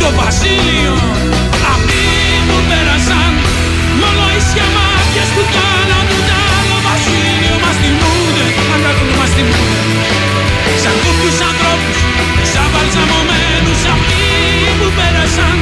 το 0.00 0.08
βασίλειο. 0.20 0.94
Αυτοί 1.74 2.04
που 2.46 2.56
πέρασαν, 2.68 3.32
μόνο 4.00 4.24
ίσια 4.38 4.66
μάτια 4.76 5.24
του 5.34 5.42
θάνατου 5.54 6.18
τ' 6.28 6.34
άλλο 6.56 6.76
βασίλειο 6.88 7.54
μας 7.64 7.76
θυμούνται, 7.82 8.46
αν 8.72 8.80
καθόλου 8.86 9.14
μας 9.20 9.30
θυμούνται. 9.36 9.82
Σαν 10.82 10.94
κούφιους 11.02 11.38
ανθρώπους, 11.48 11.98
σαν 12.52 12.66
βαλσαμωμένους 12.72 13.82
αυτοί 13.94 14.24
που 14.78 14.88
πέρασαν, 14.98 15.56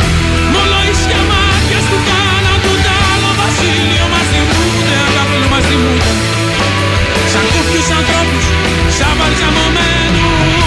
μόνο 0.54 0.76
ίσια 0.92 1.20
μάτια 1.30 1.80
του 1.88 1.98
θάνατου 2.06 2.72
τ' 2.84 2.92
άλλο 3.10 3.30
βασίλειο 3.40 4.04
μας 4.12 4.26
θυμούνται, 4.32 4.94
αν 5.04 5.10
καθόλου 5.16 5.48
μας 5.52 5.64
θυμούνται. 5.68 6.39
Σαν 7.32 7.46
κούφιους 7.52 7.88
ανθρώπους, 7.98 8.44
σαν 8.98 9.12
βαλσαμωμένους 9.18 10.59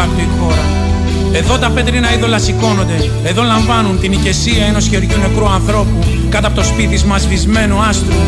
αυτή 0.00 0.20
είναι 0.20 0.28
του 0.28 0.36
κάποιου 0.36 0.36
η 0.36 0.40
χώρα. 0.40 0.64
Εδώ 1.32 1.58
τα 1.58 1.70
πέτρινα 1.70 2.14
είδωλα 2.14 2.38
σηκώνονται. 2.38 3.10
Εδώ 3.24 3.42
λαμβάνουν 3.42 4.00
την 4.00 4.12
ηκεσία 4.12 4.64
ενός 4.70 4.84
χεριού 4.86 5.18
νεκρού 5.24 5.48
ανθρώπου 5.48 5.98
κάτω 6.28 6.46
από 6.46 6.56
το 6.56 6.64
σπίτι 6.64 7.06
μας 7.06 7.20
σβησμένου 7.22 7.76
άστρου. 7.88 8.20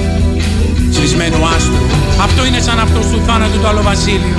Σβησμένου 0.90 1.40
άστρου. 1.54 1.84
Αυτό 2.26 2.40
είναι 2.46 2.60
σαν 2.66 2.78
αυτός 2.86 3.04
του 3.10 3.18
θάνατου 3.26 3.58
του 3.62 3.82
Βασίλειο. 3.82 4.36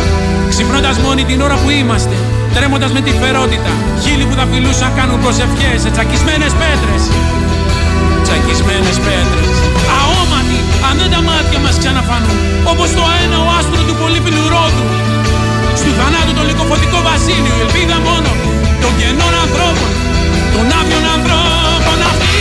Ξυπνώντας 0.49 0.97
μόνοι 0.97 1.23
την 1.30 1.41
ώρα 1.41 1.55
που 1.61 1.69
είμαστε. 1.69 2.15
Τρέμοντας 2.55 2.91
με 2.91 3.01
τη 3.05 3.11
φερότητα. 3.21 3.71
Χίλιοι 4.01 4.26
που 4.30 4.36
θα 4.39 4.45
φιλούσαν 4.51 4.91
κάνουν 4.97 5.17
προσευχές 5.23 5.78
σε 5.84 5.89
τσακισμένες 5.93 6.53
πέτρες. 6.61 7.01
Τσακισμένες 8.26 8.97
πέτρες. 9.05 9.55
Αόματοι, 9.97 10.59
αν 10.88 10.95
δεν 11.01 11.09
τα 11.13 11.21
μάτια 11.30 11.59
μας 11.63 11.76
ξαναφανούν. 11.82 12.38
Όπως 12.71 12.89
το 12.97 13.03
ένα 13.23 13.38
ο 13.45 13.47
άστρο 13.57 13.82
του 13.88 13.95
πολύπιλου 14.01 14.45
ρόδου. 14.53 15.14
Στου 15.82 15.91
θανάτου 15.99 16.34
το 16.39 16.43
λυκοφωτικό 16.49 16.97
βασίλειο, 17.09 17.53
η 17.59 17.61
ελπίδα 17.65 17.97
μόνο 18.07 18.32
των 18.82 18.91
κενών 18.99 19.34
ανθρώπων, 19.43 19.91
των 20.53 20.65
άδειων 20.80 21.05
ανθρώπων, 21.15 21.97
αυτοί 22.09 22.34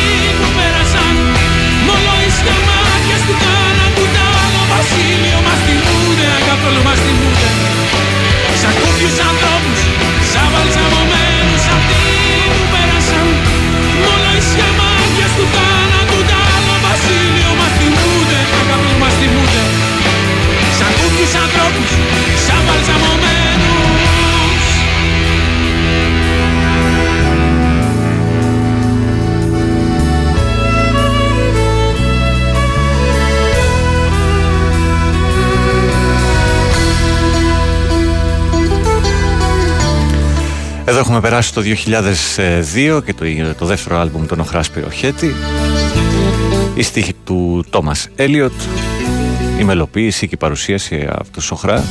περάσει 41.34 41.54
το 41.54 41.62
2002 42.98 43.04
και 43.04 43.14
το, 43.14 43.24
το 43.58 43.66
δεύτερο 43.66 43.98
άλμπουμ 43.98 44.26
των 44.26 44.40
Οχράς 44.40 44.70
Πυροχέτη. 44.70 45.34
Η 46.74 46.82
στίχη 46.82 47.14
του 47.24 47.64
Τόμας 47.70 48.08
Έλιοτ, 48.16 48.52
η 49.60 49.64
μελοποίηση 49.64 50.26
και 50.26 50.34
η 50.34 50.38
παρουσίαση 50.38 51.06
από 51.10 51.30
τους 51.32 51.44
Σοχρά. 51.44 51.84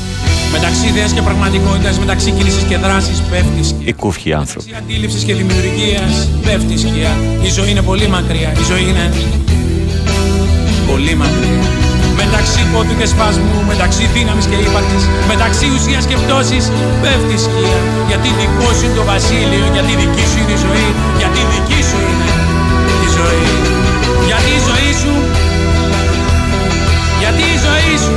Μεταξύ 0.52 0.88
ιδέας 0.88 1.14
και 1.14 1.22
πραγματικότητας, 1.22 2.00
μεταξύ 2.00 2.32
κίνησης 2.32 2.64
και 2.64 2.78
δράσης 2.78 3.22
πέφτεις 3.22 3.68
σκιά. 3.68 3.88
Οι 3.88 3.94
κούφιοι 3.94 4.34
άνθρωποι. 4.34 4.66
Μεταξύ 4.66 4.86
αντίληψης 4.94 5.24
και 5.24 5.34
δημιουργίας 5.34 6.30
πέφτεις 6.44 6.80
σκιά. 6.80 7.18
Η 7.42 7.50
ζωή 7.50 7.70
είναι 7.70 7.82
πολύ 7.82 8.08
μακριά, 8.08 8.52
η 8.52 8.64
ζωή 8.64 8.82
είναι 8.82 9.14
πολύ 10.88 11.16
μακριά. 11.16 11.63
Μεταξύ 12.22 12.62
πόθου 12.72 12.96
και 13.00 13.08
σπασμού, 13.14 13.58
μεταξύ 13.72 14.04
δύναμης 14.14 14.46
και 14.52 14.58
ύπαρξης, 14.68 15.04
μεταξύ 15.32 15.66
ουσίας 15.76 16.04
και 16.10 16.16
πτώσης 16.22 16.66
πέφτει 17.02 17.38
σκιά. 17.44 17.78
Γιατί 18.10 18.28
δικό 18.40 18.70
σου 18.78 18.86
είναι 18.86 18.98
το 19.00 19.04
βασίλειο, 19.12 19.66
γιατί 19.76 19.92
δική 20.02 20.26
σου 20.32 20.38
είναι 20.42 20.54
η 20.58 20.60
ζωή, 20.66 20.90
γιατί 21.20 21.40
δική 21.52 21.82
σου 21.90 21.98
είναι 22.10 22.30
η 23.06 23.08
ζωή. 23.18 23.46
Γιατί 24.30 24.50
η 24.60 24.62
ζωή 24.68 24.92
σου, 25.02 25.14
γιατί 27.22 27.44
η 27.56 27.58
ζωή 27.66 27.96
σου, 28.04 28.16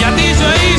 γιατί 0.00 0.22
η 0.32 0.34
ζωή 0.42 0.70
σου 0.72 0.75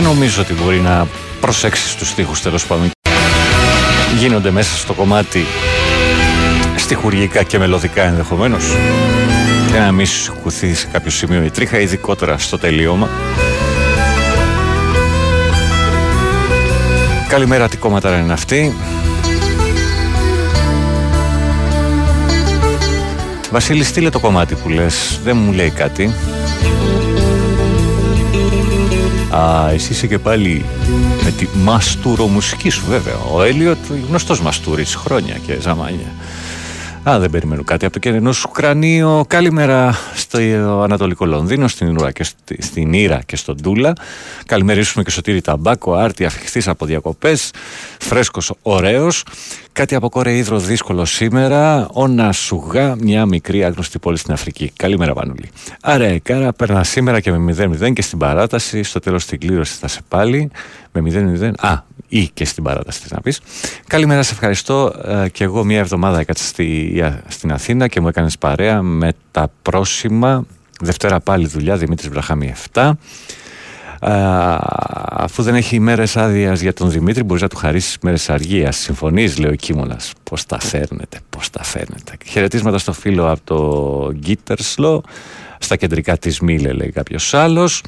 Δεν 0.00 0.06
νομίζω 0.06 0.42
ότι 0.42 0.52
μπορεί 0.52 0.80
να 0.80 1.06
προσέξει 1.40 1.96
τους 1.96 2.08
στίχους 2.08 2.42
τέλος 2.42 2.66
πάντων. 2.66 2.90
Γίνονται 4.18 4.50
μέσα 4.50 4.76
στο 4.76 4.92
κομμάτι 4.92 5.44
στιχουργικά 6.76 7.42
και 7.42 7.58
μελωδικά 7.58 8.02
ενδεχομένως 8.02 8.64
και 9.72 9.78
να 9.78 9.92
μην 9.92 10.06
σου 10.06 10.34
κουθεί 10.42 10.74
σε 10.74 10.88
κάποιο 10.92 11.10
σημείο 11.10 11.44
η 11.44 11.50
τρίχα, 11.50 11.78
ειδικότερα 11.80 12.38
στο 12.38 12.58
τελείωμα. 12.58 13.08
Καλημέρα, 17.28 17.68
τι 17.68 17.76
κόμματα 17.76 18.18
είναι 18.18 18.32
αυτή. 18.32 18.74
Βασίλη, 23.50 23.84
στείλε 23.84 24.10
το 24.10 24.18
κομμάτι 24.20 24.54
που 24.54 24.68
λες, 24.68 25.20
δεν 25.24 25.36
μου 25.36 25.52
λέει 25.52 25.70
κάτι. 25.70 26.14
Α, 29.36 29.70
εσύ 29.70 29.92
είσαι 29.92 30.06
και 30.06 30.18
πάλι 30.18 30.64
με 31.24 31.30
τη 31.30 31.46
μαστουρομουσική 31.56 32.70
σου 32.70 32.84
βέβαια. 32.88 33.16
Ο 33.34 33.42
Έλιοτ, 33.42 33.78
γνωστός 34.08 34.40
μαστούρης, 34.40 34.94
χρόνια 34.94 35.38
και 35.46 35.60
ζαμάνια. 35.60 36.14
Α, 37.08 37.18
δεν 37.18 37.30
περιμένω 37.30 37.64
κάτι 37.64 37.84
από 37.84 37.92
το 37.94 37.98
κερνό 37.98 38.32
σου 38.32 38.48
κρανίο. 38.48 39.24
Καλημέρα 39.28 39.94
στο 40.14 40.38
Ανατολικό 40.82 41.26
Λονδίνο, 41.26 41.68
στην 41.68 41.96
Ήρα 41.96 42.12
και, 42.12 42.24
στη, 42.24 42.62
στην 42.62 42.92
Ήρα 42.92 43.20
και 43.26 43.36
στον 43.36 43.62
Τούλα. 43.62 43.92
Καλημερίσουμε 44.46 45.04
και 45.04 45.10
στο 45.10 45.20
Τύρι 45.20 45.40
Ταμπάκο, 45.40 45.94
άρτη 45.94 46.24
αφιχθής 46.24 46.68
από 46.68 46.86
διακοπές, 46.86 47.50
φρέσκος, 47.98 48.52
ωραίος. 48.62 49.24
Κάτι 49.72 49.94
από 49.94 50.08
Κορεϊδρο 50.08 50.58
δύσκολο 50.58 51.04
σήμερα. 51.04 51.88
Όνα 51.92 52.32
Σουγά, 52.32 52.96
μια 53.00 53.26
μικρή 53.26 53.64
άγνωστη 53.64 53.98
πόλη 53.98 54.16
στην 54.16 54.32
Αφρική. 54.32 54.72
Καλημέρα, 54.76 55.12
Βανούλη. 55.12 55.50
Άρα, 55.80 56.18
κάρα 56.18 56.52
περνά 56.52 56.84
σήμερα 56.84 57.20
και 57.20 57.32
με 57.32 57.38
0-0 57.38 57.92
και 57.92 58.02
στην 58.02 58.18
παράταση. 58.18 58.82
Στο 58.82 58.98
τέλος 58.98 59.26
την 59.26 59.38
κλήρωσης 59.38 59.78
θα 59.78 59.88
σε 59.88 60.00
πάλι. 60.08 60.50
Με 60.92 61.00
0-0. 61.00 61.52
Α, 61.58 61.82
ή 62.08 62.28
και 62.34 62.44
στην 62.44 62.62
παράταση 62.62 63.00
να 63.10 63.20
πεις. 63.20 63.40
Καλημέρα, 63.86 64.22
σε 64.22 64.32
ευχαριστώ. 64.32 64.94
Ε, 65.04 65.28
και 65.28 65.44
εγώ 65.44 65.64
μια 65.64 65.78
εβδομάδα 65.78 66.20
έκατσα 66.20 66.44
στη, 66.44 67.02
στην 67.28 67.52
Αθήνα 67.52 67.88
και 67.88 68.00
μου 68.00 68.08
έκανες 68.08 68.38
παρέα 68.38 68.82
με 68.82 69.12
τα 69.30 69.50
πρόσημα. 69.62 70.46
Δευτέρα 70.80 71.20
πάλι 71.20 71.46
δουλειά, 71.46 71.76
Δημήτρης 71.76 72.08
Βραχάμι 72.08 72.54
7. 72.72 72.92
Α, 74.00 74.58
αφού 75.10 75.42
δεν 75.42 75.54
έχει 75.54 75.76
ημέρε 75.76 76.04
άδειας 76.14 76.60
για 76.60 76.72
τον 76.72 76.90
Δημήτρη, 76.90 77.22
μπορείς 77.22 77.42
να 77.42 77.48
του 77.48 77.56
χαρίσεις 77.56 77.98
μέρες 78.02 78.30
αργίας. 78.30 78.76
Συμφωνείς, 78.76 79.38
λέει 79.38 79.50
ο 79.50 79.54
Κίμωνας. 79.54 80.12
Πώς 80.22 80.46
τα 80.46 80.60
φέρνετε, 80.60 81.18
πώς 81.30 81.50
τα 81.50 81.62
φέρνετε. 81.62 82.16
Χαιρετίσματα 82.24 82.78
στο 82.78 82.92
φίλο 82.92 83.30
από 83.30 83.40
το 83.44 84.12
Γκίτερσλο. 84.12 85.02
Στα 85.60 85.76
κεντρικά 85.76 86.18
της 86.18 86.40
Μήλε, 86.40 86.72
λέει 86.72 86.90
κάποιος 86.90 87.34
άλλος. 87.34 87.82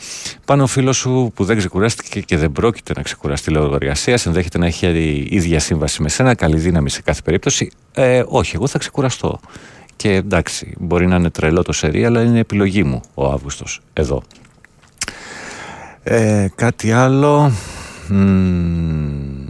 Πάνω 0.45 0.63
ο 0.63 0.67
φίλος 0.67 0.97
σου 0.97 1.33
που 1.35 1.45
δεν 1.45 1.57
ξεκουράστηκε 1.57 2.21
και 2.21 2.37
δεν 2.37 2.53
πρόκειται 2.53 2.93
να 2.97 3.03
ξεκουραστεί 3.03 3.51
λόγω 3.51 3.75
εργασίας, 3.75 4.27
ενδέχεται 4.27 4.59
να 4.59 4.67
έχει 4.67 4.87
ίδια 5.31 5.61
σύμβαση 5.61 6.03
με 6.03 6.09
σένα. 6.09 6.35
Καλή 6.35 6.59
δύναμη 6.59 6.91
σε 6.91 7.03
κάθε 7.03 7.21
περίπτωση. 7.25 7.71
Ε, 7.93 8.23
όχι, 8.27 8.55
εγώ 8.55 8.67
θα 8.67 8.79
ξεκουραστώ. 8.79 9.41
Και 9.97 10.13
εντάξει, 10.15 10.75
μπορεί 10.79 11.07
να 11.07 11.17
είναι 11.17 11.31
τρελό 11.31 11.63
το 11.63 11.73
σερί, 11.73 12.05
αλλά 12.05 12.23
είναι 12.23 12.39
επιλογή 12.39 12.83
μου 12.83 13.01
ο 13.15 13.31
Αύγουστος 13.31 13.81
εδώ. 13.93 14.23
Ε, 16.03 16.47
κάτι 16.55 16.93
άλλο. 16.93 17.53
Μ, 18.09 19.41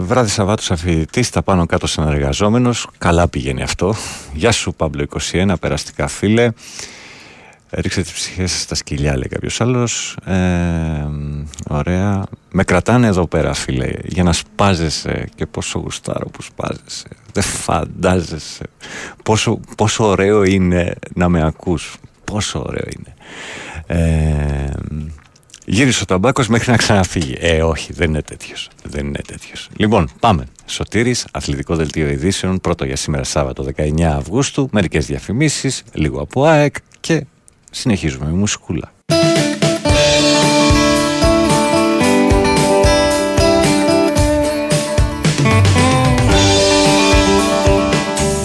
βράδυ 0.00 0.28
Σαββάτου 0.28 0.74
αφηγητή, 0.74 1.30
τα 1.30 1.42
πάνω 1.42 1.66
κάτω 1.66 1.86
συνεργαζόμενος. 1.86 2.86
Καλά 2.98 3.28
πηγαίνει 3.28 3.62
αυτό. 3.62 3.94
Γεια 4.32 4.52
σου, 4.52 4.74
Παύλο 4.74 5.06
21, 5.32 5.54
περαστικά 5.60 6.06
φίλε. 6.06 6.50
Ρίξε 7.70 8.02
τις 8.02 8.12
ψυχές 8.12 8.60
στα 8.60 8.74
σκυλιά, 8.74 9.16
λέει 9.16 9.28
κάποιος 9.28 9.60
άλλος. 9.60 10.16
Ε, 10.24 11.06
ωραία. 11.68 12.24
Με 12.50 12.64
κρατάνε 12.64 13.06
εδώ 13.06 13.26
πέρα, 13.26 13.54
φίλε, 13.54 13.90
για 14.04 14.22
να 14.22 14.32
σπάζεσαι 14.32 15.28
και 15.34 15.46
πόσο 15.46 15.78
γουστάρω 15.78 16.28
που 16.28 16.42
σπάζεσαι. 16.42 17.08
Δεν 17.32 17.42
φαντάζεσαι 17.42 18.64
πόσο, 19.22 19.60
πόσο 19.76 20.04
ωραίο 20.04 20.44
είναι 20.44 20.94
να 21.14 21.28
με 21.28 21.46
ακούς. 21.46 21.96
Πόσο 22.24 22.64
ωραίο 22.66 22.86
είναι. 22.96 23.14
Ε, 23.86 24.70
γύρισε 25.64 26.02
ο 26.02 26.06
ταμπάκος 26.06 26.48
μέχρι 26.48 26.70
να 26.70 26.76
ξαναφύγει. 26.76 27.36
Ε, 27.38 27.62
όχι, 27.62 27.92
δεν 27.92 28.08
είναι 28.08 28.22
τέτοιος. 28.22 28.68
Δεν 28.82 29.06
είναι 29.06 29.20
τέτοιος. 29.26 29.68
Λοιπόν, 29.76 30.10
πάμε. 30.20 30.46
Σωτήρης, 30.66 31.26
αθλητικό 31.32 31.76
δελτίο 31.76 32.08
ειδήσεων, 32.08 32.60
πρώτο 32.60 32.84
για 32.84 32.96
σήμερα 32.96 33.24
Σάββατο 33.24 33.64
19 33.76 34.02
Αυγούστου, 34.02 34.68
μερικές 34.72 35.06
διαφημίσεις, 35.06 35.82
λίγο 35.92 36.20
από 36.20 36.44
ΑΕΚ 36.44 36.74
και 37.00 37.26
συνεχίζουμε 37.70 38.26
με 38.26 38.32
μουσικούλα. 38.32 38.92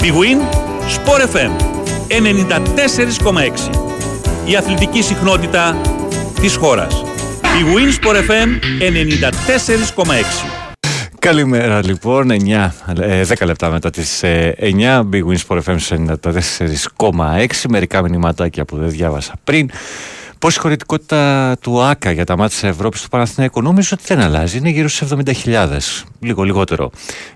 Big 0.01 0.13
Win, 0.13 0.39
Sport 0.95 1.21
FM 1.35 1.51
94,6 2.09 3.85
η 4.45 4.55
αθλητική 4.55 5.01
συχνότητα 5.01 5.81
της 6.41 6.55
χώρας. 6.55 7.01
Η 7.41 7.63
Winsport 7.75 8.15
FM 8.15 8.59
94,6. 8.79 10.13
Καλημέρα 11.19 11.85
λοιπόν, 11.85 12.31
9, 12.31 12.73
10 13.27 13.45
λεπτά 13.45 13.69
μετά 13.69 13.89
τις 13.89 14.23
9, 14.23 15.03
Big 15.11 15.23
Win 15.23 15.37
Sport 15.47 15.59
FM 15.65 15.77
94,6, 16.97 17.45
μερικά 17.69 18.01
μηνυματάκια 18.01 18.65
που 18.65 18.77
δεν 18.77 18.89
διάβασα 18.89 19.33
πριν. 19.43 19.69
Πώς 20.39 20.55
η 20.55 20.59
χωρητικότητα 20.59 21.55
του 21.61 21.81
ΑΚΑ 21.81 22.11
για 22.11 22.25
τα 22.25 22.37
μάτια 22.37 22.59
της 22.59 22.69
Ευρώπης 22.69 23.01
του 23.01 23.09
Παναθηναϊκού; 23.09 23.61
Νομίζω 23.61 23.89
ότι 23.93 24.03
δεν 24.07 24.19
αλλάζει, 24.19 24.57
είναι 24.57 24.69
γύρω 24.69 24.87
στους 24.87 25.09
70.000, 25.43 26.05
λίγο 26.19 26.43
λιγότερο. 26.43 26.91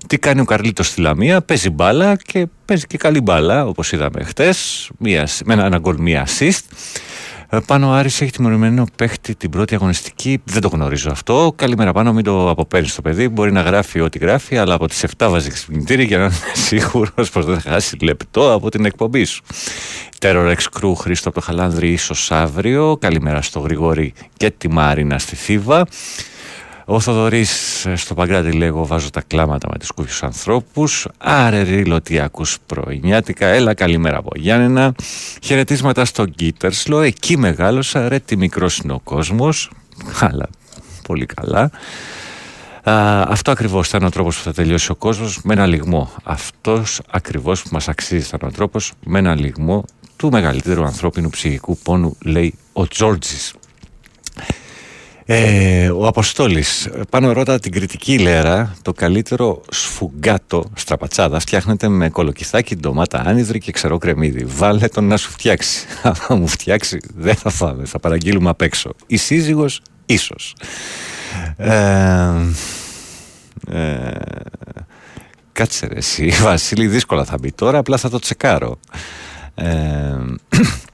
Τι 0.08 0.18
κάνει 0.18 0.41
ο 0.41 0.45
Καρλίτος 0.45 0.88
στη 0.88 1.02
Λαμία, 1.02 1.41
παίζει 1.41 1.70
μπάλα 1.70 2.16
και 2.16 2.47
παίζει 2.66 2.86
και 2.88 2.97
καλή 2.97 3.22
μπάλα, 3.22 3.66
όπως 3.66 3.91
είδαμε 3.91 4.24
χτες, 4.24 4.89
με 4.97 5.54
ένα 5.54 5.78
γκολ, 5.78 5.95
μία 6.00 6.28
assist. 6.28 6.62
Ε, 7.52 7.58
πάνω 7.66 7.88
ο 7.88 7.91
Άρης 7.91 8.22
έχει 8.22 8.32
τιμωρημένο 8.32 8.86
παίχτη 8.95 9.36
την 9.36 9.50
πρώτη 9.50 9.76
αγωνιστική. 9.76 10.41
Δεν 10.43 10.62
το 10.62 10.68
γνωρίζω 10.68 11.12
αυτό. 11.12 11.54
Καλημέρα 11.56 11.91
πάνω, 11.91 12.14
μην 12.14 12.24
το 12.24 12.50
αποπέρνει 12.50 12.88
το 12.88 13.02
παιδί. 13.02 13.28
Μπορεί 13.28 13.52
να 13.52 13.62
γράφει 13.62 14.00
ό,τι 14.00 14.20
γράφει, 14.20 14.58
αλλά 14.58 14.74
από 14.74 14.88
τις 14.88 15.06
7 15.18 15.28
βάζει 15.30 15.50
ξυπνητήρι 15.50 16.04
για 16.04 16.18
να 16.18 16.24
είναι 16.24 16.34
σίγουρος 16.68 17.30
πως 17.30 17.45
δεν 17.45 17.60
θα 17.60 17.70
χάσει 17.70 17.97
λεπτό 18.02 18.54
από 18.54 18.70
την 18.70 18.86
εκπομπή 18.86 19.24
σου. 19.24 19.43
Terror 20.20 20.56
X 20.56 20.80
Crew 20.80 20.93
Χρήστο 20.95 21.30
από 21.30 21.39
το 21.39 21.45
Χαλάνδρη, 21.45 21.91
ίσως 21.91 22.32
αύριο. 22.32 22.97
Καλημέρα 22.97 23.41
στο 23.41 23.60
Γρηγόρη 23.60 24.14
και 24.38 24.52
τη 24.52 24.70
Μαρίνα 24.70 25.20
στη 25.20 25.36
Θήβα. 25.36 25.88
Ο 26.92 27.00
Θοδωρής 27.00 27.86
ε, 27.86 27.96
στο 27.96 28.14
Παγκράτη 28.14 28.52
λέγω 28.52 28.86
βάζω 28.86 29.10
τα 29.10 29.22
κλάματα 29.22 29.68
με 29.72 29.78
τους 29.78 29.92
κούφιους 29.92 30.24
ανθρώπους. 30.24 31.08
Άρε 31.18 31.62
ρίλο 31.62 32.02
τι 32.02 32.20
ακούς 32.20 32.58
πρωινιάτικα. 32.66 33.48
Έλα 33.48 33.74
καλημέρα 33.74 34.18
από 34.18 34.30
Γιάννενα. 34.36 34.96
Χαιρετίσματα 35.42 36.06
στο 36.06 36.26
Γκίτερσλο. 36.26 37.00
Εκεί 37.02 37.38
μεγάλωσα. 37.38 38.10
Ρε 38.10 38.20
τι 38.20 38.38
μικρός 38.38 38.78
είναι 38.78 38.94
ο 38.94 39.00
κόσμος. 39.00 39.72
Αλλά 40.20 40.50
πολύ 41.08 41.26
καλά. 41.26 41.72
Α, 42.84 43.22
αυτό 43.22 43.52
ακριβώς 43.52 43.90
θα 43.90 43.98
είναι 43.98 44.08
ο 44.08 44.12
τρόπος 44.12 44.38
που 44.38 44.44
θα 44.44 44.54
τελειώσει 44.54 44.92
ο 44.92 44.96
κόσμος 44.96 45.40
με 45.44 45.54
ένα 45.54 45.66
λιγμό. 45.66 46.12
Αυτός 46.24 47.02
ακριβώς 47.12 47.62
που 47.62 47.70
μας 47.72 47.88
αξίζει 47.88 48.26
θα 48.26 48.38
είναι 48.42 48.52
ο 48.52 48.56
τρόπος 48.56 48.94
με 49.06 49.20
ένα 49.20 49.36
λιγμό 49.36 49.84
του 50.16 50.30
μεγαλύτερου 50.32 50.84
ανθρώπινου 50.84 51.30
ψυχικού 51.30 51.78
πόνου 51.78 52.18
λέει 52.24 52.54
ο 52.74 52.88
Τζόρτζης. 52.88 53.54
Ε, 55.32 55.89
ο 55.89 56.07
Αποστόλης, 56.07 56.89
πάνω 57.09 57.34
ρώτα 57.34 57.59
την 57.59 57.71
κριτική 57.71 58.19
λέρα, 58.19 58.75
το 58.82 58.93
καλύτερο 58.93 59.61
σφουγγάτο 59.69 60.65
στραπατσάδας 60.75 61.43
φτιάχνεται 61.43 61.88
με 61.88 62.09
κολοκυθάκι, 62.09 62.75
ντομάτα, 62.75 63.23
άνυδρη 63.25 63.59
και 63.59 63.71
ξερό 63.71 63.97
κρεμμύδι. 63.97 64.45
Βάλε 64.45 64.88
τον 64.88 65.03
να 65.03 65.17
σου 65.17 65.32
φτιάξει. 65.32 65.86
Αν 66.27 66.38
μου 66.39 66.47
φτιάξει, 66.47 66.99
δεν 67.15 67.36
θα 67.36 67.49
φάμε, 67.49 67.86
θα 67.86 67.99
παραγγείλουμε 67.99 68.49
απ' 68.49 68.61
έξω. 68.61 68.91
Η 69.07 69.17
σύζυγος, 69.17 69.82
ίσως. 70.05 70.55
Ε, 71.57 71.69
ε, 73.71 74.11
κάτσε 75.51 75.88
ρε 75.88 75.97
εσύ, 75.97 76.30
Βασίλη, 76.43 76.88
δύσκολα 76.88 77.25
θα 77.25 77.38
μπει 77.38 77.51
τώρα, 77.51 77.77
απλά 77.77 77.97
θα 77.97 78.09
το 78.09 78.19
τσεκάρω. 78.19 78.80
Ε, 79.55 80.17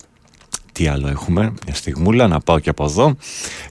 τι 0.76 0.88
άλλο 0.88 1.08
έχουμε, 1.08 1.54
μια 1.66 1.76
στιγμούλα 1.76 2.28
να 2.28 2.40
πάω 2.40 2.60
και 2.60 2.70
από 2.70 2.84
εδώ. 2.84 3.16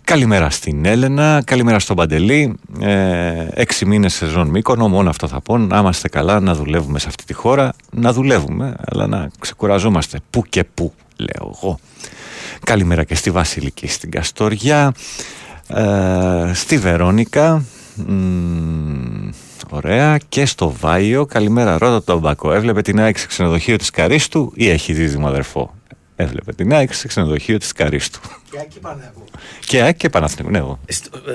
Καλημέρα 0.04 0.50
στην 0.50 0.84
Έλενα, 0.84 1.42
καλημέρα 1.44 1.78
στον 1.78 1.96
Παντελή. 1.96 2.54
Ε, 2.80 3.46
έξι 3.50 3.86
μήνες 3.86 4.14
σεζόν 4.14 4.48
Μύκονο, 4.48 4.88
μόνο 4.88 5.10
αυτό 5.10 5.28
θα 5.28 5.40
πω. 5.40 5.58
Να 5.58 5.78
είμαστε 5.78 6.08
καλά, 6.08 6.40
να 6.40 6.54
δουλεύουμε 6.54 6.98
σε 6.98 7.08
αυτή 7.08 7.24
τη 7.24 7.32
χώρα. 7.32 7.72
Να 7.90 8.12
δουλεύουμε, 8.12 8.74
αλλά 8.84 9.06
να 9.06 9.30
ξεκουραζόμαστε 9.38 10.18
που 10.30 10.44
και 10.48 10.64
που, 10.64 10.92
λέω 11.16 11.52
εγώ. 11.56 11.78
Καλημέρα 12.64 13.04
και 13.04 13.14
στη 13.14 13.30
Βασιλική 13.30 13.86
στην 13.86 14.10
Καστοριά. 14.10 14.92
Ε, 15.68 16.50
στη 16.54 16.78
Βερόνικα. 16.78 17.64
ωραία. 19.70 20.18
Και 20.28 20.46
στο 20.46 20.74
Βάιο. 20.80 21.26
Καλημέρα, 21.26 21.78
Ρόδο 21.78 22.00
Τομπακό. 22.00 22.52
Έβλεπε 22.52 22.82
την 22.82 23.00
ΑΕΚ 23.00 23.26
ξενοδοχείο 23.26 23.76
της 23.76 23.90
Καρίστου 23.90 24.52
ή 24.54 24.68
έχει 24.68 24.92
δίδυμο 24.92 25.26
αδερφό; 25.26 25.74
Έβλεπε 26.16 26.52
την 26.52 26.72
ΑΕΚ 26.72 26.92
σε 26.92 27.06
ξενοδοχείο 27.06 27.58
της 27.58 27.72
Καρίστου. 27.72 28.20
Και 28.54 28.60
ΑΕΚ 28.60 28.68
και 28.68 28.80
Παναθηναϊκού. 28.80 29.24
Και 29.66 29.82
ΑΕΚ 29.82 29.96
και 29.96 30.08
Παναθηναϊκού, 30.08 30.50
ναι, 30.50 30.58
εγώ. 30.58 30.78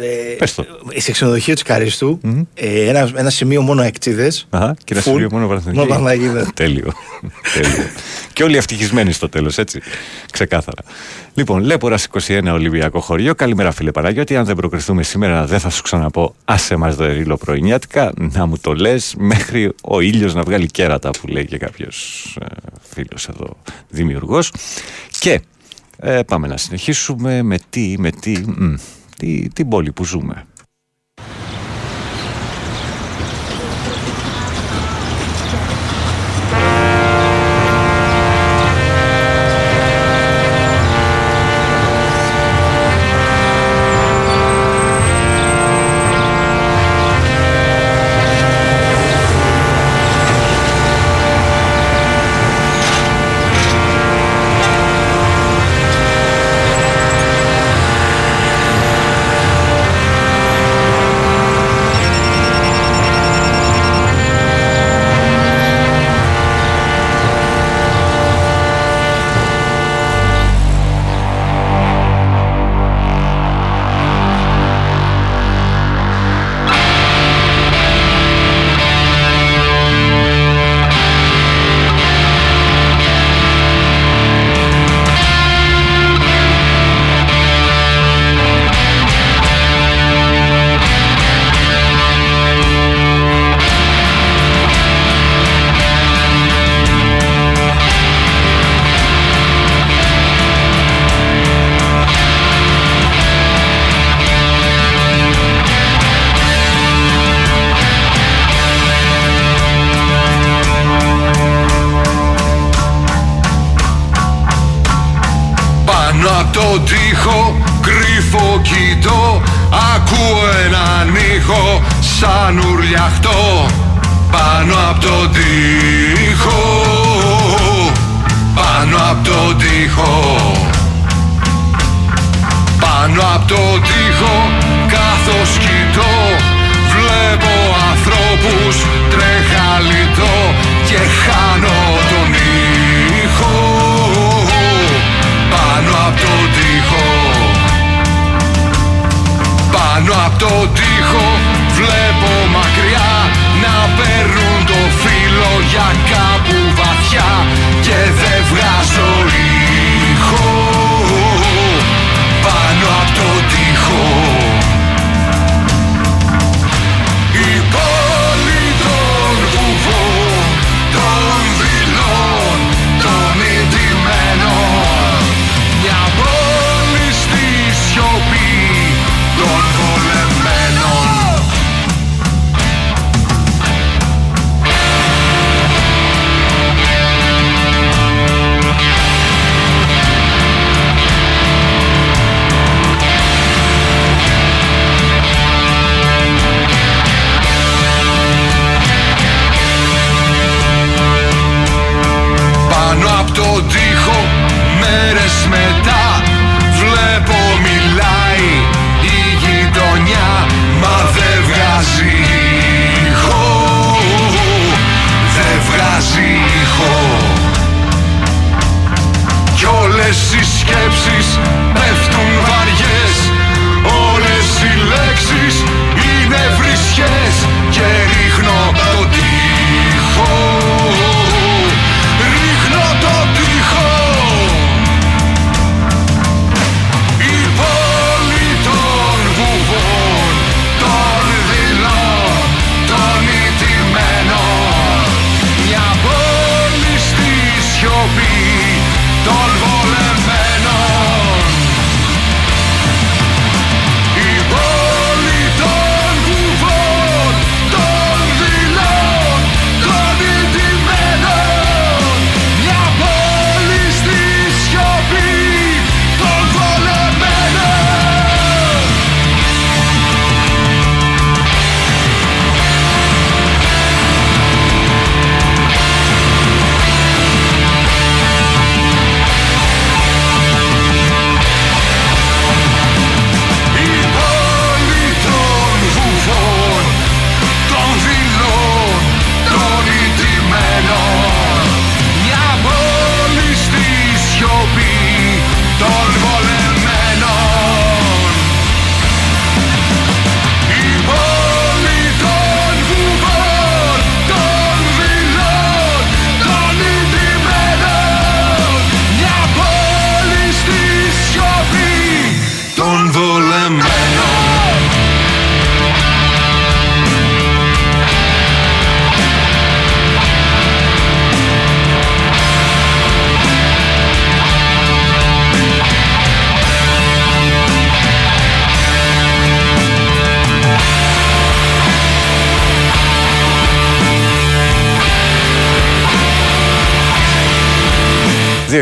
Ε, 0.01 0.35
Πες 0.37 0.55
το. 0.55 0.65
Ε, 0.93 0.99
σε 0.99 1.11
ξενοδοχείο 1.11 1.53
της 1.53 1.63
Καρίστου, 1.63 2.19
mm-hmm. 2.23 2.45
ε, 2.53 2.89
ένα, 2.89 3.11
ένα 3.15 3.29
σημείο 3.29 3.61
μόνο 3.61 3.81
εκτίδε. 3.81 4.31
Αχα, 4.49 4.75
και 4.83 4.93
ένα 4.93 5.01
σημείο 5.01 5.29
μόνο 5.31 5.47
Παναθηναϊκού. 5.47 6.51
Τέλειο. 6.53 6.91
Τέλειο. 7.53 7.83
και 8.33 8.43
όλοι 8.43 8.57
ευτυχισμένοι 8.57 9.11
στο 9.11 9.29
τέλος, 9.29 9.57
έτσι. 9.57 9.81
Ξεκάθαρα. 10.31 10.81
Λοιπόν, 11.33 11.63
Λέπορα 11.63 11.97
21 12.27 12.49
Ολυμπιακό 12.51 12.99
χωριό. 12.99 13.35
Καλημέρα, 13.35 13.71
φίλε 13.71 13.91
Παναγιώτη. 13.91 14.35
Αν 14.35 14.45
δεν 14.45 14.55
προκριθούμε 14.55 15.03
σήμερα, 15.03 15.45
δεν 15.45 15.59
θα 15.59 15.69
σου 15.69 15.81
ξαναπώ. 15.81 16.35
Άσε 16.45 16.75
μας 16.75 16.95
ρίλο 16.97 17.37
πρωινιάτικα. 17.37 18.11
Να 18.17 18.45
μου 18.45 18.57
το 18.57 18.73
λες 18.73 19.15
μέχρι 19.17 19.71
ο 19.83 19.99
ήλιος 19.99 20.33
να 20.33 20.41
βγάλει 20.41 20.67
κέρατα 20.67 21.09
που 21.09 21.27
λέει 21.27 21.45
και 21.45 21.57
κάποιος 21.57 22.37
ε, 22.41 22.45
φίλος 22.89 23.27
εδώ 23.27 23.57
δημιουργός. 23.89 24.51
Και 25.19 25.41
ε, 26.01 26.23
πάμε 26.23 26.47
να 26.47 26.57
συνεχίσουμε 26.57 27.41
με 27.41 27.59
τι, 27.69 27.95
με 27.97 28.11
τι, 28.11 28.31
μ, 28.47 28.75
τι, 29.17 29.49
την 29.49 29.67
πόλη 29.67 29.91
που 29.91 30.05
ζούμε. 30.05 30.45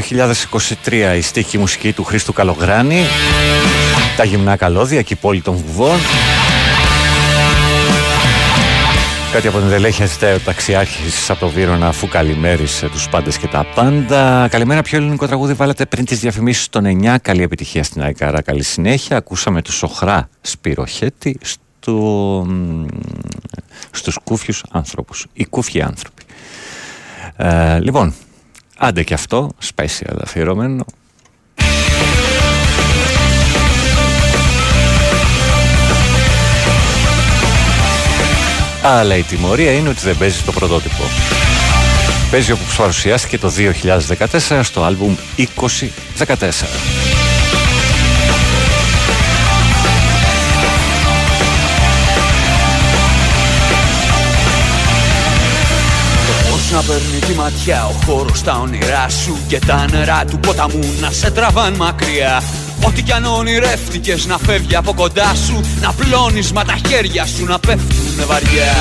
2023 0.10 1.16
η 1.18 1.22
στίχη 1.22 1.58
μουσική 1.58 1.94
του 1.94 2.04
Χρήστου 2.04 2.34
Καλογράνη 2.34 3.06
τα 4.18 4.24
γυμνά 4.24 4.56
καλώδια 4.56 5.02
και 5.02 5.14
η 5.14 5.18
πόλη 5.22 5.42
των 5.42 5.56
βουβών 5.56 6.00
Κάτι 9.32 9.48
από 9.48 9.60
την 9.60 9.68
Δελέχεια 9.68 10.06
ζητάει 10.06 10.34
ο 10.34 10.40
ταξιάρχης 10.40 11.30
από 11.30 11.40
το 11.40 11.50
Βύρονα 11.50 11.88
αφού 11.88 12.08
καλημέρισε 12.08 12.90
τους 12.90 13.10
πάντες 13.10 13.38
και 13.38 13.48
τα 13.48 13.66
πάντα. 13.76 14.48
Καλημέρα, 14.48 14.82
ποιο 14.82 14.98
ελληνικό 14.98 15.28
τραγούδι 15.28 15.54
βάλατε 15.54 15.86
πριν 15.86 16.06
τις 16.06 16.20
διαφημίσεις 16.20 16.70
των 16.70 16.84
9. 16.86 17.16
Καλή 17.22 17.42
επιτυχία 17.42 17.84
στην 17.84 18.02
Αϊκάρα, 18.02 18.42
καλή 18.42 18.64
συνέχεια. 18.64 19.18
Ακούσαμε 19.18 19.62
τους 19.62 19.76
Σοχρά 19.76 20.30
Σπυροχέτη 20.42 21.38
στο, 21.42 22.48
στους 23.92 24.18
κούφιους 24.24 24.64
άνθρωπους. 24.72 25.26
Οι 25.34 25.46
κούφιοι 25.46 25.82
άνθρωποι. 25.82 26.24
Ε, 27.36 27.80
λοιπόν, 27.80 28.14
άντε 28.78 29.04
και 29.04 29.14
αυτό, 29.14 29.52
special 29.76 30.16
αφιερωμένο. 30.22 30.86
Αλλά 38.84 39.16
η 39.16 39.22
τιμωρία 39.22 39.72
είναι 39.72 39.90
ότι 39.90 40.00
δεν 40.00 40.18
παίζει 40.18 40.42
το 40.42 40.52
πρωτότυπο. 40.52 41.04
Παίζει 42.32 42.52
όπου 42.52 42.62
παρουσιάστηκε 42.78 43.38
το 43.38 43.52
2014 44.48 44.60
στο 44.64 44.84
άλμπουμ 44.84 45.16
2014. 45.38 47.07
Να 56.78 56.84
παίρνει 56.84 57.20
τη 57.28 57.34
ματιά 57.34 57.86
ο 57.86 57.92
χώρος 58.06 58.38
στα 58.38 58.60
όνειρά 58.60 59.10
σου 59.10 59.38
Και 59.48 59.60
τα 59.60 59.86
νερά 59.92 60.26
του 60.26 60.40
ποταμού 60.40 60.94
να 61.02 61.12
σε 61.12 61.32
τραβάν 61.32 61.74
μακριά. 61.74 62.44
Ό,τι 62.86 63.02
κι 63.02 63.12
αν 63.12 63.26
ονειρεύτηκες 63.26 64.26
να 64.26 64.38
φεύγει 64.38 64.76
από 64.76 64.94
κοντά 64.94 65.36
σου 65.36 65.62
Να 65.82 65.94
πλώνεις 65.94 66.52
μα 66.52 66.64
τα 66.64 66.76
χέρια 66.88 67.26
σου 67.26 67.46
να 67.46 67.60
πέφτουνε 67.60 68.26
βαριά 68.26 68.74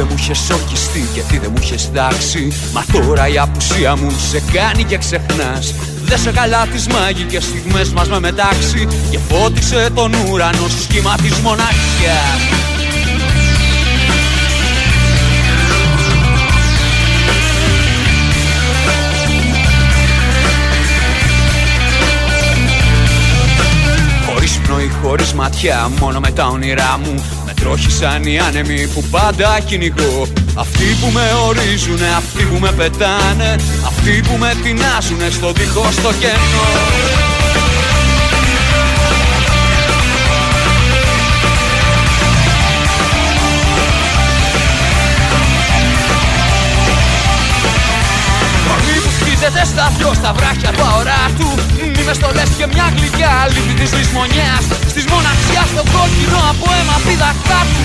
δεν 0.00 0.08
μου 0.10 0.18
είχες 0.18 0.50
ορκιστεί, 0.50 1.04
γιατί 1.14 1.38
δεν 1.38 1.50
μου 1.54 1.62
είχες 1.62 1.90
δάξει. 1.92 2.52
Μα 2.72 2.84
τώρα 2.92 3.28
η 3.28 3.38
απουσία 3.38 3.96
μου 3.96 4.10
σε 4.30 4.42
κάνει 4.52 4.84
και 4.84 4.98
ξεχνάς. 4.98 5.74
Σε 6.14 6.32
καλά 6.32 6.66
τις 6.66 6.86
μάγικες 6.86 7.44
στιγμές 7.44 7.90
μας 7.90 8.08
με 8.08 8.20
μετάξει 8.20 8.88
Και 9.10 9.18
φώτισε 9.28 9.88
τον 9.94 10.12
ουρανό 10.14 10.68
σου 10.68 10.82
σχήμα 10.82 11.14
της 11.22 11.38
μοναξιάς 11.38 12.40
Χωρίς 24.26 24.58
πνοή, 24.58 24.90
χωρίς 25.02 25.32
ματιά, 25.32 25.90
μόνο 26.00 26.20
με 26.20 26.30
τα 26.30 26.46
όνειρά 26.46 26.98
μου 27.04 27.39
Με 27.60 27.66
τρόχισαν 27.66 28.22
οι 28.24 28.38
άνεμοι 28.38 28.86
που 28.86 29.04
πάντα 29.10 29.60
κυνηγώ. 29.60 30.26
Αυτοί 30.54 30.84
που 31.00 31.10
με 31.12 31.20
ορίζουνε, 31.46 32.06
αυτοί 32.16 32.44
που 32.44 32.58
με 32.60 32.72
πετάνε 32.72 33.56
Αυτοί 33.86 34.20
που 34.28 34.36
με 34.38 34.54
τεινάζουνε 34.62 35.30
στο 35.30 35.52
δίχως 35.52 35.94
στο 35.94 36.12
κενό. 36.20 37.00
Βρίσκεται 49.40 49.64
στα 49.64 49.92
δυο 49.98 50.14
στα 50.14 50.32
βράχια 50.32 50.70
του 50.70 50.82
αορά 50.82 51.30
του 52.00 52.06
Μη 52.06 52.06
με 52.06 52.12
στολές 52.12 52.50
και 52.58 52.66
μια 52.66 52.92
γλυκιά 52.96 53.48
λύπη 53.54 53.74
της 53.80 53.92
λησμονιάς 53.98 54.64
Στις 54.86 55.04
μοναξιάς 55.12 55.68
στο 55.72 55.82
κόκκινο 55.94 56.40
από 56.50 56.66
αίμα 56.76 56.96
πίδαχτά 57.06 57.60
του 57.72 57.82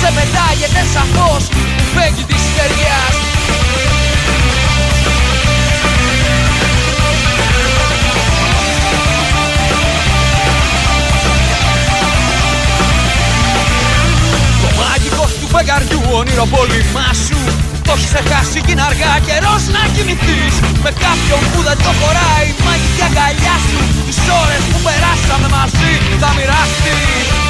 Σε 0.00 0.08
πετάγεται 0.16 0.82
σαν 0.92 1.06
φως 1.14 1.44
που 1.48 1.60
φέγγει 1.94 2.24
της 2.24 2.40
στεριάς 2.48 3.14
Το 14.62 14.68
μάγικο 14.78 15.24
του 15.40 15.48
φεγγαριού 15.54 16.00
όνειρο 16.18 16.46
πολυμά 16.54 17.08
σου 17.26 17.67
το 17.88 17.94
έχεις 17.96 18.12
χάσει 18.30 18.58
κι 18.64 18.72
είναι 18.72 18.84
αργά 18.90 19.12
καιρός 19.26 19.62
να 19.74 19.82
κοιμηθείς. 19.94 20.54
Με 20.84 20.90
κάποιον 21.04 21.42
που 21.50 21.58
δεν 21.68 21.78
το 21.84 21.90
χωράει 22.00 22.46
η 22.60 22.62
μαγική 22.66 23.02
αγκαλιά 23.08 23.56
σου. 23.68 23.80
Τις 24.08 24.20
ώρες 24.42 24.62
που 24.70 24.78
περάσαμε 24.86 25.48
μαζί 25.56 25.92
θα 26.20 26.28
μοιραστείς 26.36 27.47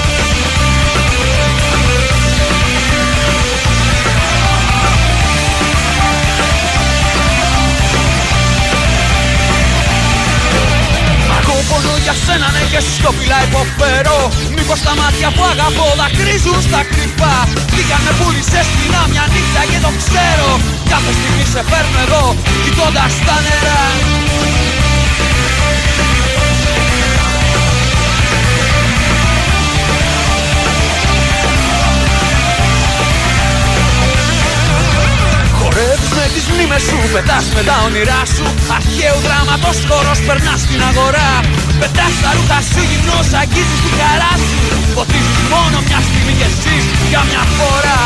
πόνο 11.69 11.95
για 12.05 12.15
σένα 12.25 12.49
ναι 12.55 12.63
και 12.73 12.81
σιωπηλά 12.89 13.39
υποφέρω 13.49 14.21
Μήπως 14.69 14.83
τα 14.89 14.95
μάτια 15.01 15.29
που 15.35 15.45
αγαπώ 15.53 15.87
δακρύζουν 16.01 16.61
στα 16.69 16.81
κρυφά. 16.93 17.37
Πήγαν 17.75 18.01
με 18.07 18.13
πούλησες 18.19 18.67
στην 18.73 18.93
άμια 19.03 19.25
νύχτα 19.33 19.63
και 19.71 19.79
το 19.85 19.91
ξέρω. 20.01 20.51
Κάθε 20.93 21.13
στιγμή 21.19 21.45
σε 21.53 21.63
φέρνω 21.71 21.99
εδώ 22.07 22.25
κοιτώντας 22.65 23.13
τα 23.27 23.37
νερά. 23.45 23.83
Χορεύεις 35.59 36.13
με 36.19 36.27
τις 36.35 36.47
μνήμες 36.53 36.83
σου, 36.83 36.99
πετάς 37.13 37.47
με 37.55 37.63
τα 37.69 37.77
όνειρά 37.87 38.23
σου. 38.35 38.47
Αρχαίου 38.77 39.19
δράματος 39.27 39.79
χώρος 39.89 40.19
περνάς 40.27 40.61
στην 40.61 40.81
αγορά 40.89 41.31
Πετάς 41.81 42.15
τα 42.23 42.31
ρούχα 42.37 42.59
σου 42.71 42.83
γυμνός, 42.91 43.29
αγγίζεις 43.41 43.81
τη 43.85 43.91
χαρά 43.99 44.33
σου. 44.47 44.59
Φωτίζεις 44.97 45.41
μόνο 45.53 45.77
μια 45.87 46.01
στιγμή 46.07 46.33
και 46.41 46.49
εσύ 46.53 46.77
για 47.11 47.23
μια 47.29 47.43
φορά 47.57 48.01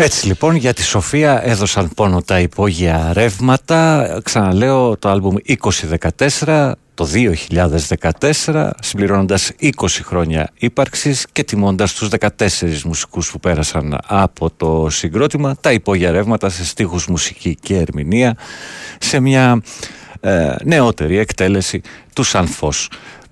Έτσι 0.00 0.26
λοιπόν 0.26 0.54
για 0.54 0.72
τη 0.72 0.82
Σοφία 0.82 1.40
έδωσαν 1.44 1.90
πόνο 1.94 2.22
τα 2.22 2.40
υπόγεια 2.40 3.10
ρεύματα. 3.12 4.20
Ξαναλέω 4.24 4.96
το 4.96 5.08
άλμπουμ 5.08 5.34
2014 6.46 6.72
το 6.94 7.08
2014 8.44 8.70
συμπληρώνοντας 8.80 9.52
20 9.62 9.70
χρόνια 10.02 10.50
ύπαρξης 10.58 11.26
και 11.32 11.44
τιμώντας 11.44 11.94
τους 11.94 12.08
14 12.18 12.28
μουσικούς 12.84 13.30
που 13.30 13.40
πέρασαν 13.40 13.98
από 14.06 14.50
το 14.50 14.86
συγκρότημα 14.90 15.56
τα 15.60 15.72
υπόγεια 15.72 16.10
ρεύματα 16.10 16.48
σε 16.48 16.64
στίχους 16.64 17.06
μουσική 17.06 17.56
και 17.60 17.76
ερμηνεία 17.76 18.36
σε 18.98 19.20
μια 19.20 19.62
ε, 20.20 20.54
νεότερη 20.64 21.18
εκτέλεση 21.18 21.80
του 22.12 22.22
Σαν 22.22 22.48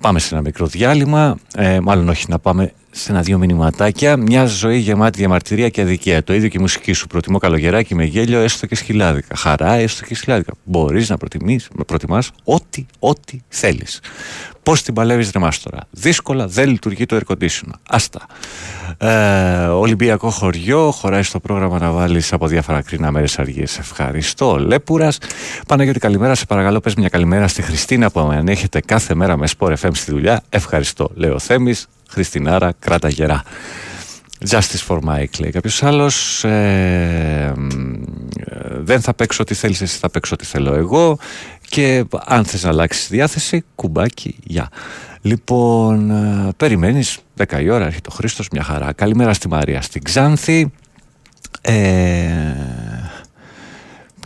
πάμε 0.00 0.18
σε 0.18 0.34
ένα 0.34 0.42
μικρό 0.42 0.66
διάλειμμα. 0.66 1.38
Ε, 1.56 1.80
μάλλον 1.80 2.08
όχι, 2.08 2.24
να 2.28 2.38
πάμε 2.38 2.72
σε 2.96 3.12
ένα-δύο 3.12 3.38
μηνυματάκια. 3.38 4.16
Μια 4.16 4.46
ζωή 4.46 4.78
γεμάτη 4.78 5.18
διαμαρτυρία 5.18 5.68
και 5.68 5.82
αδικία. 5.82 6.24
Το 6.24 6.34
ίδιο 6.34 6.48
και 6.48 6.56
η 6.58 6.60
μουσική 6.60 6.92
σου. 6.92 7.06
Προτιμώ 7.06 7.38
καλογεράκι 7.38 7.94
με 7.94 8.04
γέλιο, 8.04 8.40
έστω 8.40 8.66
και 8.66 8.74
σκυλάδικα. 8.74 9.36
Χαρά, 9.36 9.72
έστω 9.72 10.04
και 10.04 10.14
σκυλάδικα. 10.14 10.52
Μπορείς 10.64 11.08
να 11.08 11.16
προτιμάς 11.86 12.30
ό,τι, 12.44 12.86
ό,τι 12.98 13.40
θέλεις. 13.48 14.00
Πώς 14.62 14.82
την 14.82 14.94
παλεύεις 14.94 15.30
ρε 15.32 15.48
τώρα. 15.62 15.86
Δύσκολα 15.90 16.46
δεν 16.46 16.68
λειτουργεί 16.68 17.06
το 17.06 17.16
air 17.16 17.32
conditioner. 17.32 17.74
Άστα. 17.88 18.26
Ε, 18.98 19.66
Ολυμπιακό 19.66 20.30
χωριό, 20.30 20.90
χωράει 20.90 21.22
στο 21.22 21.40
πρόγραμμα 21.40 21.78
να 21.78 21.90
βάλεις 21.90 22.32
από 22.32 22.46
διάφορα 22.46 22.82
κρίνα 22.82 23.10
μέρες 23.10 23.38
αργίες. 23.38 23.78
Ευχαριστώ. 23.78 24.56
Λέπουρας. 24.56 25.18
Παναγιώτη, 25.66 25.98
καλημέρα. 25.98 26.34
Σε 26.34 26.46
παρακαλώ, 26.46 26.80
πες 26.80 26.94
μια 26.94 27.08
καλημέρα 27.08 27.48
στη 27.48 27.62
Χριστίνα 27.62 28.10
που 28.10 28.20
ανέχεται 28.20 28.80
κάθε 28.80 29.14
μέρα 29.14 29.36
με 29.36 29.48
Sport 29.58 29.74
FM 29.80 29.90
στη 29.92 30.10
δουλειά. 30.10 30.42
Ευχαριστώ. 30.48 31.10
Λέω 31.14 31.38
Θέμης, 31.38 31.86
Χριστινάρα, 32.16 32.72
κράτα 32.78 33.08
γερά. 33.08 33.42
Justice 34.48 34.86
for 34.88 34.98
Mike 34.98 35.40
λέει 35.40 35.50
κάποιος 35.50 35.82
άλλος. 35.82 36.44
Ε, 36.44 37.52
δεν 38.78 39.00
θα 39.00 39.14
παίξω 39.14 39.42
ό,τι 39.42 39.54
θέλεις, 39.54 39.80
εσύ 39.80 39.98
θα 39.98 40.10
παίξω 40.10 40.34
ό,τι 40.34 40.44
θέλω 40.44 40.74
εγώ. 40.74 41.18
Και 41.68 42.04
αν 42.24 42.44
θες 42.44 42.62
να 42.62 42.68
αλλάξεις 42.68 43.08
διάθεση, 43.08 43.64
κουμπάκι, 43.74 44.36
γεια. 44.44 44.68
Λοιπόν, 45.20 46.10
ε, 46.10 46.48
περιμένεις 46.56 47.18
10 47.36 47.60
η 47.60 47.68
ώρα, 47.70 47.84
έρχεται 47.84 48.08
ο 48.12 48.14
Χρήστος, 48.14 48.48
μια 48.52 48.62
χαρά. 48.62 48.92
Καλημέρα 48.92 49.32
στη 49.32 49.48
Μαρία 49.48 49.82
στην 49.82 50.02
Ξάνθη. 50.02 50.72
Ε, 51.60 51.74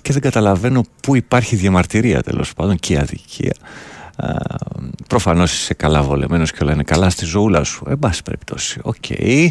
και 0.03 0.13
δεν 0.13 0.23
καταλαβαίνω 0.23 0.85
πού 1.03 1.17
υπάρχει 1.17 1.57
διαμαρτυρία 1.57 2.23
τέλος 2.23 2.55
πάντων 2.55 2.77
και 2.77 2.99
αδικία. 2.99 3.55
Ε, 4.23 4.29
Προφανώς 5.09 5.53
είσαι 5.53 5.75
καλά 5.75 6.03
βολεμένος 6.03 6.53
και 6.53 6.59
όλα 6.63 6.73
είναι 6.73 6.83
καλά 6.83 7.11
στη 7.11 7.25
ζωούλα 7.25 7.65
σου. 7.65 7.85
Εν 7.89 7.99
πάση 7.99 8.23
περιπτώσει, 8.23 8.81
OK. 8.83 8.95
Okay. 9.09 9.49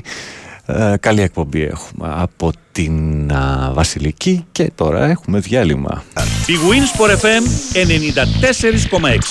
Ε, 0.65 0.95
καλή 0.99 1.21
εκπομπή 1.21 1.63
έχουμε 1.63 2.13
από 2.15 2.51
την 2.71 3.31
α, 3.31 3.71
Βασιλική 3.73 4.45
και 4.51 4.71
τώρα 4.75 5.05
έχουμε 5.05 5.39
διάλειμμα. 5.39 6.03
Η 6.47 6.53
Wins 6.69 7.01
FM 7.01 7.43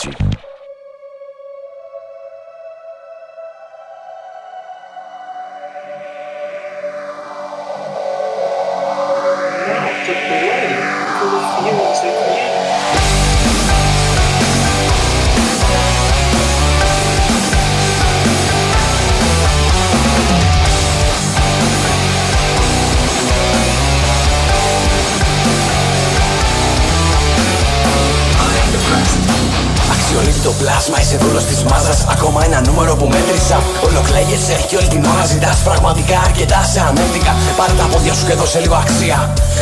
94,6 0.08 0.37
Ολοκλέγεσαι 34.68 34.76
και 34.76 34.76
όλη 34.80 34.88
την 34.94 35.02
ώρα 35.12 35.24
ζητάς 35.32 35.58
πραγματικά 35.68 36.16
αρκετά 36.28 36.60
σε 36.72 36.80
ανέβηκα. 36.88 37.32
Πάρε 37.58 37.74
τα 37.80 37.86
πόδια 37.92 38.12
σου 38.16 38.24
και 38.28 38.34
δώσε 38.40 38.58
λίγο 38.64 38.76
αξία. 38.84 39.18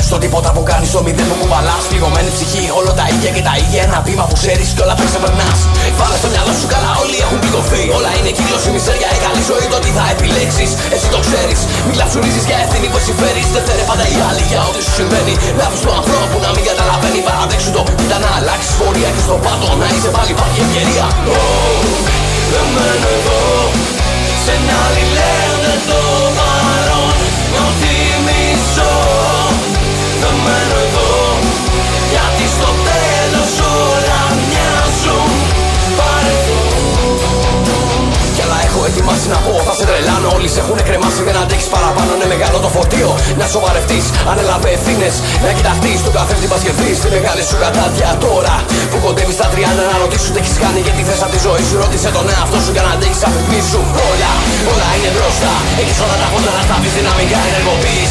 Στο 0.08 0.16
τίποτα 0.22 0.50
που 0.54 0.62
κάνεις, 0.70 0.88
στο 0.92 1.00
μηδέν 1.06 1.26
που 1.30 1.36
κουβαλάς. 1.42 1.82
Πληγωμένη 1.90 2.30
ψυχή, 2.36 2.64
όλο 2.78 2.90
τα 2.98 3.04
ίδια 3.14 3.30
και 3.36 3.42
τα 3.48 3.54
ίδια. 3.62 3.80
Ένα 3.86 3.98
βήμα 4.06 4.24
που 4.28 4.36
ξέρεις 4.40 4.68
και 4.74 4.82
όλα 4.84 4.94
τα 4.98 5.04
ξεπερνάς. 5.10 5.58
Βάλε 5.98 6.16
στο 6.22 6.28
μυαλό 6.32 6.52
σου 6.60 6.68
καλά, 6.74 6.92
όλοι 7.02 7.16
έχουν 7.24 7.38
πληγωθεί. 7.42 7.82
Όλα 7.98 8.10
είναι 8.16 8.30
κύριο 8.36 8.58
η 8.68 8.70
μισέρια, 8.74 9.08
η 9.16 9.18
καλή 9.24 9.42
ζωή. 9.50 9.66
Το 9.74 9.78
τι 9.84 9.90
θα 9.98 10.04
επιλέξεις, 10.14 10.70
εσύ 10.94 11.06
το 11.14 11.18
ξέρεις. 11.26 11.60
Μιλά 11.88 12.04
ψουρίζει 12.10 12.40
για 12.50 12.58
ευθύνη 12.64 12.86
που 12.92 12.98
εσύ 13.00 13.12
φέρεις. 13.20 13.46
Δεν 13.54 13.62
θέλει 13.68 13.84
πάντα 13.90 14.04
οι 14.12 14.16
άλλοι 14.28 14.42
για 14.50 14.60
ό,τι 14.68 14.80
σου 14.86 14.92
συμβαίνει. 14.98 15.34
Λάθο 15.60 15.76
του 15.84 15.90
ανθρώπου 15.98 16.36
να 16.44 16.50
μην 16.54 16.64
καταλαβαίνει. 16.70 17.20
Παραδέξου 17.28 17.70
το, 17.76 17.82
κοίτα 17.98 18.18
να 18.24 18.30
αλλάξεις 18.38 18.74
πορεία 18.80 19.10
και 19.14 19.22
στο 19.26 19.34
πάτο 19.44 19.68
να 19.82 19.86
είσαι 19.94 20.10
πάλι 20.16 20.30
υπάρχει 20.36 20.58
ευκαιρία. 20.66 21.06
Δεν 22.52 22.66
μένω 22.74 23.08
εδώ, 23.18 23.40
σε 24.46 24.52
ένα 24.52 24.76
άλλη 24.86 25.04
λένε 25.16 25.95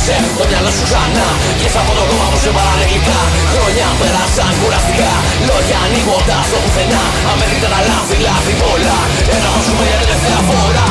Ενεργοποίησε 0.07 0.38
το 0.40 0.45
μυαλό 0.49 0.72
σου 0.77 0.84
ξανά. 0.90 1.27
Και 1.60 1.68
σαν 1.73 1.82
από 1.84 1.94
το 1.99 2.03
κόμμα 2.10 2.27
που 2.32 2.40
σε 2.44 2.52
παράνε 2.56 2.86
γλυκά. 2.90 3.22
Χρόνια 3.52 3.88
πέρασαν 3.99 4.53
κουραστικά. 4.60 5.14
Λόγια 5.48 5.77
ανοίγοντα 5.86 6.38
στο 6.49 6.57
πουθενά. 6.64 7.03
Αμέτρητα 7.32 7.69
τα 7.73 7.80
λάθη, 7.90 8.18
λάθη 8.27 8.53
πολλά. 8.61 8.99
Ένα 9.36 9.49
θα 9.53 9.60
σου 9.65 9.73
για 9.90 9.98
τελευταία 10.03 10.40
φορά. 10.49 10.88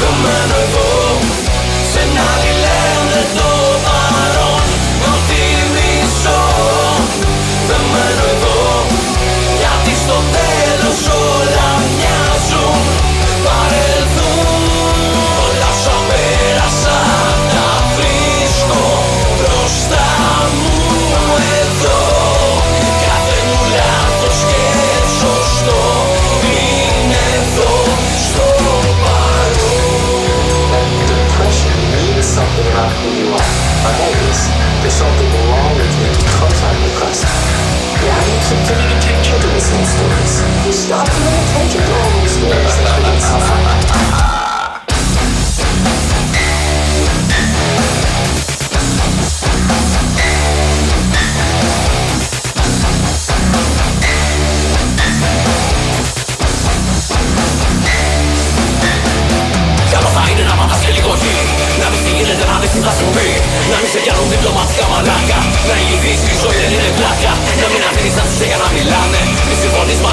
Δεν 0.00 0.14
μένω 0.22 0.56
εδώ 0.64 0.83
so 38.44 38.54
you 38.54 38.88
can 38.92 39.00
take 39.00 39.22
children 39.24 39.52
to 39.54 39.60
school 39.60 39.84
stories. 39.84 40.76
Stop 40.76 41.08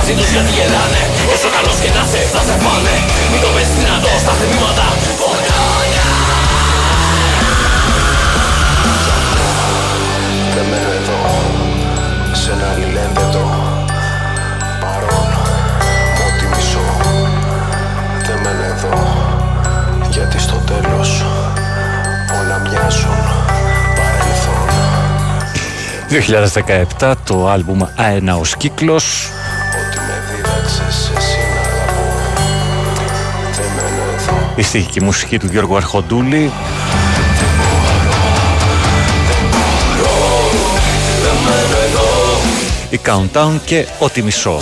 μαζί 0.02 0.14
τους 0.20 0.32
γιατί 0.36 0.52
γελάνε. 0.58 1.02
Όσο 1.34 1.50
καλός 1.56 1.78
και 1.84 1.92
να 1.98 2.04
σε 2.12 2.22
θα 2.34 2.42
σε 2.48 2.56
πάνε 2.64 2.96
Μην 3.32 3.40
το 3.44 3.50
πες 3.56 3.70
δυνατό 3.78 4.12
στα 4.24 4.34
θεμήματα. 4.40 4.86
Φωνάνα 5.20 5.90
Δεν 10.56 10.66
μένω 10.72 10.92
εδώ 11.02 11.22
σε 12.42 12.50
ένα 12.56 12.68
αλληλένδετο 12.74 13.44
παρόν. 14.84 15.30
Μ' 16.18 16.22
ό,τι 16.28 16.46
μισώ. 16.54 16.86
Δεν 18.28 18.38
μένω 18.44 18.64
εδώ 18.74 18.96
γιατί 20.16 20.40
στο 20.40 20.58
τέλος 20.70 21.10
όλα 22.40 22.58
μοιάζουν 22.66 23.22
παρελθόν. 23.98 24.70
2017 27.00 27.14
το 27.24 27.50
άλμπουμ 27.50 27.80
«Αέναος 27.96 28.56
κύκλος» 28.56 29.31
η 34.62 34.64
στίχη 34.64 34.90
και 34.90 35.00
η 35.02 35.06
μουσική 35.06 35.40
του 35.40 35.48
Γιώργου 35.52 35.76
Αρχοντούλη. 35.76 36.52
Δεν 41.24 41.34
μένω 41.46 41.78
εδώ 41.86 42.10
η 42.90 43.00
Countdown 43.06 43.60
και 43.66 43.86
«Ό,τι 44.00 44.24
μισώ» 44.24 44.62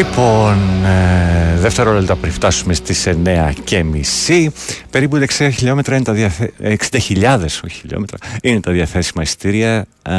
Λοιπόν, 0.00 0.84
ε, 0.84 1.56
δευτερόλεπτα 1.56 2.16
πριν 2.16 2.32
φτάσουμε 2.32 2.74
στις 2.74 3.06
9 3.06 3.52
και 3.64 3.82
μισή, 3.84 4.52
περίπου 4.90 5.16
60 5.38 5.48
χιλιόμετρα 5.52 5.94
είναι 5.94 6.04
τα 6.04 6.12
διαθε... 6.12 6.52
60.000 6.62 7.38
όχι 7.44 7.78
χιλιόμετρα, 7.80 8.18
είναι 8.42 8.60
τα 8.60 8.72
διαθέσιμα 8.72 9.22
εισιτήρια. 9.22 9.86
Α, 10.02 10.14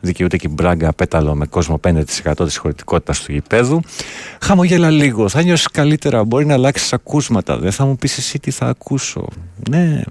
δικαιούται 0.00 0.36
και 0.36 0.46
η 0.50 0.52
Μπράγκα 0.54 0.92
πέταλο 0.92 1.34
με 1.34 1.46
κόσμο 1.46 1.80
5% 1.86 2.02
της 2.44 2.56
χωρητικότητας 2.56 3.20
του 3.20 3.32
γηπέδου. 3.32 3.80
Χαμογέλα 4.40 4.90
λίγο, 4.90 5.28
θα 5.28 5.42
νιώσεις 5.42 5.68
καλύτερα, 5.68 6.24
μπορεί 6.24 6.46
να 6.46 6.54
αλλάξεις 6.54 6.92
ακούσματα, 6.92 7.58
δεν 7.58 7.72
θα 7.72 7.84
μου 7.84 7.96
πεις 7.96 8.18
εσύ 8.18 8.38
τι 8.38 8.50
θα 8.50 8.66
ακούσω. 8.66 9.28
Ναι, 9.70 10.02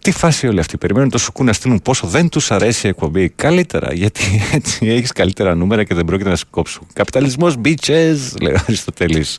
τι 0.00 0.10
φάση 0.10 0.46
όλοι 0.46 0.60
αυτοί 0.60 0.78
περιμένουν 0.78 1.10
το 1.10 1.18
σουκού 1.18 1.44
να 1.44 1.52
στείλουν 1.52 1.82
πόσο 1.82 2.06
δεν 2.06 2.28
τους 2.28 2.50
αρέσει 2.50 2.86
η 2.86 2.88
εκπομπή. 2.88 3.28
Καλύτερα, 3.28 3.92
γιατί 3.92 4.22
έτσι 4.52 4.86
έχεις 4.86 5.12
καλύτερα 5.12 5.54
νούμερα 5.54 5.84
και 5.84 5.94
δεν 5.94 6.04
πρόκειται 6.04 6.28
να 6.28 6.36
σε 6.36 6.44
κόψουν. 6.50 6.86
Καπιταλισμός, 6.92 7.56
bitches, 7.64 8.16
λέει 8.40 8.52
ο 8.52 8.58
Αριστοτέλης. 8.66 9.38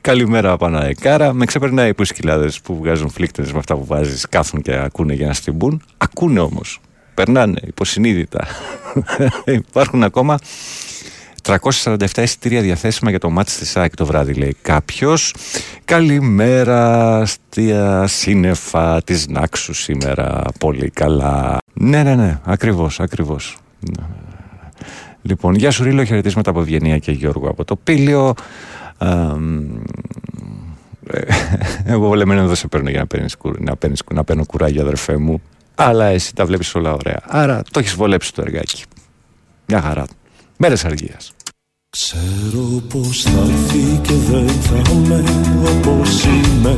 Καλημέρα 0.00 0.56
Παναεκάρα, 0.56 1.32
με 1.32 1.44
ξεπερνάει 1.44 1.94
που 1.94 2.02
οι 2.02 2.06
σκυλάδες 2.06 2.60
που 2.60 2.76
βγάζουν 2.76 3.10
φλίκτες 3.10 3.52
με 3.52 3.58
αυτά 3.58 3.74
που 3.74 3.84
βάζεις 3.84 4.26
κάθουν 4.28 4.62
και 4.62 4.74
ακούνε 4.74 5.14
για 5.14 5.26
να 5.26 5.32
στυμπούν. 5.32 5.82
Ακούνε 5.96 6.40
όμως 6.40 6.80
περνάνε 7.14 7.60
υποσυνείδητα. 7.66 8.46
Υπάρχουν 9.44 10.02
ακόμα 10.02 10.38
347 11.42 11.96
εισιτήρια 12.16 12.60
διαθέσιμα 12.60 13.10
για 13.10 13.18
το 13.18 13.30
μάτι 13.30 13.52
της 13.52 13.76
ΑΕΚ 13.76 13.96
το 13.96 14.06
βράδυ, 14.06 14.32
λέει 14.32 14.56
κάποιος. 14.62 15.34
Καλημέρα 15.84 17.22
στη 17.26 17.74
σύννεφα 18.04 19.02
της 19.02 19.28
Νάξου 19.28 19.74
σήμερα. 19.74 20.42
Πολύ 20.58 20.90
καλά. 20.90 21.58
Ναι, 21.72 22.02
ναι, 22.02 22.14
ναι, 22.14 22.38
ακριβώς, 22.44 23.00
ακριβώς. 23.00 23.56
Λοιπόν, 25.22 25.54
γεια 25.54 25.70
σου 25.70 25.84
Ρίλο, 25.84 26.04
χαιρετίσματα 26.04 26.50
από 26.50 26.60
Ευγενία 26.60 26.98
και 26.98 27.12
Γιώργο 27.12 27.48
από 27.48 27.64
το 27.64 27.76
Πήλιο. 27.76 28.34
Εγώ 31.84 32.06
βολεμένο 32.06 32.46
δεν 32.46 32.56
σε 32.56 32.68
παίρνω 32.68 32.90
για 32.90 32.98
να, 32.98 33.06
παίρνεις, 33.06 33.36
να, 33.58 33.76
παίρνεις, 33.76 34.02
να 34.12 34.24
παίρνω 34.24 34.46
κουράγιο 34.46 34.82
αδερφέ 34.82 35.16
μου 35.16 35.42
αλλά 35.74 36.04
εσύ 36.04 36.34
τα 36.34 36.46
βλέπεις 36.46 36.74
όλα 36.74 36.92
ωραία. 36.92 37.20
Άρα 37.26 37.62
το 37.70 37.78
έχεις 37.78 37.94
βολέψει 37.94 38.32
το 38.34 38.42
εργάκι. 38.42 38.84
Μια 39.66 39.80
χαρά. 39.80 40.04
Μέρες 40.56 40.84
αργίας. 40.84 41.32
Ξέρω 41.96 42.82
πως 42.88 43.22
θα 43.22 43.30
έρθει 43.30 44.00
και 44.02 44.14
δεν 44.30 44.48
θα 44.48 44.92
είμαι 44.92 45.24
όπως 45.64 46.24
είμαι 46.24 46.76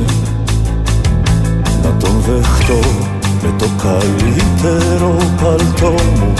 Να 1.83 1.97
τον 1.97 2.21
δεχτώ 2.21 2.79
με 3.41 3.53
το 3.57 3.69
καλύτερο 3.83 5.17
παλτό 5.41 5.91
μου 5.91 6.33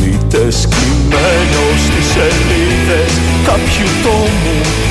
Μήτε 0.00 0.50
σκυμμένο 0.50 1.62
στις 1.86 2.06
σελίδες 2.06 3.12
κάποιου 3.44 3.88
τόμου 4.02 4.87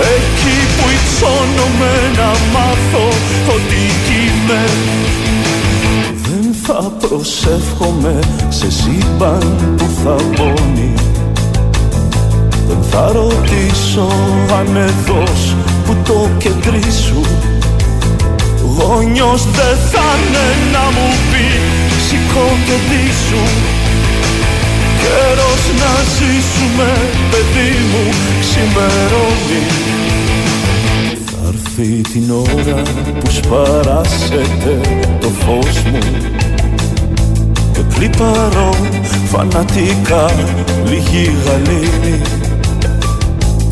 Εκεί 0.00 0.58
που 0.76 0.86
υψώνομαι 0.98 1.92
να 2.16 2.30
μάθω 2.52 3.08
ότι 3.54 3.82
είμαι 4.16 4.64
Δεν 6.22 6.54
θα 6.62 6.92
προσεύχομαι 7.08 8.18
σε 8.48 8.70
σύμπαν 8.70 9.74
που 9.76 9.86
θα 10.04 10.14
πόνει. 10.36 10.94
Δεν 12.68 12.82
θα 12.90 13.12
ρωτήσω 13.12 14.06
αν 14.58 14.76
εδώς 14.76 15.54
που 15.86 15.96
το 16.04 16.28
κεντρί 16.38 16.92
σου 16.92 17.20
Γόνιος 18.76 19.44
δεν 19.44 19.76
θα 19.90 20.04
είναι 20.18 20.46
να 20.72 20.84
μου 20.90 21.08
πει 21.30 21.44
σηκώ 22.08 22.46
και 22.66 23.12
σου 23.28 23.79
Καιρός 25.00 25.64
να 25.80 25.92
ζήσουμε 26.16 26.90
παιδί 27.30 27.72
μου 27.90 28.04
ξημερώνει. 28.40 29.62
Θα 31.26 31.48
έρθει 31.48 32.00
την 32.12 32.30
ώρα 32.30 32.82
που 33.20 33.30
σπαράσετε 33.30 34.80
το 35.20 35.28
φως 35.28 35.82
μου. 35.82 35.98
Και 37.72 37.80
κλιπαρώ 37.94 38.74
φανατικά 39.30 40.30
λίγη 40.84 41.30
γαλήνη. 41.44 42.20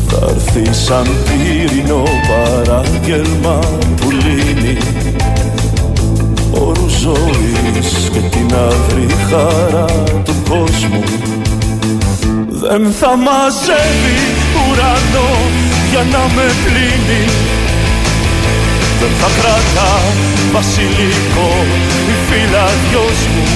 Θα 0.07 0.27
έρθει 0.29 0.73
σαν 0.73 1.07
πύρινο 1.25 2.03
παράγγελμα 2.29 3.59
που 3.95 4.11
λύνει 4.11 4.77
όρους 6.67 6.93
ζωής 6.99 8.09
και 8.13 8.19
την 8.19 8.47
αύρη 8.67 9.07
χαρά 9.29 9.85
του 10.25 10.35
κόσμου. 10.49 11.03
Δεν 12.49 12.83
θα 12.99 13.11
μαζεύει 13.25 14.19
ουρανό 14.59 15.31
για 15.91 16.03
να 16.13 16.23
με 16.35 16.45
πλύνει. 16.63 17.23
Δεν 18.99 19.13
θα 19.19 19.29
κρατά 19.37 19.93
βασιλικό 20.53 21.51
η 22.13 22.15
φυλαδιος 22.27 23.19
μου. 23.33 23.47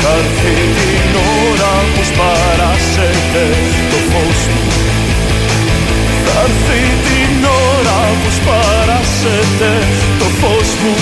Θα 0.00 0.10
έρθει 0.20 0.56
την 0.78 1.10
ώρα 1.48 1.74
που 1.92 2.02
σπαράσετε 2.10 3.44
το 3.90 3.98
φως 4.10 4.40
μου. 4.52 4.66
Θα 6.24 6.40
έρθει 6.46 6.80
την 7.04 7.15
ώρα 8.16 8.22
που 8.22 8.30
σπαράσετε 8.38 9.70
το 10.18 10.28
φως 10.40 10.70
μου. 10.82 10.94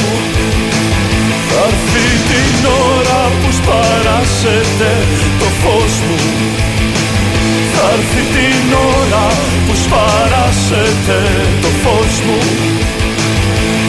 Θα 1.48 1.60
έρθει 1.70 2.06
την 2.30 2.66
ώρα 2.90 3.22
που 3.40 3.50
σπαράσετε 3.58 4.90
το 5.40 5.48
φως 5.60 5.94
μου. 6.06 6.18
Θα 7.72 7.84
έρθει 7.96 8.22
την 8.36 8.66
ώρα 8.98 9.26
που 9.66 9.74
σπαράσετε 9.84 11.18
το 11.62 11.70
φως 11.82 12.14
μου. 12.26 12.38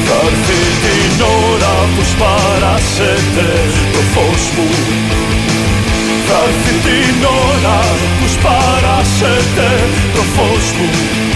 Θα 0.07 0.17
έρθει 0.29 0.61
την 0.83 1.23
ώρα 1.49 1.75
που 1.93 2.03
σπαράσετε 2.11 3.47
το 3.93 4.01
φως 4.13 4.43
μου. 4.55 4.69
Θα 6.27 6.37
έρθει 6.47 6.73
την 6.87 7.17
ώρα 7.49 7.79
που 8.17 8.25
σπαράσετε 8.35 9.69
το 10.15 10.21
φως 10.35 10.65
μου 10.77 11.34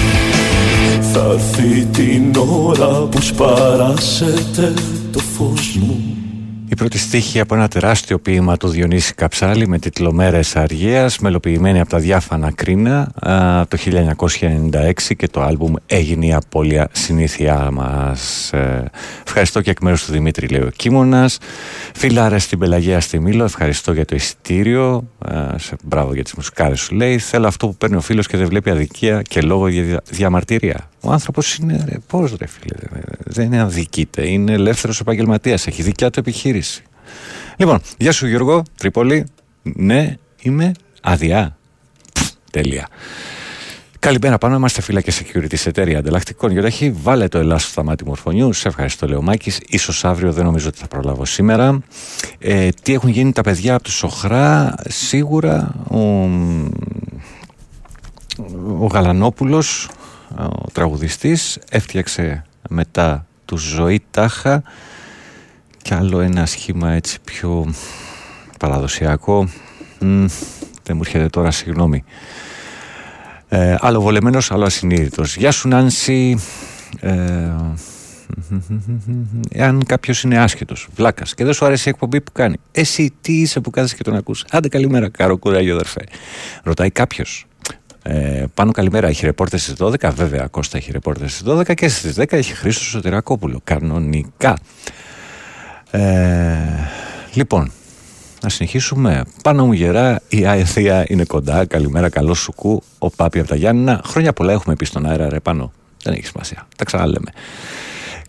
Θα 1.14 1.26
έρθει 1.32 1.86
την 1.86 2.36
ώρα 2.36 3.06
που 3.06 3.22
σπαράσετε 3.22 4.74
το 5.12 5.20
φως 5.20 5.78
μου 5.82 6.20
η 6.72 6.76
πρώτη 6.76 6.98
στίχη 6.98 7.40
από 7.40 7.56
ένα 7.56 7.68
τεράστιο 7.68 8.20
ποίημα 8.20 8.58
του 8.58 8.68
Διονύση 8.68 9.14
Καψάλη 9.14 9.68
με 9.68 9.80
τίτλο 9.80 10.12
Μέρες 10.12 10.56
Αργίας, 10.56 11.20
μελοποιημένη 11.20 11.80
από 11.80 11.90
τα 11.90 11.98
διάφανα 11.98 12.52
κρίνα 12.52 13.12
το 13.68 13.78
1996 13.78 15.16
και 15.18 15.28
το 15.28 15.42
άλμπουμ 15.42 15.74
έγινε 15.86 16.26
η 16.26 16.34
απώλεια 16.34 16.90
συνήθειά 16.92 17.72
μας. 17.72 18.54
Ε, 18.54 18.92
ευχαριστώ 19.26 19.62
και 19.62 19.70
εκ 19.70 19.82
μέρους 19.82 20.06
του 20.06 20.12
Δημήτρη 20.12 20.48
λέει 20.48 20.62
ο 20.62 20.70
Κίμωνας. 20.76 21.38
Φιλάρε 21.96 22.40
στην 22.40 22.60
Πελαγία 22.60 23.00
στη 23.00 23.20
Μήλο, 23.20 23.44
ευχαριστώ 23.44 23.94
για 23.94 24.06
το 24.06 24.16
εισιτήριο. 24.16 25.10
σε, 25.56 25.76
μπράβο 25.84 26.14
για 26.14 26.24
τις 26.24 26.34
μουσικάρες 26.34 26.80
σου 26.80 26.96
λέει. 26.96 27.18
Θέλω 27.18 27.48
αυτό 27.48 27.68
που 27.68 27.76
παίρνει 27.76 27.96
ο 27.96 28.02
φίλος 28.02 28.28
και 28.28 28.38
δεν 28.38 28.48
βλέπει 28.48 28.70
αδικία 28.70 29.22
και 29.22 29.42
λόγο 29.42 29.68
για 29.68 30.02
διαμαρτυρία. 30.10 30.90
Ο 31.02 31.12
άνθρωπος 31.12 31.56
είναι, 31.56 31.86
ρε, 31.90 31.98
πώς 32.08 32.36
ρε 32.40 32.48
φίλε, 32.48 32.76
δεν 33.24 33.46
είναι 33.46 33.62
αδικείται, 33.62 34.30
είναι 34.30 34.54
ελεύθερος 34.54 35.00
επαγγελματίας, 35.00 35.68
έχει 35.68 35.82
δικιά 35.82 36.10
του 36.10 36.20
επιχείρηση. 36.20 36.84
Λοιπόν, 37.58 37.82
γεια 37.98 38.12
σου 38.12 38.28
Γιώργο, 38.28 38.64
Τρίπολη. 38.78 39.26
Ναι, 39.62 40.16
είμαι 40.42 40.72
αδειά. 41.02 41.58
Τέλεια. 42.52 42.88
Καλημέρα 44.00 44.38
πάνω, 44.38 44.56
είμαστε 44.56 44.82
φύλλα 44.82 45.02
και 45.02 45.14
security 45.20 45.56
σε 45.56 45.70
εταιρεία 45.70 46.00
ανταλλακτικών. 46.00 46.58
έχει 46.58 46.92
βάλε 46.92 47.28
το 47.28 47.38
Ελλάς 47.38 47.64
στο 47.64 47.84
μάτι 47.84 48.06
μορφωνιού. 48.06 48.54
Σε 48.54 48.68
ευχαριστώ, 48.68 49.08
Λεωμάκης. 49.08 49.60
σω 49.80 50.08
αύριο 50.08 50.32
δεν 50.32 50.46
νομίζω 50.46 50.68
ότι 50.68 50.78
θα 50.78 50.88
προλάβω 50.88 51.26
σήμερα. 51.26 51.80
Ε, 52.40 52.70
τι 52.84 52.94
έχουν 52.94 53.10
γίνει 53.10 53.32
τα 53.32 53.42
παιδιά 53.42 53.74
από 53.74 53.84
τους 53.84 53.94
Σοχρά, 53.94 54.76
σίγουρα 54.88 55.76
ο, 55.90 55.98
ο 58.80 58.86
Γαλανόπουλος 58.86 59.90
ο 60.38 60.72
τραγουδιστής 60.72 61.60
έφτιαξε 61.70 62.46
μετά 62.70 63.26
του 63.46 63.58
Ζωή 63.58 64.04
Τάχα 64.12 64.64
και 65.82 65.94
άλλο 65.94 66.20
ένα 66.20 66.46
σχήμα 66.46 66.92
έτσι 66.92 67.18
πιο 67.24 67.74
παραδοσιακό. 68.60 69.50
Δεν 70.84 70.96
μου 70.96 71.02
έρχεται 71.06 71.28
τώρα 71.28 71.52
συγγνώμη. 71.52 72.04
Ε, 73.48 73.76
άλλο 73.80 74.02
βολεμένος 74.02 74.52
άλλο 74.52 74.66
ασυνείδητος. 74.66 75.36
Γεια 75.36 75.52
σου 75.52 75.68
Νάνση 75.68 76.40
ε, 77.00 77.56
εάν 79.50 79.86
κάποιος 79.86 80.24
είναι 80.24 80.40
άσχετος, 80.40 80.88
βλάκας 80.96 81.34
και 81.34 81.44
δεν 81.44 81.54
σου 81.54 81.66
αρέσει 81.66 81.88
η 81.88 81.92
εκπομπή 81.92 82.22
που 82.22 82.32
κάνει, 82.32 82.58
εσύ 82.72 83.14
τι 83.22 83.34
είσαι 83.34 83.60
που 83.60 83.70
κάθεσαι 83.70 83.96
και 83.96 84.04
τον 84.04 84.16
ακούς. 84.16 84.46
Άντε 84.52 84.68
καλημέρα, 84.68 85.10
κάρο 85.10 85.38
κουράγιο, 85.38 85.74
αδερφέ. 85.74 86.04
Ρωτάει 86.64 86.90
κάποιος, 86.90 87.46
ε, 88.12 88.46
πάνω 88.54 88.72
καλημέρα, 88.72 89.08
έχει 89.08 89.26
ρεπόρτε 89.26 89.58
στις 89.58 89.76
12. 89.80 90.12
Βέβαια, 90.14 90.48
Κώστα 90.48 90.78
έχει 90.78 90.92
ρεπόρτε 90.92 91.28
στις 91.28 91.44
12 91.46 91.74
και 91.74 91.88
στις 91.90 92.20
10 92.20 92.32
έχει 92.34 92.54
Χρήστος 92.54 92.86
Σωτηρακόπουλο. 92.88 93.62
Κανονικά. 93.64 94.58
Ε, 95.92 96.58
λοιπόν, 97.34 97.72
να 98.42 98.50
συνεχίσουμε. 98.50 99.24
Πάνω 99.44 99.66
μου 99.66 99.74
γερά, 99.74 100.22
η 100.28 100.46
Αεθία 100.46 101.06
είναι 101.08 101.26
κοντά. 101.26 101.66
Καλημέρα, 101.66 102.10
καλό 102.10 102.34
σου 102.34 102.54
κου. 102.54 102.84
Ο 103.00 103.10
Πάπη 103.10 103.40
από 103.40 103.48
τα 103.48 103.56
Γιάννηνα. 103.56 104.02
Χρόνια 104.06 104.34
πολλά 104.34 104.54
έχουμε 104.54 104.76
πει 104.76 104.86
στον 104.86 105.06
αέρα, 105.06 105.30
ρε 105.30 105.40
πάνω. 105.40 105.72
Δεν 106.04 106.14
έχει 106.14 106.26
σημασία. 106.26 106.68
Τα 106.78 106.86
ξαναλέμε. 106.86 107.32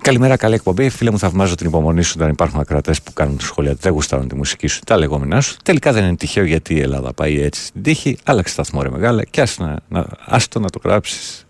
Καλημέρα, 0.03 0.37
καλή 0.37 0.55
εκπομπή. 0.55 0.89
Φίλε 0.89 1.11
μου, 1.11 1.19
θαυμάζω 1.19 1.55
την 1.55 1.67
υπομονή 1.67 2.03
σου 2.03 2.15
όταν 2.17 2.31
υπάρχουν 2.31 2.61
ακρατέ 2.61 2.95
που 3.05 3.13
κάνουν 3.13 3.41
σχόλια. 3.41 3.75
Δεν 3.75 3.93
γουστάρουν 3.93 4.29
τη 4.29 4.35
μουσική 4.35 4.67
σου, 4.67 4.81
τα 4.87 4.97
λεγόμενά 4.97 5.41
σου. 5.41 5.57
Τελικά 5.65 5.93
δεν 5.93 6.05
είναι 6.05 6.17
τυχαίο 6.17 6.45
γιατί 6.45 6.75
η 6.75 6.81
Ελλάδα 6.81 7.13
πάει 7.13 7.41
έτσι 7.41 7.65
στην 7.65 7.83
τύχη. 7.83 8.19
Άλλαξε 8.25 8.53
σταθμό, 8.53 8.83
ρε 8.83 8.91
μεγάλα, 8.91 9.25
και 9.25 9.41
άσε 9.41 9.63
να, 9.63 9.79
να, 9.89 10.07
άστο 10.25 10.61
να 10.61 10.71
το 10.71 10.81
γράψεις. 10.85 11.47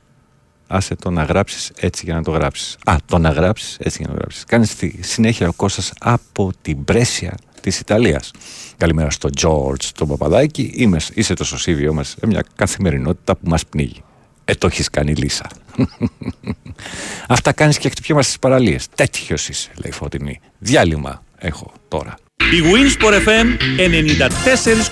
Άσε 0.67 0.95
το 0.95 1.11
να 1.11 1.23
γράψεις 1.23 1.73
έτσι 1.77 2.05
για 2.05 2.15
να 2.15 2.23
το 2.23 2.31
γράψεις. 2.31 2.77
Α, 2.85 2.97
το 3.07 3.19
να 3.19 3.31
γράψεις 3.31 3.77
έτσι 3.81 3.97
για 3.99 4.07
να 4.07 4.13
το 4.15 4.19
γράψεις. 4.21 4.45
Κάνει 4.45 4.67
στη 4.67 4.99
συνέχεια 5.01 5.49
ο 5.49 5.53
Κώστας 5.53 5.93
από 6.01 6.51
την 6.63 6.85
Πρέσια 6.85 7.35
της 7.61 7.81
Ιταλίας. 7.81 8.31
Καλημέρα 8.77 9.11
στον 9.11 9.33
Τζόρτζ, 9.33 9.89
τον 9.95 10.09
Παπαδάκη. 10.09 10.73
Είμαι, 10.75 10.99
είσαι 11.15 11.35
το 11.35 11.45
σωσίβιο 11.45 11.93
μας, 11.93 12.17
μια 12.27 12.45
καθημερινότητα 12.57 13.37
που 13.37 13.49
μας 13.49 13.67
πνίγει. 13.67 14.03
Ε, 14.51 14.55
το 14.55 14.67
έχεις 14.67 14.91
κάνει 14.91 15.15
λύσα. 15.15 15.47
Αυτά 17.29 17.53
κάνεις 17.53 17.79
και 17.79 17.89
χτυπιόμαστε 17.89 18.29
στις 18.29 18.41
παραλίες. 18.41 18.87
Τέτοιος 18.95 19.49
είσαι, 19.49 19.71
λέει 19.75 19.93
Φωτεινή. 19.93 20.41
Διάλειμμα 20.59 21.23
έχω 21.39 21.73
τώρα. 21.89 22.15
Η 22.37 22.63
Winsport 22.73 23.15
FM 23.15 23.47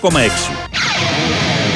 94,6 0.02 1.67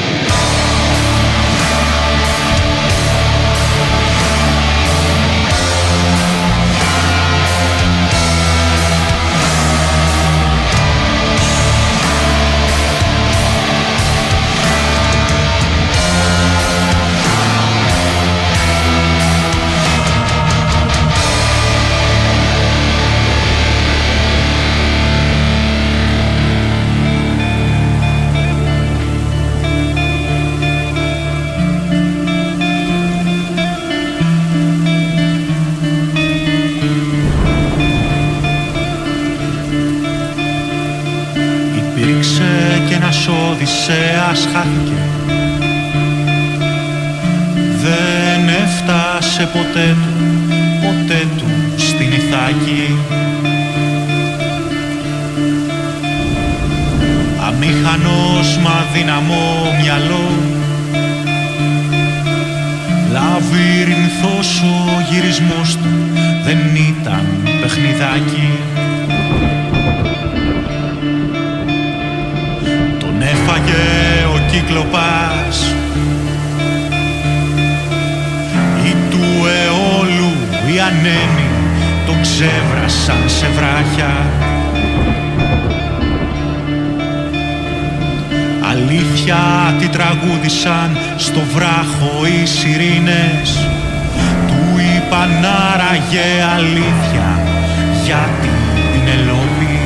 ένας 43.63 43.89
Οδυσσέας 43.89 44.47
χάθηκε. 44.53 45.01
Δεν 47.81 48.47
έφτασε 48.47 49.49
ποτέ 49.53 49.95
του, 50.03 50.33
ποτέ 50.81 51.27
του 51.37 51.45
στην 51.77 52.11
Ιθάκη. 52.11 52.95
Αμήχανος 57.47 58.57
μα 58.57 58.85
δυναμό 58.93 59.75
μυαλό. 59.81 60.29
Λαβύρινθος 63.11 64.61
ο 64.61 65.01
γυρισμός 65.11 65.75
του 65.75 65.89
δεν 66.43 66.57
ήταν 66.75 67.25
παιχνιδάκι 67.61 68.72
Τον 73.53 73.61
έφαγε 73.61 74.25
ο 74.25 74.51
κύκλοπας 74.51 75.75
Ή 78.85 78.95
του 79.09 79.47
αιώλου 79.47 80.31
οι 80.67 80.79
ανέμοι 80.79 81.49
τον 82.05 82.21
ξέβρασαν 82.21 83.23
σε 83.25 83.47
βράχια. 83.55 84.13
Αλήθεια 88.69 89.37
τι 89.79 89.87
τραγούδισαν 89.87 90.97
στο 91.17 91.41
βράχο 91.53 92.25
οι 92.25 92.45
σιρήνες. 92.45 93.67
Του 94.47 94.79
είπαν 94.79 95.45
άραγε 95.71 96.43
αλήθεια 96.55 97.39
για 98.05 98.29
την 98.41 98.51
Πινελόπη 98.91 99.82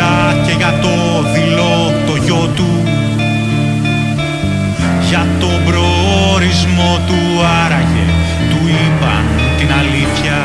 Αλήθεια 0.00 0.42
και 0.46 0.52
για 0.52 0.72
το 0.82 1.22
δειλό 1.32 1.92
το 2.06 2.16
γιο 2.16 2.50
του. 2.56 2.70
Για 5.08 5.26
τον 5.40 5.64
προορισμό 5.64 6.98
του 7.06 7.20
άραγε 7.64 8.06
του 8.50 8.60
είπαν 8.68 9.24
την 9.58 9.68
αλήθεια 9.80 10.39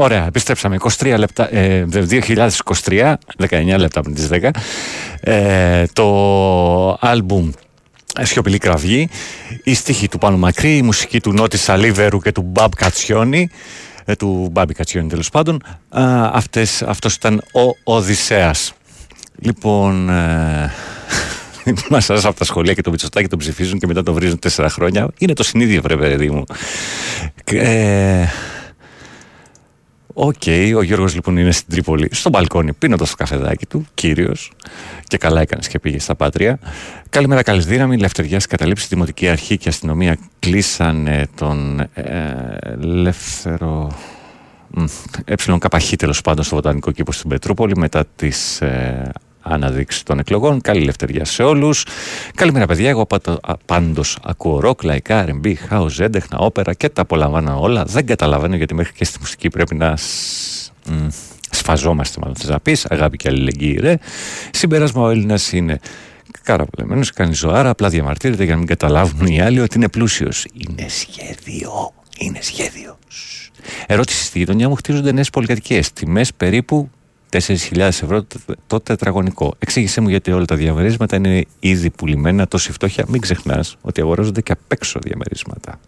Ωραία, 0.00 0.26
επιστρέψαμε. 0.26 0.76
23 0.98 1.14
λεπτά, 1.18 1.54
ε, 1.54 1.86
2023, 1.86 3.16
19 3.36 3.78
λεπτά 3.78 4.00
πριν 4.00 4.14
τις 4.14 4.28
10. 4.28 4.50
Ε, 5.20 5.84
το 5.92 6.98
άλμπουμ 7.00 7.50
Σιωπηλή 8.20 8.58
Κραυγή, 8.58 9.08
η 9.64 9.74
στίχη 9.74 10.08
του 10.08 10.18
Πάνου 10.18 10.38
Μακρύ, 10.38 10.76
η 10.76 10.82
μουσική 10.82 11.20
του 11.20 11.32
Νότι 11.32 11.56
Σαλίβερου 11.56 12.20
και 12.20 12.32
του 12.32 12.42
Μπαμπ 12.42 12.72
Κατσιόνι, 12.76 13.50
ε, 14.04 14.14
του 14.14 14.48
Μπάμπι 14.52 14.74
Κατσιόνι 14.74 15.08
τέλος 15.08 15.30
πάντων. 15.30 15.62
Α, 15.88 16.30
αυτές, 16.32 16.82
αυτός 16.82 17.14
ήταν 17.14 17.34
ο 17.34 17.92
Οδυσσέας. 17.94 18.72
Λοιπόν, 19.38 20.10
ε, 20.10 20.72
Μα 21.90 21.98
από 22.08 22.38
τα 22.38 22.44
σχολεία 22.44 22.74
και 22.74 22.82
το 22.82 22.90
Μητσοτάκι 22.90 23.28
τον 23.28 23.38
ψηφίζουν 23.38 23.78
και 23.78 23.86
μετά 23.86 24.02
το 24.02 24.12
βρίζουν 24.12 24.38
τέσσερα 24.38 24.68
χρόνια. 24.68 25.08
Είναι 25.18 25.32
το 25.32 25.42
συνήθιο, 25.42 25.82
βρε 25.82 25.96
παιδί 25.96 26.30
μου. 26.30 26.44
Ε, 27.44 28.26
OK, 30.20 30.34
okay, 30.44 30.72
ο 30.76 30.82
Γιώργος 30.82 31.14
λοιπόν 31.14 31.36
είναι 31.36 31.50
στην 31.50 31.66
Τρίπολη, 31.70 32.08
στο 32.12 32.30
μπαλκόνι, 32.30 32.72
πίνοντας 32.72 33.10
το 33.10 33.16
καφεδάκι 33.16 33.66
του, 33.66 33.86
κύριος. 33.94 34.52
Και 35.04 35.16
καλά 35.16 35.40
έκανε 35.40 35.62
και 35.68 35.78
πήγε 35.78 35.98
στα 35.98 36.14
πάτρια. 36.14 36.58
Καλημέρα, 37.10 37.42
καλή 37.42 37.66
δύναμη. 37.66 37.96
Λευτεριά 37.98 38.40
καταλήψεις, 38.48 38.86
Δημοτική 38.88 39.28
Αρχή 39.28 39.56
και 39.56 39.68
Αστυνομία 39.68 40.18
κλείσανε 40.38 41.26
τον 41.34 41.80
ε, 41.80 42.56
ελεύθερο. 42.60 43.96
ΕΚΧ 45.24 45.96
τέλος 45.96 46.20
πάντων 46.20 46.44
στο 46.44 46.54
Βοτανικό 46.54 46.90
Κήπο 46.90 47.12
στην 47.12 47.30
Πετρούπολη 47.30 47.76
μετά 47.76 48.04
τις 48.16 48.60
ε, 48.60 49.12
αναδείξει 49.50 50.04
των 50.04 50.18
εκλογών. 50.18 50.60
Καλή 50.60 50.80
ελευθερία 50.80 51.24
σε 51.24 51.42
όλους. 51.42 51.84
Καλημέρα, 52.34 52.66
παιδιά. 52.66 52.88
Εγώ 52.88 53.06
πάντως 53.66 54.18
ακούω 54.22 54.60
ροκ, 54.60 54.82
λαϊκά, 54.82 55.26
RB, 55.28 55.52
house, 55.70 55.98
έντεχνα, 55.98 56.38
όπερα 56.38 56.74
και 56.74 56.88
τα 56.88 57.02
απολαμβάνω 57.02 57.60
όλα. 57.60 57.84
Δεν 57.84 58.06
καταλαβαίνω 58.06 58.56
γιατί 58.56 58.74
μέχρι 58.74 58.92
και 58.92 59.04
στη 59.04 59.18
μουσική 59.20 59.48
πρέπει 59.48 59.74
να 59.74 59.98
σφαζόμαστε, 61.50 62.18
μάλλον 62.20 62.36
θες 62.36 62.48
να 62.48 62.60
πεις. 62.60 62.86
Αγάπη 62.86 63.16
και 63.16 63.28
αλληλεγγύη, 63.28 63.78
ρε. 63.80 63.96
Συμπέρασμα, 64.50 65.02
ο 65.02 65.08
Έλληνας 65.08 65.52
είναι 65.52 65.78
καραπολεμένο, 66.42 67.04
κάνει 67.14 67.34
ζωάρα, 67.34 67.70
απλά 67.70 67.88
διαμαρτύρεται 67.88 68.44
για 68.44 68.52
να 68.52 68.58
μην 68.58 68.66
καταλάβουν 68.66 69.26
οι 69.26 69.40
άλλοι 69.40 69.60
ότι 69.60 69.76
είναι 69.76 69.88
πλούσιος. 69.88 70.46
Είναι 70.52 70.88
σχέδιο. 70.88 71.92
Είναι 72.18 72.38
σχέδιος. 72.40 73.50
Ερώτηση 73.86 74.24
στη 74.24 74.38
γειτονιά 74.38 74.68
μου 74.68 74.74
χτίζονται 74.74 75.12
νέες 75.12 75.30
πολυκατοικίε. 75.30 75.82
Τιμές 75.94 76.34
περίπου 76.34 76.90
4.000 77.30 77.78
ευρώ 77.78 78.26
το 78.66 78.80
τετραγωνικό. 78.80 79.54
Εξήγησέ 79.58 80.00
μου 80.00 80.08
γιατί 80.08 80.32
όλα 80.32 80.44
τα 80.44 80.56
διαμερίσματα 80.56 81.16
είναι 81.16 81.44
ήδη 81.60 81.90
πουλημένα, 81.90 82.46
τόση 82.46 82.72
φτώχεια. 82.72 83.04
Μην 83.08 83.20
ξεχνάς 83.20 83.76
ότι 83.80 84.00
αγοράζονται 84.00 84.40
και 84.40 84.52
απ' 84.52 84.72
έξω 84.72 84.98
διαμερίσματα. 85.02 85.80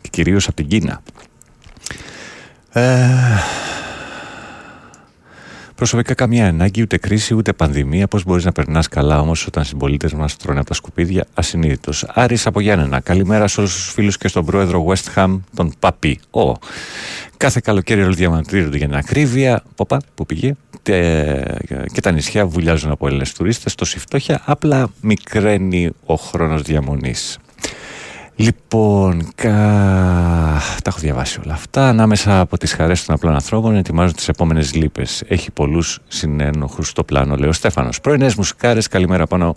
Και 0.00 0.08
κυρίως 0.10 0.46
από 0.46 0.56
την 0.56 0.68
Κίνα. 0.68 1.02
Ε, 2.72 3.08
Προσωπικά 5.76 6.14
καμία 6.14 6.48
ανάγκη, 6.48 6.82
ούτε 6.82 6.98
κρίση, 6.98 7.34
ούτε 7.34 7.52
πανδημία. 7.52 8.06
Πώς 8.08 8.24
μπορείς 8.24 8.44
να 8.44 8.52
περνάς 8.52 8.88
καλά 8.88 9.20
όμως 9.20 9.46
όταν 9.46 9.62
οι 9.62 9.66
συμπολίτες 9.66 10.12
μας 10.12 10.36
τρώνε 10.36 10.58
από 10.58 10.68
τα 10.68 10.74
σκουπίδια; 10.74 11.26
Ασυνείδητος. 11.34 12.04
Άρης 12.08 12.46
από 12.46 12.60
Γιάννενα. 12.60 13.00
Καλημέρα 13.00 13.48
σε 13.48 13.60
όλους 13.60 13.74
τους 13.74 13.92
φίλους 13.92 14.18
και 14.18 14.28
στον 14.28 14.44
πρόεδρο 14.44 14.86
West 14.88 15.14
Ham, 15.14 15.40
τον 15.54 15.72
Παπί. 15.78 16.20
Ο. 16.30 16.52
Κάθε 17.36 17.60
καλοκαίρι 17.64 18.02
όλοι 18.02 18.14
διαμαρτύρονται 18.14 18.76
για 18.76 18.86
την 18.86 18.96
ακρίβεια. 18.96 19.62
Ποπα, 19.74 20.00
που 20.14 20.26
πήγε. 20.26 20.54
Και 21.92 22.00
τα 22.02 22.10
νησιά 22.10 22.46
βουλιάζουν 22.46 22.90
από 22.90 23.06
Έλληνες 23.06 23.32
τουρίστες. 23.32 23.74
Το 23.74 23.84
φτώχεια 23.84 24.42
απλά 24.44 24.88
μικραίνει 25.00 25.90
ο 26.06 26.14
χρόνος 26.14 26.62
διαμονής. 26.62 27.38
Λοιπόν, 28.38 29.28
κα... 29.34 29.50
τα 30.82 30.86
έχω 30.86 30.98
διαβάσει 30.98 31.40
όλα 31.44 31.52
αυτά. 31.52 31.88
Ανάμεσα 31.88 32.40
από 32.40 32.58
τις 32.58 32.72
χαρές 32.72 33.04
των 33.04 33.14
απλών 33.14 33.34
ανθρώπων 33.34 33.76
ετοιμάζουν 33.76 34.14
τις 34.14 34.28
επόμενες 34.28 34.74
λύπες. 34.74 35.22
Έχει 35.28 35.50
πολλούς 35.50 35.98
συνένοχους 36.08 36.88
στο 36.88 37.04
πλάνο, 37.04 37.36
λέει 37.36 37.48
ο 37.48 37.52
Στέφανος. 37.52 38.00
Πρωινές 38.00 38.34
μουσικάρες, 38.34 38.88
καλημέρα 38.88 39.26
πάνω 39.26 39.54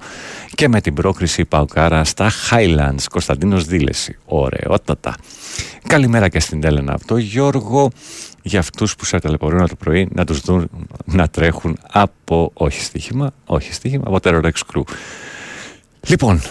και 0.55 0.67
με 0.67 0.81
την 0.81 0.93
πρόκριση 0.93 1.45
Παουκάρα 1.45 2.03
στα 2.03 2.31
Highlands. 2.49 3.03
Κωνσταντίνος 3.11 3.65
Δήλεση. 3.65 4.17
Ωραιότατα. 4.25 5.15
Καλημέρα 5.87 6.27
και 6.27 6.39
στην 6.39 6.63
Έλενα 6.63 6.93
από 6.93 7.05
το 7.05 7.17
Γιώργο. 7.17 7.89
Για 8.41 8.59
αυτούς 8.59 8.95
που 8.95 9.05
σε 9.05 9.19
ταλαιπωρούν 9.19 9.67
το 9.67 9.75
πρωί 9.75 10.09
να 10.11 10.25
τους 10.25 10.39
δουν 10.39 10.69
να 11.05 11.27
τρέχουν 11.27 11.77
από. 11.91 12.51
Όχι 12.53 12.83
στοίχημα, 12.83 13.31
όχι 13.45 13.73
στοίχημα, 13.73 14.03
από 14.07 14.17
Terror 14.23 14.41
X 14.41 14.73
Crew. 14.73 14.81
Λοιπόν, 16.07 16.41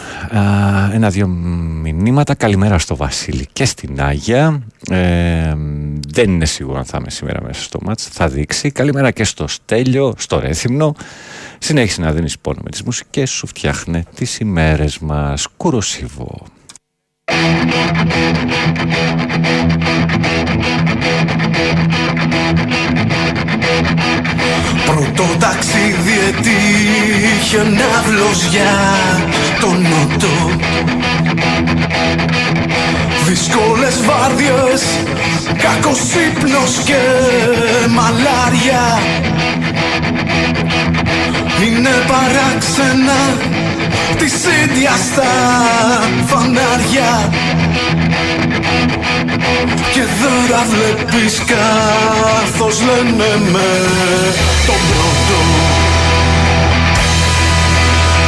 ένα-δύο 0.92 1.26
μηνύματα. 1.26 2.34
Καλημέρα 2.34 2.78
στο 2.78 2.96
Βασίλη 2.96 3.46
και 3.52 3.64
στην 3.64 4.02
Άγια. 4.02 4.62
Ε, 4.90 5.54
δεν 6.08 6.30
είναι 6.30 6.44
σίγουρο 6.44 6.78
αν 6.78 6.84
θα 6.84 6.98
είμαι 7.00 7.10
σήμερα 7.10 7.42
μέσα 7.42 7.62
στο 7.62 7.78
μάτς. 7.82 8.08
Θα 8.08 8.28
δείξει. 8.28 8.70
Καλημέρα 8.70 9.10
και 9.10 9.24
στο 9.24 9.46
Στέλιο, 9.46 10.14
στο 10.18 10.38
Ρέθυμνο. 10.40 10.94
Συνέχισε 11.58 12.00
να 12.00 12.12
δίνεις 12.12 12.38
πόνο 12.38 12.60
με 12.64 12.70
τις 12.70 12.82
μουσικές 12.82 13.30
σου. 13.30 13.46
Φτιάχνε 13.46 14.04
τις 14.14 14.38
ημέρες 14.38 14.98
μας. 14.98 15.46
Κουροσίβο. 15.56 16.46
Πρώτο 24.88 25.24
ταξίδι 25.38 26.18
έτυχε 26.28 27.62
ναύλος 27.62 28.44
για 28.44 28.72
τον 29.60 29.82
νότο 29.82 30.56
Δύσκολες 33.26 34.00
βάρδιες, 34.04 34.82
κακός 35.62 36.00
ύπνος 36.28 36.78
και 36.84 36.98
μαλάρια. 37.88 38.98
Είναι 41.66 41.90
παράξενα 42.06 43.36
της 44.18 44.34
ίδιας 44.64 44.98
στα 45.12 45.32
φανάρια 46.26 47.30
και 49.92 50.04
δεν 50.20 50.38
τα 50.50 50.62
βλέπεις 50.72 51.34
καθώς 51.52 52.76
λένε 52.82 53.30
με 53.52 53.70
τον 54.66 54.80
πρώτο. 54.88 55.38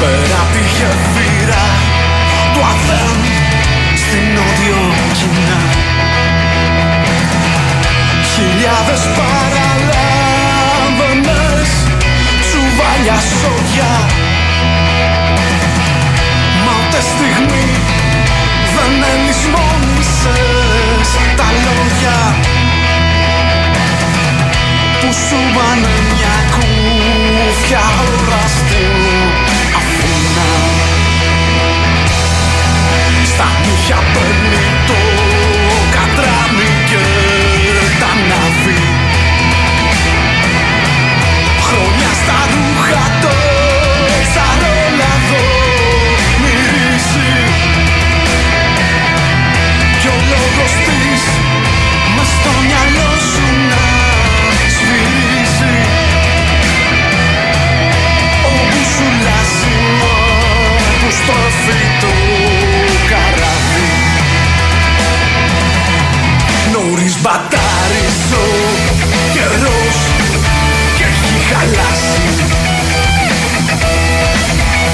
Πέρα 0.01 0.39
απ' 0.43 0.53
τη 0.53 0.63
γεφύρα 0.77 1.65
του 2.53 2.61
Αθέν 2.73 3.19
στην 4.03 4.25
νότιο 4.35 4.83
κοινά 5.13 5.61
Χιλιάδες 8.35 9.03
παραλάμβανες 9.17 11.71
τσουβάλια 12.41 13.19
σόγια. 13.39 13.93
Μα 16.65 16.73
ούτε 16.81 17.01
στιγμή 17.01 17.67
δεν 18.91 19.03
ενισμόνησες 19.15 21.09
τα 21.37 21.49
λόγια 21.65 22.19
που 25.01 25.13
σου 25.13 25.39
πάνε 25.55 25.95
μια 26.11 26.37
κούφια 26.55 27.83
ώρα 28.15 28.45
στην 28.57 28.93
Αθήνα 29.81 30.49
Στα 33.25 33.49
νύχια 33.65 33.99
παίρνει 34.13 34.80
χαλάσει 71.61 72.23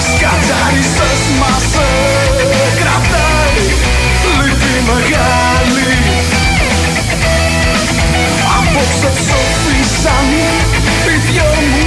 Σκατσαρίσες 0.08 1.22
μας 1.40 1.62
σε 1.72 1.88
κρατάει 2.78 3.64
Λύπη 4.36 4.74
μεγάλη. 4.88 5.94
Απόψε 8.56 9.10
ψόφισαν 9.18 10.28
οι 11.06 11.16
δυο 11.26 11.50
μου 11.70 11.84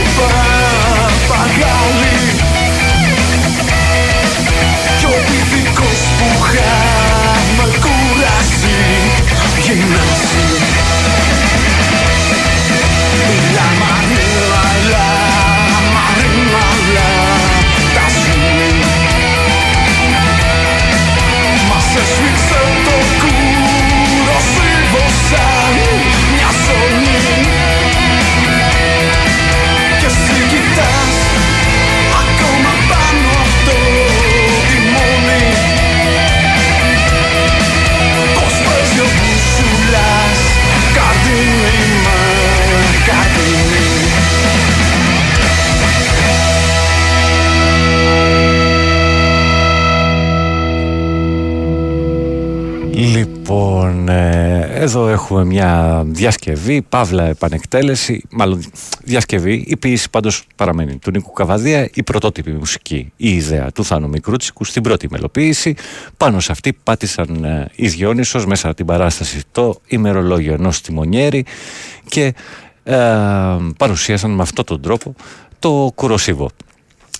παπαγάλοι. 1.28 2.18
Κι 5.00 5.06
ο 5.06 5.16
πηδικός 5.28 6.00
που 6.18 6.28
χάμε 6.42 7.66
κουράζει 7.84 8.80
Γυρνάς 9.64 10.19
Εδώ 54.82 55.08
έχουμε 55.08 55.46
μια 55.46 56.04
διασκευή, 56.08 56.82
παύλα 56.82 57.24
επανεκτέλεση, 57.24 58.24
μάλλον 58.30 58.64
διασκευή, 59.04 59.64
η 59.68 59.78
ποιήση 59.78 60.10
πάντως 60.10 60.44
παραμένει 60.56 60.98
του 60.98 61.12
Νίκου 61.12 61.32
Καβαδία, 61.32 61.90
η 61.94 62.04
πρωτότυπη 62.04 62.52
μουσική, 62.52 63.12
η 63.18 63.30
ιδέα 63.30 63.72
του 63.72 63.86
Θάνου 63.86 64.10
Μικρούτσικου 64.10 64.64
στην 64.64 64.84
πρώτη 64.84 65.08
μελοποίηση. 65.12 65.76
Πάνω 66.18 66.40
σε 66.40 66.52
αυτή 66.52 66.74
πάτησαν 66.84 67.44
ε, 67.44 67.70
οι 67.76 67.88
Διόνυσος 67.88 68.46
μέσα 68.46 68.68
από 68.68 68.76
την 68.76 68.86
παράσταση 68.86 69.42
το 69.52 69.76
ημερολόγιο 69.88 70.54
ενός 70.54 70.82
τιμονιέρη 70.82 71.46
και 72.10 72.34
ε, 72.84 72.98
παρουσίασαν 73.78 74.32
με 74.32 74.42
αυτόν 74.42 74.66
τον 74.66 74.82
τρόπο 74.82 75.16
το 75.60 75.92
κουροσίβο. 75.96 76.50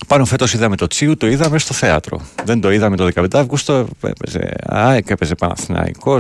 Πάνω 0.08 0.26
φέτος 0.26 0.54
είδαμε 0.54 0.76
το 0.76 0.88
Τσίου, 0.88 1.18
το 1.18 1.28
είδαμε 1.28 1.60
στο 1.60 1.74
θέατρο. 1.74 2.22
Δεν 2.44 2.62
το 2.62 2.72
είδαμε 2.72 2.96
το 2.96 3.10
15 3.16 3.26
Αύγουστο. 3.34 3.88
Έπαιζε 4.02 4.54
ΑΕΚ, 4.66 5.10
έπαιζε 5.10 5.36
Παναθυναϊκό. 5.36 6.18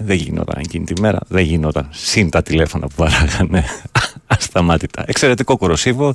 Δεν 0.00 0.16
γινόταν 0.16 0.60
εκείνη 0.64 0.84
τη 0.84 1.00
μέρα. 1.00 1.18
Δεν 1.28 1.44
γινόταν. 1.44 1.88
Συν 1.90 2.30
τα 2.30 2.42
τηλέφωνα 2.42 2.86
που 2.86 2.94
παράγανε 2.96 3.64
ασταμάτητα. 4.26 5.04
Εξαιρετικό 5.06 5.56
κοροσίβο. 5.56 6.14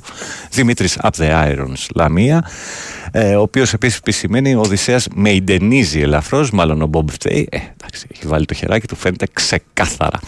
Δημήτρης 0.50 0.98
Up 1.02 1.10
the 1.16 1.30
Irons 1.30 1.86
Λαμία. 1.94 2.48
Ε, 3.12 3.34
ο 3.34 3.40
οποίος 3.40 3.72
επίσης 3.72 3.98
επισημαίνει 3.98 4.54
ο 4.54 4.60
Οδυσσέας 4.60 5.06
με 5.14 5.30
ιντενίζει 5.30 6.00
ελαφρώς. 6.00 6.50
Μάλλον 6.50 6.82
ο 6.82 6.86
Μπομπ 6.86 7.08
φταίει. 7.10 7.48
Ε, 7.50 7.56
εντάξει, 7.56 8.06
έχει 8.14 8.26
βάλει 8.26 8.44
το 8.44 8.54
χεράκι 8.54 8.86
του, 8.86 8.96
φαίνεται 8.96 9.26
ξεκάθαρα. 9.32 10.20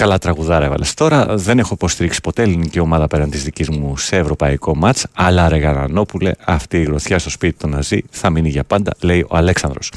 Καλά 0.00 0.18
τραγουδάρα 0.18 0.64
έβαλε 0.64 0.84
τώρα. 0.94 1.36
Δεν 1.36 1.58
έχω 1.58 1.70
υποστηρίξει 1.74 2.20
ποτέ 2.20 2.42
ελληνική 2.42 2.78
ομάδα 2.78 3.06
πέραν 3.06 3.30
της 3.30 3.42
δικής 3.44 3.68
μου 3.68 3.96
σε 3.96 4.16
ευρωπαϊκό 4.16 4.76
μάτς. 4.76 5.06
Αλλά 5.14 5.48
ρε 5.48 5.56
Γαρανόπουλε, 5.56 6.32
αυτή 6.44 6.76
η 6.76 6.82
γροθιά 6.82 7.18
στο 7.18 7.30
σπίτι 7.30 7.58
των 7.58 7.70
Ναζί 7.70 8.02
θα 8.10 8.30
μείνει 8.30 8.48
για 8.48 8.64
πάντα, 8.64 8.92
λέει 9.00 9.26
ο 9.28 9.36
Αλέξανδρος. 9.36 9.92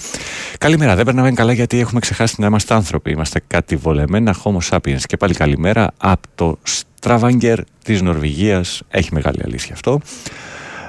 Καλημέρα. 0.57 0.95
Δεν 0.95 1.05
περνάμε 1.05 1.31
καλά 1.31 1.53
γιατί 1.53 1.79
έχουμε 1.79 1.99
ξεχάσει 1.99 2.35
να 2.37 2.47
είμαστε 2.47 2.73
άνθρωποι. 2.73 3.11
Είμαστε 3.11 3.41
κάτι 3.47 3.75
βολεμένα 3.75 4.35
Homo 4.43 4.69
sapiens. 4.69 5.01
Και 5.05 5.17
πάλι 5.17 5.33
καλημέρα 5.33 5.91
από 5.97 6.27
το 6.35 6.57
Stravanger 6.99 7.57
της 7.83 8.01
Νορβηγίας. 8.01 8.81
Έχει 8.89 9.09
μεγάλη 9.13 9.41
αλήθεια 9.45 9.73
αυτό. 9.73 9.99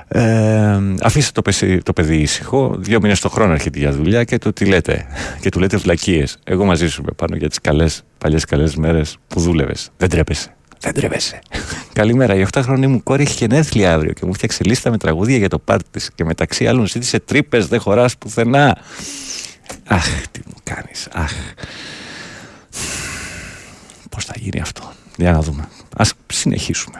Ε, 0.09 0.81
αφήστε 1.02 1.31
το, 1.32 1.43
παιδί, 1.43 1.82
το 1.82 1.93
παιδί 1.93 2.16
ήσυχο. 2.16 2.76
Δύο 2.78 3.01
μήνες 3.01 3.20
το 3.20 3.28
χρόνο 3.28 3.52
έρχεται 3.52 3.78
για 3.78 3.93
δουλειά 3.93 4.24
και 4.24 4.39
του 4.39 4.52
τι 4.52 4.64
λέτε. 4.64 5.06
Και 5.43 5.48
του 5.48 5.60
λέτε 5.60 5.76
βλακίες. 5.76 6.39
Εγώ 6.44 6.64
μαζί 6.64 6.89
σου 6.89 7.05
πάνω 7.16 7.36
για 7.36 7.48
τις 7.48 7.60
καλές, 7.60 8.02
παλιές 8.18 8.44
καλές 8.44 8.76
μέρες 8.76 9.16
που 9.28 9.40
δούλευες. 9.40 9.90
Δεν 9.97 10.09
τρέπεσαι. 10.09 10.55
Δεν 10.81 10.94
τρέπεσαι. 10.94 11.39
Καλημέρα. 11.93 12.35
Η 12.35 12.47
8χρονη 12.52 12.86
μου 12.86 13.02
κόρη 13.02 13.22
έχει 13.22 13.35
γενέθλια 13.35 13.94
αύριο 13.94 14.12
και 14.12 14.26
μου 14.26 14.35
φτιάξε 14.35 14.64
λίστα 14.64 14.90
με 14.90 14.98
τραγούδια 14.98 15.36
για 15.36 15.48
το 15.48 15.59
πάρτι 15.59 15.89
της. 15.90 16.10
Και 16.14 16.24
μεταξύ 16.24 16.66
άλλων 16.66 16.86
ζήτησε 16.86 17.20
τρύπες, 17.20 17.66
δεν 17.66 17.81
χωράς 17.81 18.18
πουθενά. 18.18 18.78
Αχ, 19.86 20.06
τι 20.31 20.40
μου 20.47 20.55
κάνεις. 20.62 21.09
Αχ. 21.12 21.32
Πώς 24.10 24.24
θα 24.24 24.35
γίνει 24.36 24.60
αυτό; 24.60 24.93
Για 25.16 25.32
να 25.32 25.40
δούμε. 25.40 25.68
Α 25.97 26.05
συνεχίσουμε. 26.26 26.98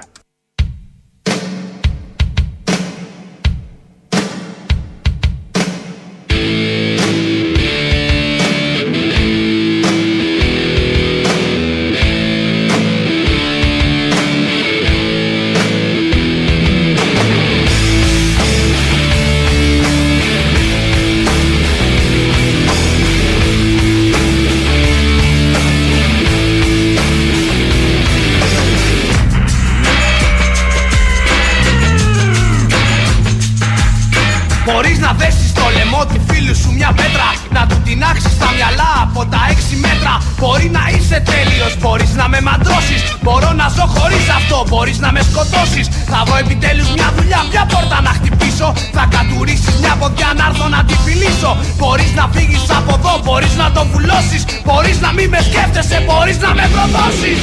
Μέτρα. 39.86 40.15
Μπορεί 40.40 40.69
να 40.78 40.85
είσαι 40.93 41.19
τέλειος, 41.31 41.73
μπορείς 41.81 42.12
να 42.20 42.27
με 42.32 42.40
μαντρώσεις. 42.48 43.01
Μπορώ 43.24 43.51
να 43.61 43.66
ζω 43.77 43.86
χωρίς 43.97 44.27
αυτό, 44.39 44.59
μπορείς 44.70 44.98
να 45.05 45.09
με 45.15 45.20
σκοτώσεις. 45.28 45.86
Θα 46.12 46.20
βρω 46.27 46.36
επιτέλους 46.44 46.89
μια 46.97 47.09
δουλειά, 47.16 47.40
μια 47.52 47.65
πόρτα 47.73 47.98
να 48.06 48.12
χτυπήσω. 48.19 48.69
Θα 48.97 49.05
κατουρίσεις 49.15 49.74
μια 49.82 49.94
ποδιά 50.01 50.31
να 50.39 50.44
έρθω 50.51 50.66
να 50.77 50.81
τη 50.89 50.94
φιλήσω. 51.05 51.51
Μπορείς 51.78 52.11
να 52.19 52.24
φύγεις 52.35 52.65
από 52.78 52.93
εδώ, 52.98 53.15
μπορείς 53.24 53.55
να 53.62 53.66
τον 53.77 53.86
βουλώσεις. 53.93 54.43
Μπορείς 54.66 54.97
να 55.05 55.11
μην 55.16 55.28
με 55.35 55.40
σκέφτεσαι, 55.48 55.97
μπορείς 56.06 56.39
να 56.44 56.51
με 56.59 56.65
προδώσεις. 56.74 57.40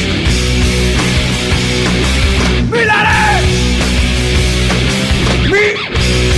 Μίλα 2.72 3.00
ρε! 3.08 3.22
Μη... 5.52 6.31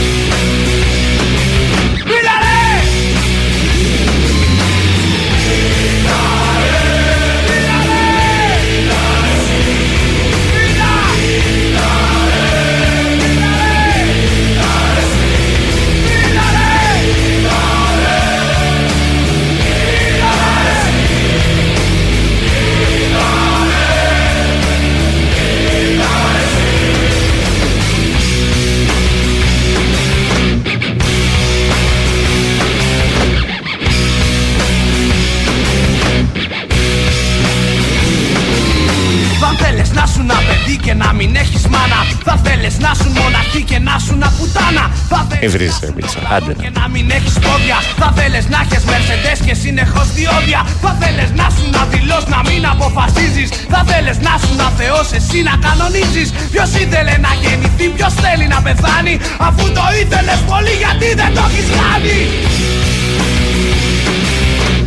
και 40.85 40.93
να 40.93 41.13
μην 41.17 41.35
έχεις 41.43 41.63
μάνα 41.73 41.99
Θα 42.27 42.35
θέλεις 42.45 42.75
να 42.85 42.91
σου 42.99 43.09
μοναχή 43.19 43.61
και 43.69 43.79
να 43.87 43.95
σου 44.05 44.15
να 44.23 44.29
πουτάνα 44.37 44.85
Θα 45.11 45.19
θέλεις 45.29 45.45
Ευρύζε, 45.47 45.87
Μίτσα. 45.95 46.19
Άντε 46.35 46.53
να. 46.57 46.63
και 46.63 46.69
να 46.79 46.85
μην 46.93 47.05
έχεις 47.17 47.35
πόδια 47.45 47.77
Θα 48.01 48.09
θέλεις 48.17 48.45
να 48.53 48.59
έχεις 48.65 48.83
μερσεντές 48.91 49.39
και 49.45 49.53
συνεχώς 49.63 50.07
διόδια 50.17 50.61
Θα 50.83 50.91
θέλεις 51.01 51.31
να 51.39 51.47
σου 51.55 51.65
να 51.75 51.81
δηλώς 51.93 52.23
να 52.33 52.39
μην 52.47 52.61
αποφασίζεις 52.73 53.49
Θα 53.73 53.81
θέλεις 53.89 54.17
να 54.27 54.33
σου 54.41 54.53
να 54.61 54.67
θεός 54.79 55.07
εσύ 55.19 55.39
να 55.49 55.55
κανονίζεις 55.65 56.27
Ποιος 56.53 56.69
ήθελε 56.83 57.15
να 57.25 57.31
γεννηθεί, 57.41 57.85
ποιος 57.95 58.13
θέλει 58.23 58.45
να 58.53 58.59
πεθάνει 58.65 59.13
Αφού 59.47 59.63
το 59.77 59.85
ήθελες 60.01 60.39
πολύ 60.51 60.73
γιατί 60.83 61.07
δεν 61.19 61.31
το 61.35 61.43
έχεις 61.49 61.67
κάνει; 61.79 62.17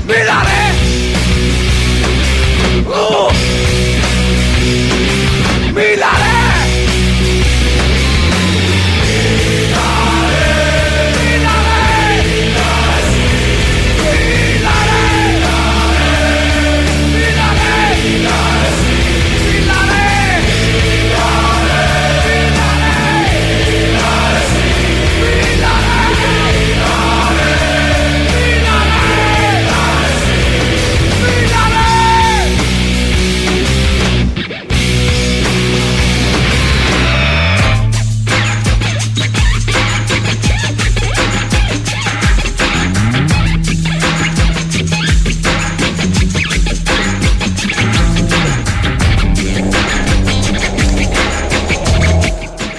Μίλα 0.09 0.39
ρε! 0.48 0.64
Ου! 2.98 3.56
Μίλα 5.77 6.11
ρε! 6.23 6.45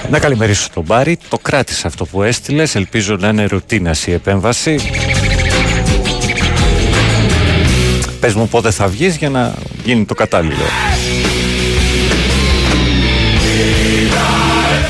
Να 0.09 0.19
καλημερίσω 0.19 0.67
τον 0.73 0.83
Μπάρι. 0.83 1.17
Το 1.29 1.37
κράτησα 1.37 1.87
αυτό 1.87 2.05
που 2.05 2.23
έστειλες. 2.23 2.75
Ελπίζω 2.75 3.15
να 3.15 3.27
είναι 3.27 3.45
ρουτίνας 3.45 4.07
η 4.07 4.11
επέμβαση. 4.11 4.79
Πες 8.19 8.33
μου 8.33 8.47
πότε 8.47 8.71
θα 8.71 8.87
βγεις 8.87 9.15
για 9.15 9.29
να 9.29 9.53
γίνει 9.83 10.05
το 10.05 10.13
κατάλληλο. 10.13 10.65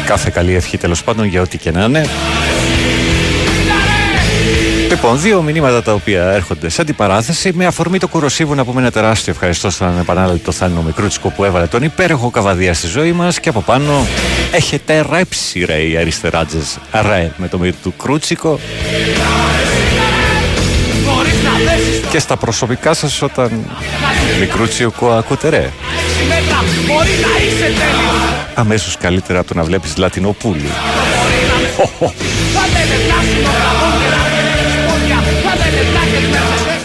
Κάθε 0.06 0.30
καλή 0.34 0.54
ευχή 0.54 0.78
τέλος 0.78 1.04
πάντων 1.04 1.26
για 1.26 1.42
ό,τι 1.42 1.58
και 1.58 1.72
να 1.72 1.84
είναι. 1.84 2.06
Λοιπόν, 4.90 5.22
δύο 5.22 5.42
μηνύματα 5.42 5.84
τα 5.84 5.94
οποία 5.94 6.24
έρχονται 6.24 6.70
σε 6.70 6.82
αντιπαράθεση. 6.82 7.54
Με 7.54 7.66
αφορμή 7.66 7.98
το 7.98 8.08
Κουροσίβου 8.08 8.56
να 8.56 8.66
πούμε 8.66 8.82
ένα 8.82 8.92
τεράστιο 8.92 9.34
ευχαριστώ 9.34 9.70
στον 9.70 10.00
επανάληπτο 10.00 10.52
Θάνο 10.52 10.82
Μικρούτσικο 10.82 11.30
που 11.30 11.44
έβαλε 11.44 11.68
τον 11.68 11.84
υπέροχο 11.84 12.30
καβαδία 12.30 12.74
στη 12.74 12.88
ζωή 12.88 13.12
μας. 13.12 13.40
Και 13.40 13.50
από 13.50 13.62
πάνω 13.62 14.08
έχετε 14.52 15.06
ρέψει 15.12 15.66
ρε 15.66 15.82
οι 15.82 15.98
αριστεράτζες. 15.98 16.78
Ρε 16.92 17.32
με 17.38 17.48
το 17.48 17.58
μύριο 17.58 17.76
του 17.84 17.94
Κρούτσικο. 17.98 18.60
Και 22.12 22.20
στα 22.20 22.38
προσωπικά 22.38 22.94
σας 22.94 23.22
όταν 23.22 23.66
Μικρούτσικο 24.40 25.12
ακούτε 25.12 25.50
ρε. 25.50 25.70
Αμέσως 28.54 28.98
καλύτερα 28.98 29.40
από 29.40 29.48
το 29.48 29.54
να 29.54 29.64
βλέπεις 29.64 29.98
Λατινοπούλου. 29.98 30.70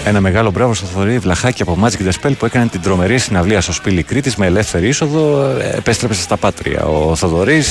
Ένα 0.04 0.20
μεγάλο 0.20 0.50
μπράβο 0.50 0.74
στο 0.74 0.86
Θοδωρή 0.86 1.18
Βλαχάκη 1.18 1.62
από 1.62 1.78
Magic 1.82 2.08
the 2.08 2.12
Spell 2.20 2.32
που 2.38 2.44
έκανε 2.44 2.66
την 2.66 2.80
τρομερή 2.80 3.18
συναυλία 3.18 3.60
στο 3.60 3.72
Σπίλι 3.72 4.02
Κρήτης 4.02 4.36
με 4.36 4.46
ελεύθερη 4.46 4.88
είσοδο. 4.88 5.44
ε, 5.60 5.74
Επέστρεψε 5.76 6.20
στα 6.20 6.36
πάτρια. 6.36 6.84
Ο 6.84 7.16
Θοδωρής 7.16 7.68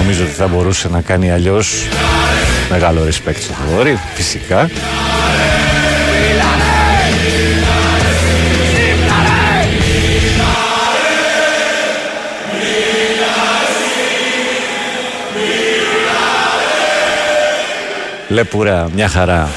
νομίζω 0.00 0.22
ότι 0.22 0.32
θα 0.32 0.46
μπορούσε 0.46 0.88
να 0.88 1.00
κάνει 1.00 1.30
αλλιώς 1.32 1.86
μεγάλο 2.70 3.00
respect 3.00 3.36
στο 3.40 3.52
Θοδωρή, 3.52 3.98
φυσικά. 4.14 4.70
Λεπουρά, 18.28 18.88
μια 18.94 19.08
χαρά. 19.08 19.48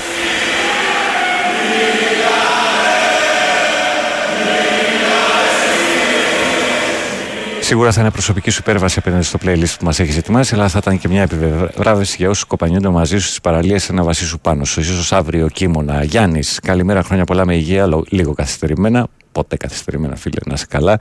Σίγουρα 7.71 7.91
θα 7.91 8.01
είναι 8.01 8.11
προσωπική 8.11 8.49
σου 8.49 8.57
υπέρβαση 8.61 8.99
απέναντι 8.99 9.23
στο 9.23 9.39
playlist 9.45 9.75
που 9.79 9.85
μας 9.85 9.99
έχεις 9.99 10.17
ετοιμάσει, 10.17 10.53
αλλά 10.55 10.67
θα 10.67 10.77
ήταν 10.81 10.99
και 10.99 11.07
μια 11.07 11.21
επιβράβευση 11.21 12.15
για 12.19 12.29
όσους 12.29 12.43
κοπανιούνται 12.43 12.89
μαζί 12.89 13.17
σου 13.17 13.25
στις 13.27 13.41
παραλίες 13.41 13.89
ένα 13.89 14.03
βασί 14.03 14.25
σου 14.25 14.39
πάνω 14.39 14.63
σου. 14.65 14.83
σω 15.03 15.15
αύριο 15.15 15.47
κίμωνα. 15.47 16.03
Γιάννης, 16.03 16.59
καλημέρα, 16.63 17.03
χρόνια 17.03 17.23
πολλά 17.23 17.45
με 17.45 17.55
υγεία, 17.55 17.85
λο- 17.87 18.05
λίγο 18.09 18.33
καθυστερημένα. 18.33 19.07
Ποτέ 19.31 19.57
καθυστερημένα, 19.57 20.15
φίλε, 20.15 20.35
να 20.45 20.53
είσαι 20.53 20.65
καλά. 20.69 20.97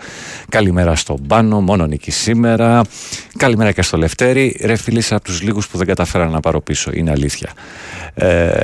Καλημέρα 0.48 0.94
στον 0.94 1.26
Πάνο, 1.26 1.60
μόνο 1.60 1.86
νίκη 1.86 2.10
σήμερα. 2.10 2.82
Καλημέρα 3.36 3.72
και 3.72 3.82
στο 3.82 3.96
Λευτέρη. 3.96 4.60
Ρε, 4.64 4.76
φίλη, 4.76 5.02
από 5.10 5.24
τους 5.24 5.42
λίγους 5.42 5.68
που 5.68 5.78
δεν 5.78 5.86
καταφέρα 5.86 6.28
να 6.28 6.40
πάρω 6.40 6.60
πίσω. 6.60 6.90
Είναι 6.94 7.10
αλήθεια. 7.10 7.50
Ε, 8.14 8.58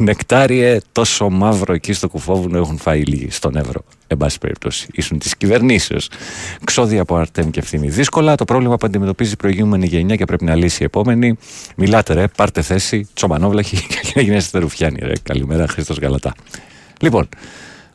Νεκτάριε, 0.00 0.80
τόσο 0.92 1.30
μαύρο 1.30 1.72
εκεί 1.74 1.92
στο 1.92 2.08
κουφόβουνο 2.08 2.58
έχουν 2.58 2.78
φάει 2.78 3.02
λίγοι 3.02 3.30
στον 3.30 3.56
Εύρο. 3.56 3.84
Εν 4.06 4.16
πάση 4.16 4.38
περιπτώσει, 4.38 4.88
ήσουν 4.92 5.18
της 5.18 5.36
κυβερνήσεως. 5.36 6.10
Ξόδια 6.64 7.00
από 7.00 7.16
Αρτέμ 7.16 7.50
και 7.50 7.58
ευθύνη. 7.58 7.88
Δύσκολα 7.88 8.34
το 8.34 8.44
πρόβλημα 8.44 8.76
που 8.76 8.86
αντιμετωπίζει 8.86 9.32
η 9.32 9.36
προηγούμενη 9.36 9.86
γενιά 9.86 10.16
και 10.16 10.24
πρέπει 10.24 10.44
να 10.44 10.54
λύσει 10.54 10.82
η 10.82 10.84
επόμενη. 10.84 11.36
Μιλάτε, 11.76 12.14
ρε, 12.14 12.28
πάρτε 12.36 12.62
θέση, 12.62 13.08
τσομανόβλαχη 13.14 13.76
και 14.02 14.12
να 14.14 14.22
γίνεστε 14.22 14.58
ρουφιάνοι, 14.58 14.98
ρε. 15.02 15.12
Καλημέρα, 15.22 15.66
Χρήστος 15.66 15.98
Γαλατά. 15.98 16.34
Λοιπόν, 17.00 17.28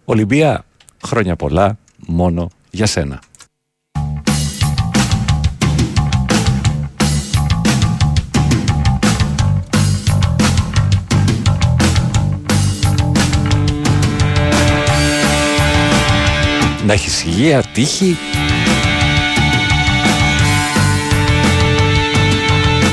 Ολυμπία, 0.06 0.66
χρόνια 1.06 1.36
πολλά, 1.36 1.78
μόνο 1.98 2.50
για 2.72 2.86
σένα. 2.86 3.20
Να 16.86 16.94
έχεις 16.94 17.24
υγεία, 17.24 17.64
τύχη 17.74 18.18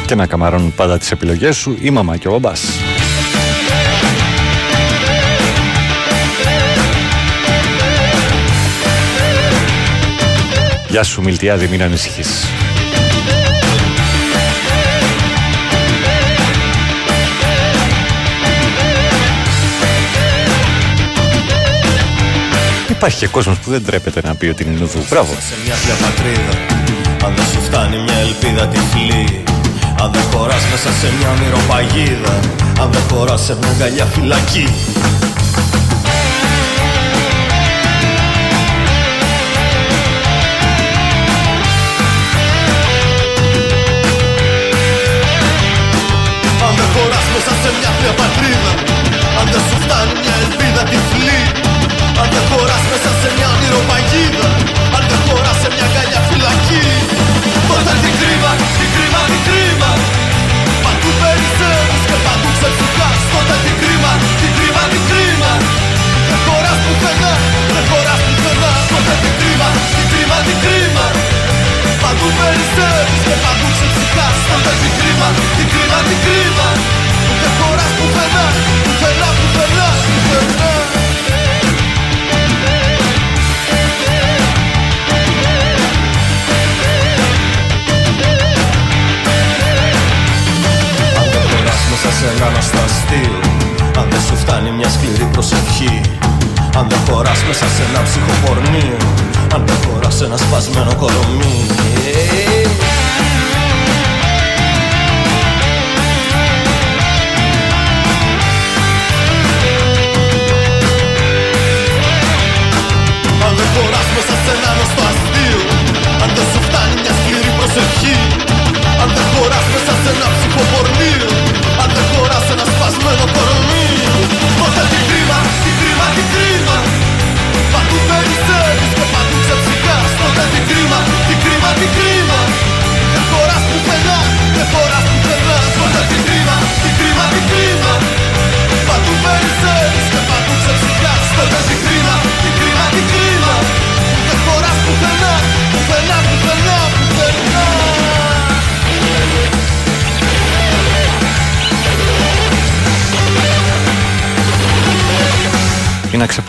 και 0.07 0.15
να 0.15 0.27
καμαρώνουν 0.27 0.75
πάντα 0.75 0.99
τις 0.99 1.11
επιλογές 1.11 1.57
σου 1.57 1.79
η 1.81 1.91
μαμά 1.91 2.17
και 2.17 2.29
ο 2.29 2.31
μπαμπάς. 2.31 2.63
Γεια 10.89 11.03
σου 11.03 11.23
Μιλτιάδη, 11.23 11.69
μην 11.69 11.83
ανησυχείς. 11.83 12.62
Υπάρχει 23.03 23.21
και 23.21 23.29
κόσμος 23.29 23.59
που 23.59 23.71
δεν 23.71 23.85
τρέπεται 23.85 24.21
να 24.25 24.35
πει 24.35 24.47
ότι 24.47 24.63
είναι 24.63 24.79
νουδού. 24.79 25.01
Μπράβο. 25.11 25.33
Σε 25.33 25.55
μια 25.65 25.75
πια 25.75 25.95
πατρίδα 26.03 26.55
Αν 27.27 27.35
δεν 27.37 27.45
σου 27.53 27.61
φτάνει 27.61 27.97
μια 27.97 28.15
ελπίδα 28.15 28.67
τυφλή 28.67 29.43
Αν 30.03 30.13
δεν 30.13 30.23
χωράς 30.33 30.63
μέσα 30.71 30.91
σε 31.01 31.09
μια 31.19 31.31
μυρωπαγίδα 31.41 32.35
Αν 32.81 32.93
δεν 32.93 33.03
χωράς 33.11 33.41
σε 33.45 33.57
μια 33.61 33.69
αγκαλιά 33.69 34.05
φυλακή 34.05 34.69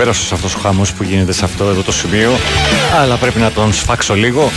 Είναι 0.04 0.12
αξεπέραστος 0.12 0.46
αυτός 0.46 0.64
ο 0.64 0.68
χαμός 0.68 0.94
που 0.94 1.04
γίνεται 1.04 1.34
σε 1.34 1.46
αυτό 1.46 1.64
εδώ 1.64 1.82
το 1.82 1.92
σημείο 1.92 2.32
Αλλά 3.02 3.16
πρέπει 3.16 3.40
να 3.40 3.52
τον 3.52 3.74
σφάξω 3.74 4.16
λίγο 4.16 4.52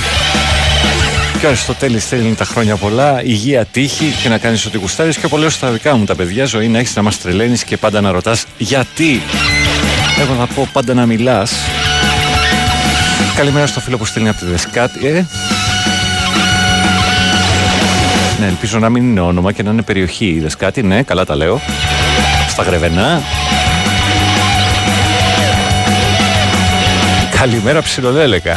Και 1.40 1.46
ο 1.46 1.48
Αριστοτέλης 1.48 2.06
θέλει 2.06 2.34
τα 2.34 2.44
χρόνια 2.44 2.76
πολλά, 2.76 3.22
υγεία, 3.24 3.64
τύχη 3.64 4.14
και 4.22 4.28
να 4.28 4.38
κάνεις 4.38 4.66
ό,τι 4.66 4.78
γουστάρεις. 4.78 5.16
Και 5.16 5.26
από 5.26 5.36
λέω 5.36 5.50
στα 5.50 5.70
δικά 5.70 5.96
μου 5.96 6.04
τα 6.04 6.14
παιδιά, 6.14 6.44
ζωή 6.44 6.68
να 6.68 6.78
έχεις 6.78 6.96
να 6.96 7.02
μας 7.02 7.20
τρελαίνεις 7.20 7.64
και 7.64 7.76
πάντα 7.76 8.00
να 8.00 8.10
ρωτάς 8.10 8.44
γιατί; 8.58 9.22
Εγώ 10.20 10.34
θα 10.38 10.46
πω 10.54 10.68
πάντα 10.72 10.94
να 10.94 11.06
μιλάς. 11.06 11.52
Καλημέρα 13.36 13.66
στο 13.66 13.80
φίλο 13.80 13.98
που 13.98 14.04
στέλνει 14.04 14.28
από 14.28 14.38
τη 14.38 14.46
Δεσκάτη. 14.46 15.06
Ε. 15.06 15.24
Ναι, 18.40 18.46
ελπίζω 18.46 18.78
να 18.78 18.88
μην 18.88 19.02
είναι 19.10 19.20
όνομα 19.20 19.52
και 19.52 19.62
να 19.62 19.70
είναι 19.70 19.82
περιοχή 19.82 20.26
η 20.26 20.40
Δεσκάτη. 20.40 20.82
Ναι, 20.82 21.02
καλά 21.02 21.24
τα 21.24 21.36
λέω. 21.36 21.60
Στα 22.48 22.62
Γρεβενά. 22.62 23.22
Καλημέρα 27.40 27.82
ψιλολέλεκα. 27.82 28.56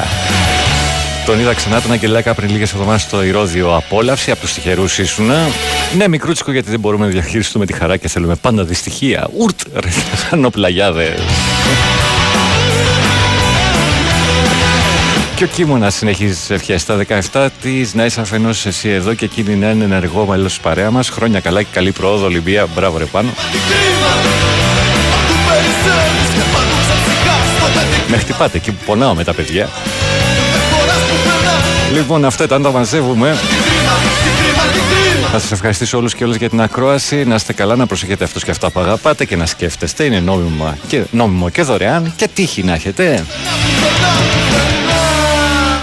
Τον 1.26 1.40
είδα 1.40 1.54
ξανά 1.54 1.82
τον 1.82 1.92
Αγγελάκα 1.92 2.34
πριν 2.34 2.50
λίγες 2.50 2.72
εβδομάδες 2.72 3.02
στο 3.02 3.24
Ηρόδιο 3.24 3.76
Απόλαυση. 3.76 4.32
Από 4.32 4.40
τους 4.40 4.54
τυχερούς 4.54 4.98
ήσουνα. 4.98 5.48
Ναι, 5.98 6.08
μικρούτσικο 6.08 6.52
γιατί 6.52 6.70
δεν 6.70 6.80
μπορούμε 6.80 7.06
να 7.06 7.12
διαχειριστούμε 7.12 7.66
τη 7.66 7.74
χαρά 7.74 7.98
και 7.98 8.08
θέλουμε 8.08 8.36
πάντα 8.36 8.64
δυστυχία. 8.64 9.28
Ουρτ, 9.38 9.60
ρε, 9.74 9.90
σαν 10.30 10.52
Και 15.36 15.44
ο 15.44 15.48
Κίμωνα 15.48 15.90
συνεχίζει 15.90 16.36
τι 16.48 16.54
ευχές. 16.54 16.82
Στα 16.82 16.98
17 17.32 17.48
της 17.62 17.94
να 17.94 18.06
είσαι 18.06 18.22
αφενός 18.22 18.66
εσύ 18.66 18.90
εδώ 18.90 19.14
και 19.14 19.26
εκείνη 19.26 19.56
να 19.56 19.70
είναι 19.70 19.84
ενεργό 19.84 20.26
μέλος 20.26 20.54
τη 20.54 20.60
παρέα 20.62 20.92
μας. 20.92 21.10
Χρόνια 21.10 21.40
καλά 21.40 21.62
και 21.62 21.70
καλή 21.74 21.92
πρόοδο, 21.92 22.26
Ολυμπία. 22.26 22.68
Μπράβο, 22.76 22.98
ρε 22.98 23.06
πάνω. 23.06 23.30
Με 28.08 28.18
χτυπάτε 28.18 28.58
εκεί 28.58 28.72
που 28.72 28.84
πονάω 28.86 29.14
με 29.14 29.24
τα 29.24 29.34
παιδιά. 29.34 29.70
Λοιπόν, 31.94 32.26
αυτό 32.26 32.44
ήταν 32.44 32.62
το 32.62 32.72
μαζεύουμε. 32.72 33.38
Θα 35.32 35.40
σας 35.40 35.52
ευχαριστήσω 35.52 35.98
όλους 35.98 36.16
και 36.16 36.24
όλες 36.24 36.36
για 36.36 36.50
την 36.50 36.62
ακρόαση. 36.62 37.24
Να 37.24 37.36
είστε 37.36 37.54
καλά, 37.54 37.76
να 37.76 37.86
προσέχετε 37.86 38.24
αυτό 38.24 38.40
και 38.40 38.52
αυτά 38.52 38.70
που 38.70 38.80
αγαπάτε 38.80 39.26
και 39.26 39.36
να 39.36 39.46
σκέφτεστε. 39.46 40.04
Είναι 40.04 40.20
νόμιμο 40.20 40.78
και, 40.88 41.02
νόμιμο 41.12 41.50
και 41.50 41.62
δωρεάν 41.62 42.14
και 42.16 42.28
τύχη 42.34 42.64
να 42.64 42.74
έχετε. 42.74 43.26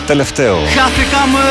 Τελευταίο. 0.07 0.57
Χάθηκαμε 0.57 1.45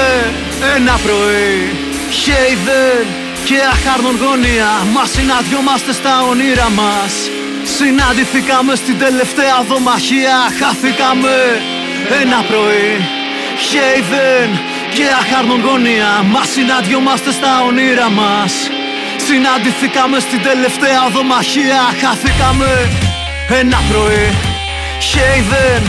ένα 0.76 1.00
πρωί. 1.04 1.76
Χέιδεν 2.12 3.06
και 3.46 3.56
αχάρνον 3.74 4.16
γωνία. 4.24 4.70
Μας 4.94 5.10
συναντιόμαστε 5.10 5.94
στα 5.94 6.24
όνειρα 6.30 6.70
μας. 6.70 7.14
Συναντηθήκαμε 7.66 8.76
στην 8.76 8.98
τελευταία 9.00 9.58
δομαχία. 9.68 10.38
Χάθηκαμε 10.60 11.36
ένα 12.22 12.40
πρωί. 12.50 12.92
Χέιδεν 13.68 14.50
και 14.96 15.06
αχάρνον 15.20 15.62
γωνία 15.68 16.12
Μας 16.34 16.48
συναντιόμαστε 16.56 17.32
στα 17.32 17.52
όνειρα 17.68 18.10
μας. 18.10 18.54
Συναντηθήκαμε 19.28 20.18
στην 20.20 20.42
τελευταία 20.50 21.00
οδομαχία 21.10 21.82
Χάθηκαμε 22.02 22.72
ένα 23.62 23.80
πρωί. 23.90 24.28
Χέιδεν 25.10 25.84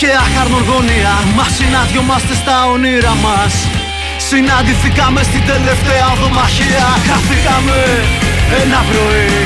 και 0.00 0.08
αχάρνον 0.24 0.64
γωνία 0.70 1.14
Μας 1.36 1.50
συναντιόμαστε 1.58 2.34
στα 2.42 2.56
όνειρα 2.74 3.14
μας. 3.24 3.54
Συναντηθήκαμε 4.28 5.20
στην 5.28 5.42
τελευταία 5.52 6.06
οδομαχία 6.16 6.86
Χάθηκαμε 7.06 7.78
ένα 8.62 8.80
πρωί. 8.90 9.36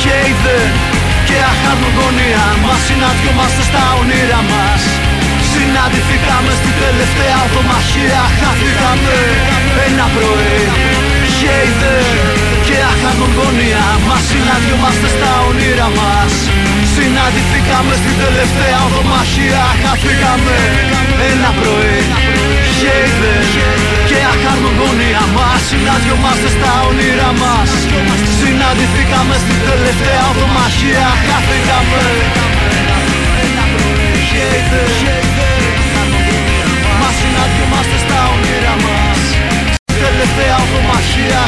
Χέιδεν 0.00 0.91
και 1.32 1.40
αχάρνον 1.52 1.92
γωνία 1.98 2.44
Μας. 2.62 2.80
Συναντιόμαστε 2.86 3.62
στα 3.70 3.84
όνειρα 4.00 4.40
μας. 4.50 4.82
Συναντηθήκαμε 5.52 6.52
στην 6.60 6.74
τελευταία 6.82 7.36
οδομαχία 7.46 8.22
Χάθηκαμε 8.38 9.16
ένα 9.86 10.06
πρωί. 10.14 10.60
Χέιδε 11.36 11.96
και 12.66 12.76
αχάνων 12.90 13.32
γωνία 13.38 13.84
Μας. 14.06 14.22
Συναντιόμαστε 14.30 15.08
στα 15.16 15.30
όνειρα 15.48 15.88
μας. 15.98 16.32
Συναντηθήκαμε 16.94 17.92
στην 18.00 18.16
τελευταία 18.24 18.78
οδομαχία 18.88 19.64
Χάθηκαμε 19.82 20.56
ένα 21.30 21.50
πρωί. 21.58 22.00
Χέιδε 22.78 23.36
και 24.08 24.18
αχάνων 24.32 24.74
γωνία 24.80 25.24
Μας. 25.36 25.60
Συναντιόμαστε 25.68 26.48
στα 26.56 26.72
όνειρα 26.88 27.30
μας 27.42 27.70
Συναντηθήκαμε 28.64 29.34
στην 29.44 29.58
τελευταία 29.70 30.22
οδομαχία 30.32 31.08
Χάθηκαμε 31.26 32.02
ένα 33.44 33.64
πρωί 33.72 34.12
Χέιδε 34.28 34.84
συναντιόμαστε 37.18 37.96
στα 38.04 38.18
όνειρα 38.34 38.74
μας. 38.84 39.20
Τελευταία 40.04 40.56
οδομαχία 40.64 41.42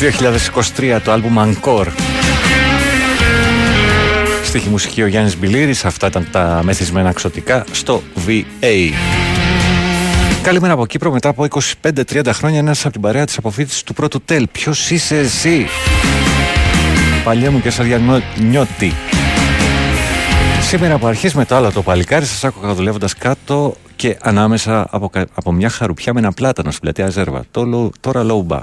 ...2023 0.00 1.00
το 1.04 1.12
άλμπουμ 1.12 1.38
Encore 1.38 1.86
Στοίχη 4.48 4.68
μουσική 4.68 5.02
ο 5.02 5.06
Γιάννης 5.06 5.38
Μπιλίρης 5.38 5.84
Αυτά 5.84 6.06
ήταν 6.06 6.28
τα 6.30 6.60
μεθυσμένα 6.64 7.12
ξωτικά 7.12 7.64
στο 7.70 8.02
VA 8.26 8.90
Καλημέρα 10.42 10.72
από 10.72 10.86
Κύπρο 10.86 11.10
μετά 11.10 11.28
από 11.28 11.46
25-30 11.82 12.26
χρόνια 12.26 12.58
ένας 12.58 12.82
από 12.82 12.92
την 12.92 13.00
παρέα 13.00 13.24
της 13.24 13.38
αποφύτησης 13.38 13.82
του 13.82 13.94
πρώτου 13.94 14.20
τέλ. 14.20 14.46
Ποιος 14.52 14.90
είσαι 14.90 15.18
εσύ; 15.18 15.66
Παλιέ 17.24 17.48
μου 17.48 17.60
και 17.60 17.72
νιώτη. 18.40 18.92
Σήμερα 20.60 20.94
από 20.94 21.06
αρχής 21.06 21.34
με 21.34 21.44
το 21.44 21.56
άλλο 21.56 21.72
το 21.72 21.82
παλικάρι 21.82 22.24
σας 22.24 22.44
άκουγα 22.44 22.74
δουλεύοντας 22.74 23.14
κάτω 23.14 23.74
και 23.96 24.16
ανάμεσα 24.22 24.86
από, 24.90 25.10
από 25.34 25.52
μια 25.52 25.68
χαρουπιά 25.68 26.12
με 26.12 26.20
ένα 26.20 26.32
πλάτανο 26.32 26.70
στην 26.70 26.82
πλατεία 26.82 27.08
Ζέρβα. 27.10 27.44
Το, 27.50 27.90
τώρα 28.00 28.26
low 28.28 28.46
bat. 28.46 28.60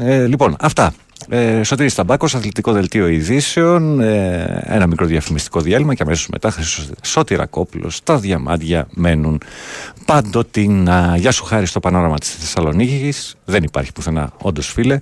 Ε, 0.00 0.26
λοιπόν, 0.26 0.56
αυτά. 0.60 0.92
Ε, 1.28 1.62
Σωτήρης 1.62 1.94
Ταμπάκος, 1.94 2.34
αθλητικό 2.34 2.72
δελτίο 2.72 3.08
ειδήσεων, 3.08 4.00
ε, 4.00 4.62
ένα 4.66 4.86
μικρό 4.86 5.06
διαφημιστικό 5.06 5.60
διάλειμμα 5.60 5.94
και 5.94 6.02
αμέσως 6.02 6.28
μετά 6.28 6.54
Σώτηρα 7.02 7.46
Κόπουλος, 7.46 8.02
τα 8.02 8.18
διαμάντια 8.18 8.88
μένουν 8.90 9.40
πάντοτε. 10.04 10.60
Γεια 11.16 11.30
σου 11.30 11.44
χάρη 11.44 11.66
στο 11.66 11.80
πανόραμα 11.80 12.18
της 12.18 12.34
Θεσσαλονίκης, 12.34 13.36
δεν 13.44 13.62
υπάρχει 13.62 13.92
πουθενά 13.92 14.32
όντως 14.38 14.72
φίλε. 14.72 14.98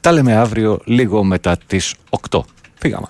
Τα 0.00 0.12
λέμε 0.12 0.34
αύριο 0.34 0.80
λίγο 0.84 1.24
μετά 1.24 1.56
τις 1.66 1.94
8. 2.30 2.44
Φύγαμε. 2.78 3.08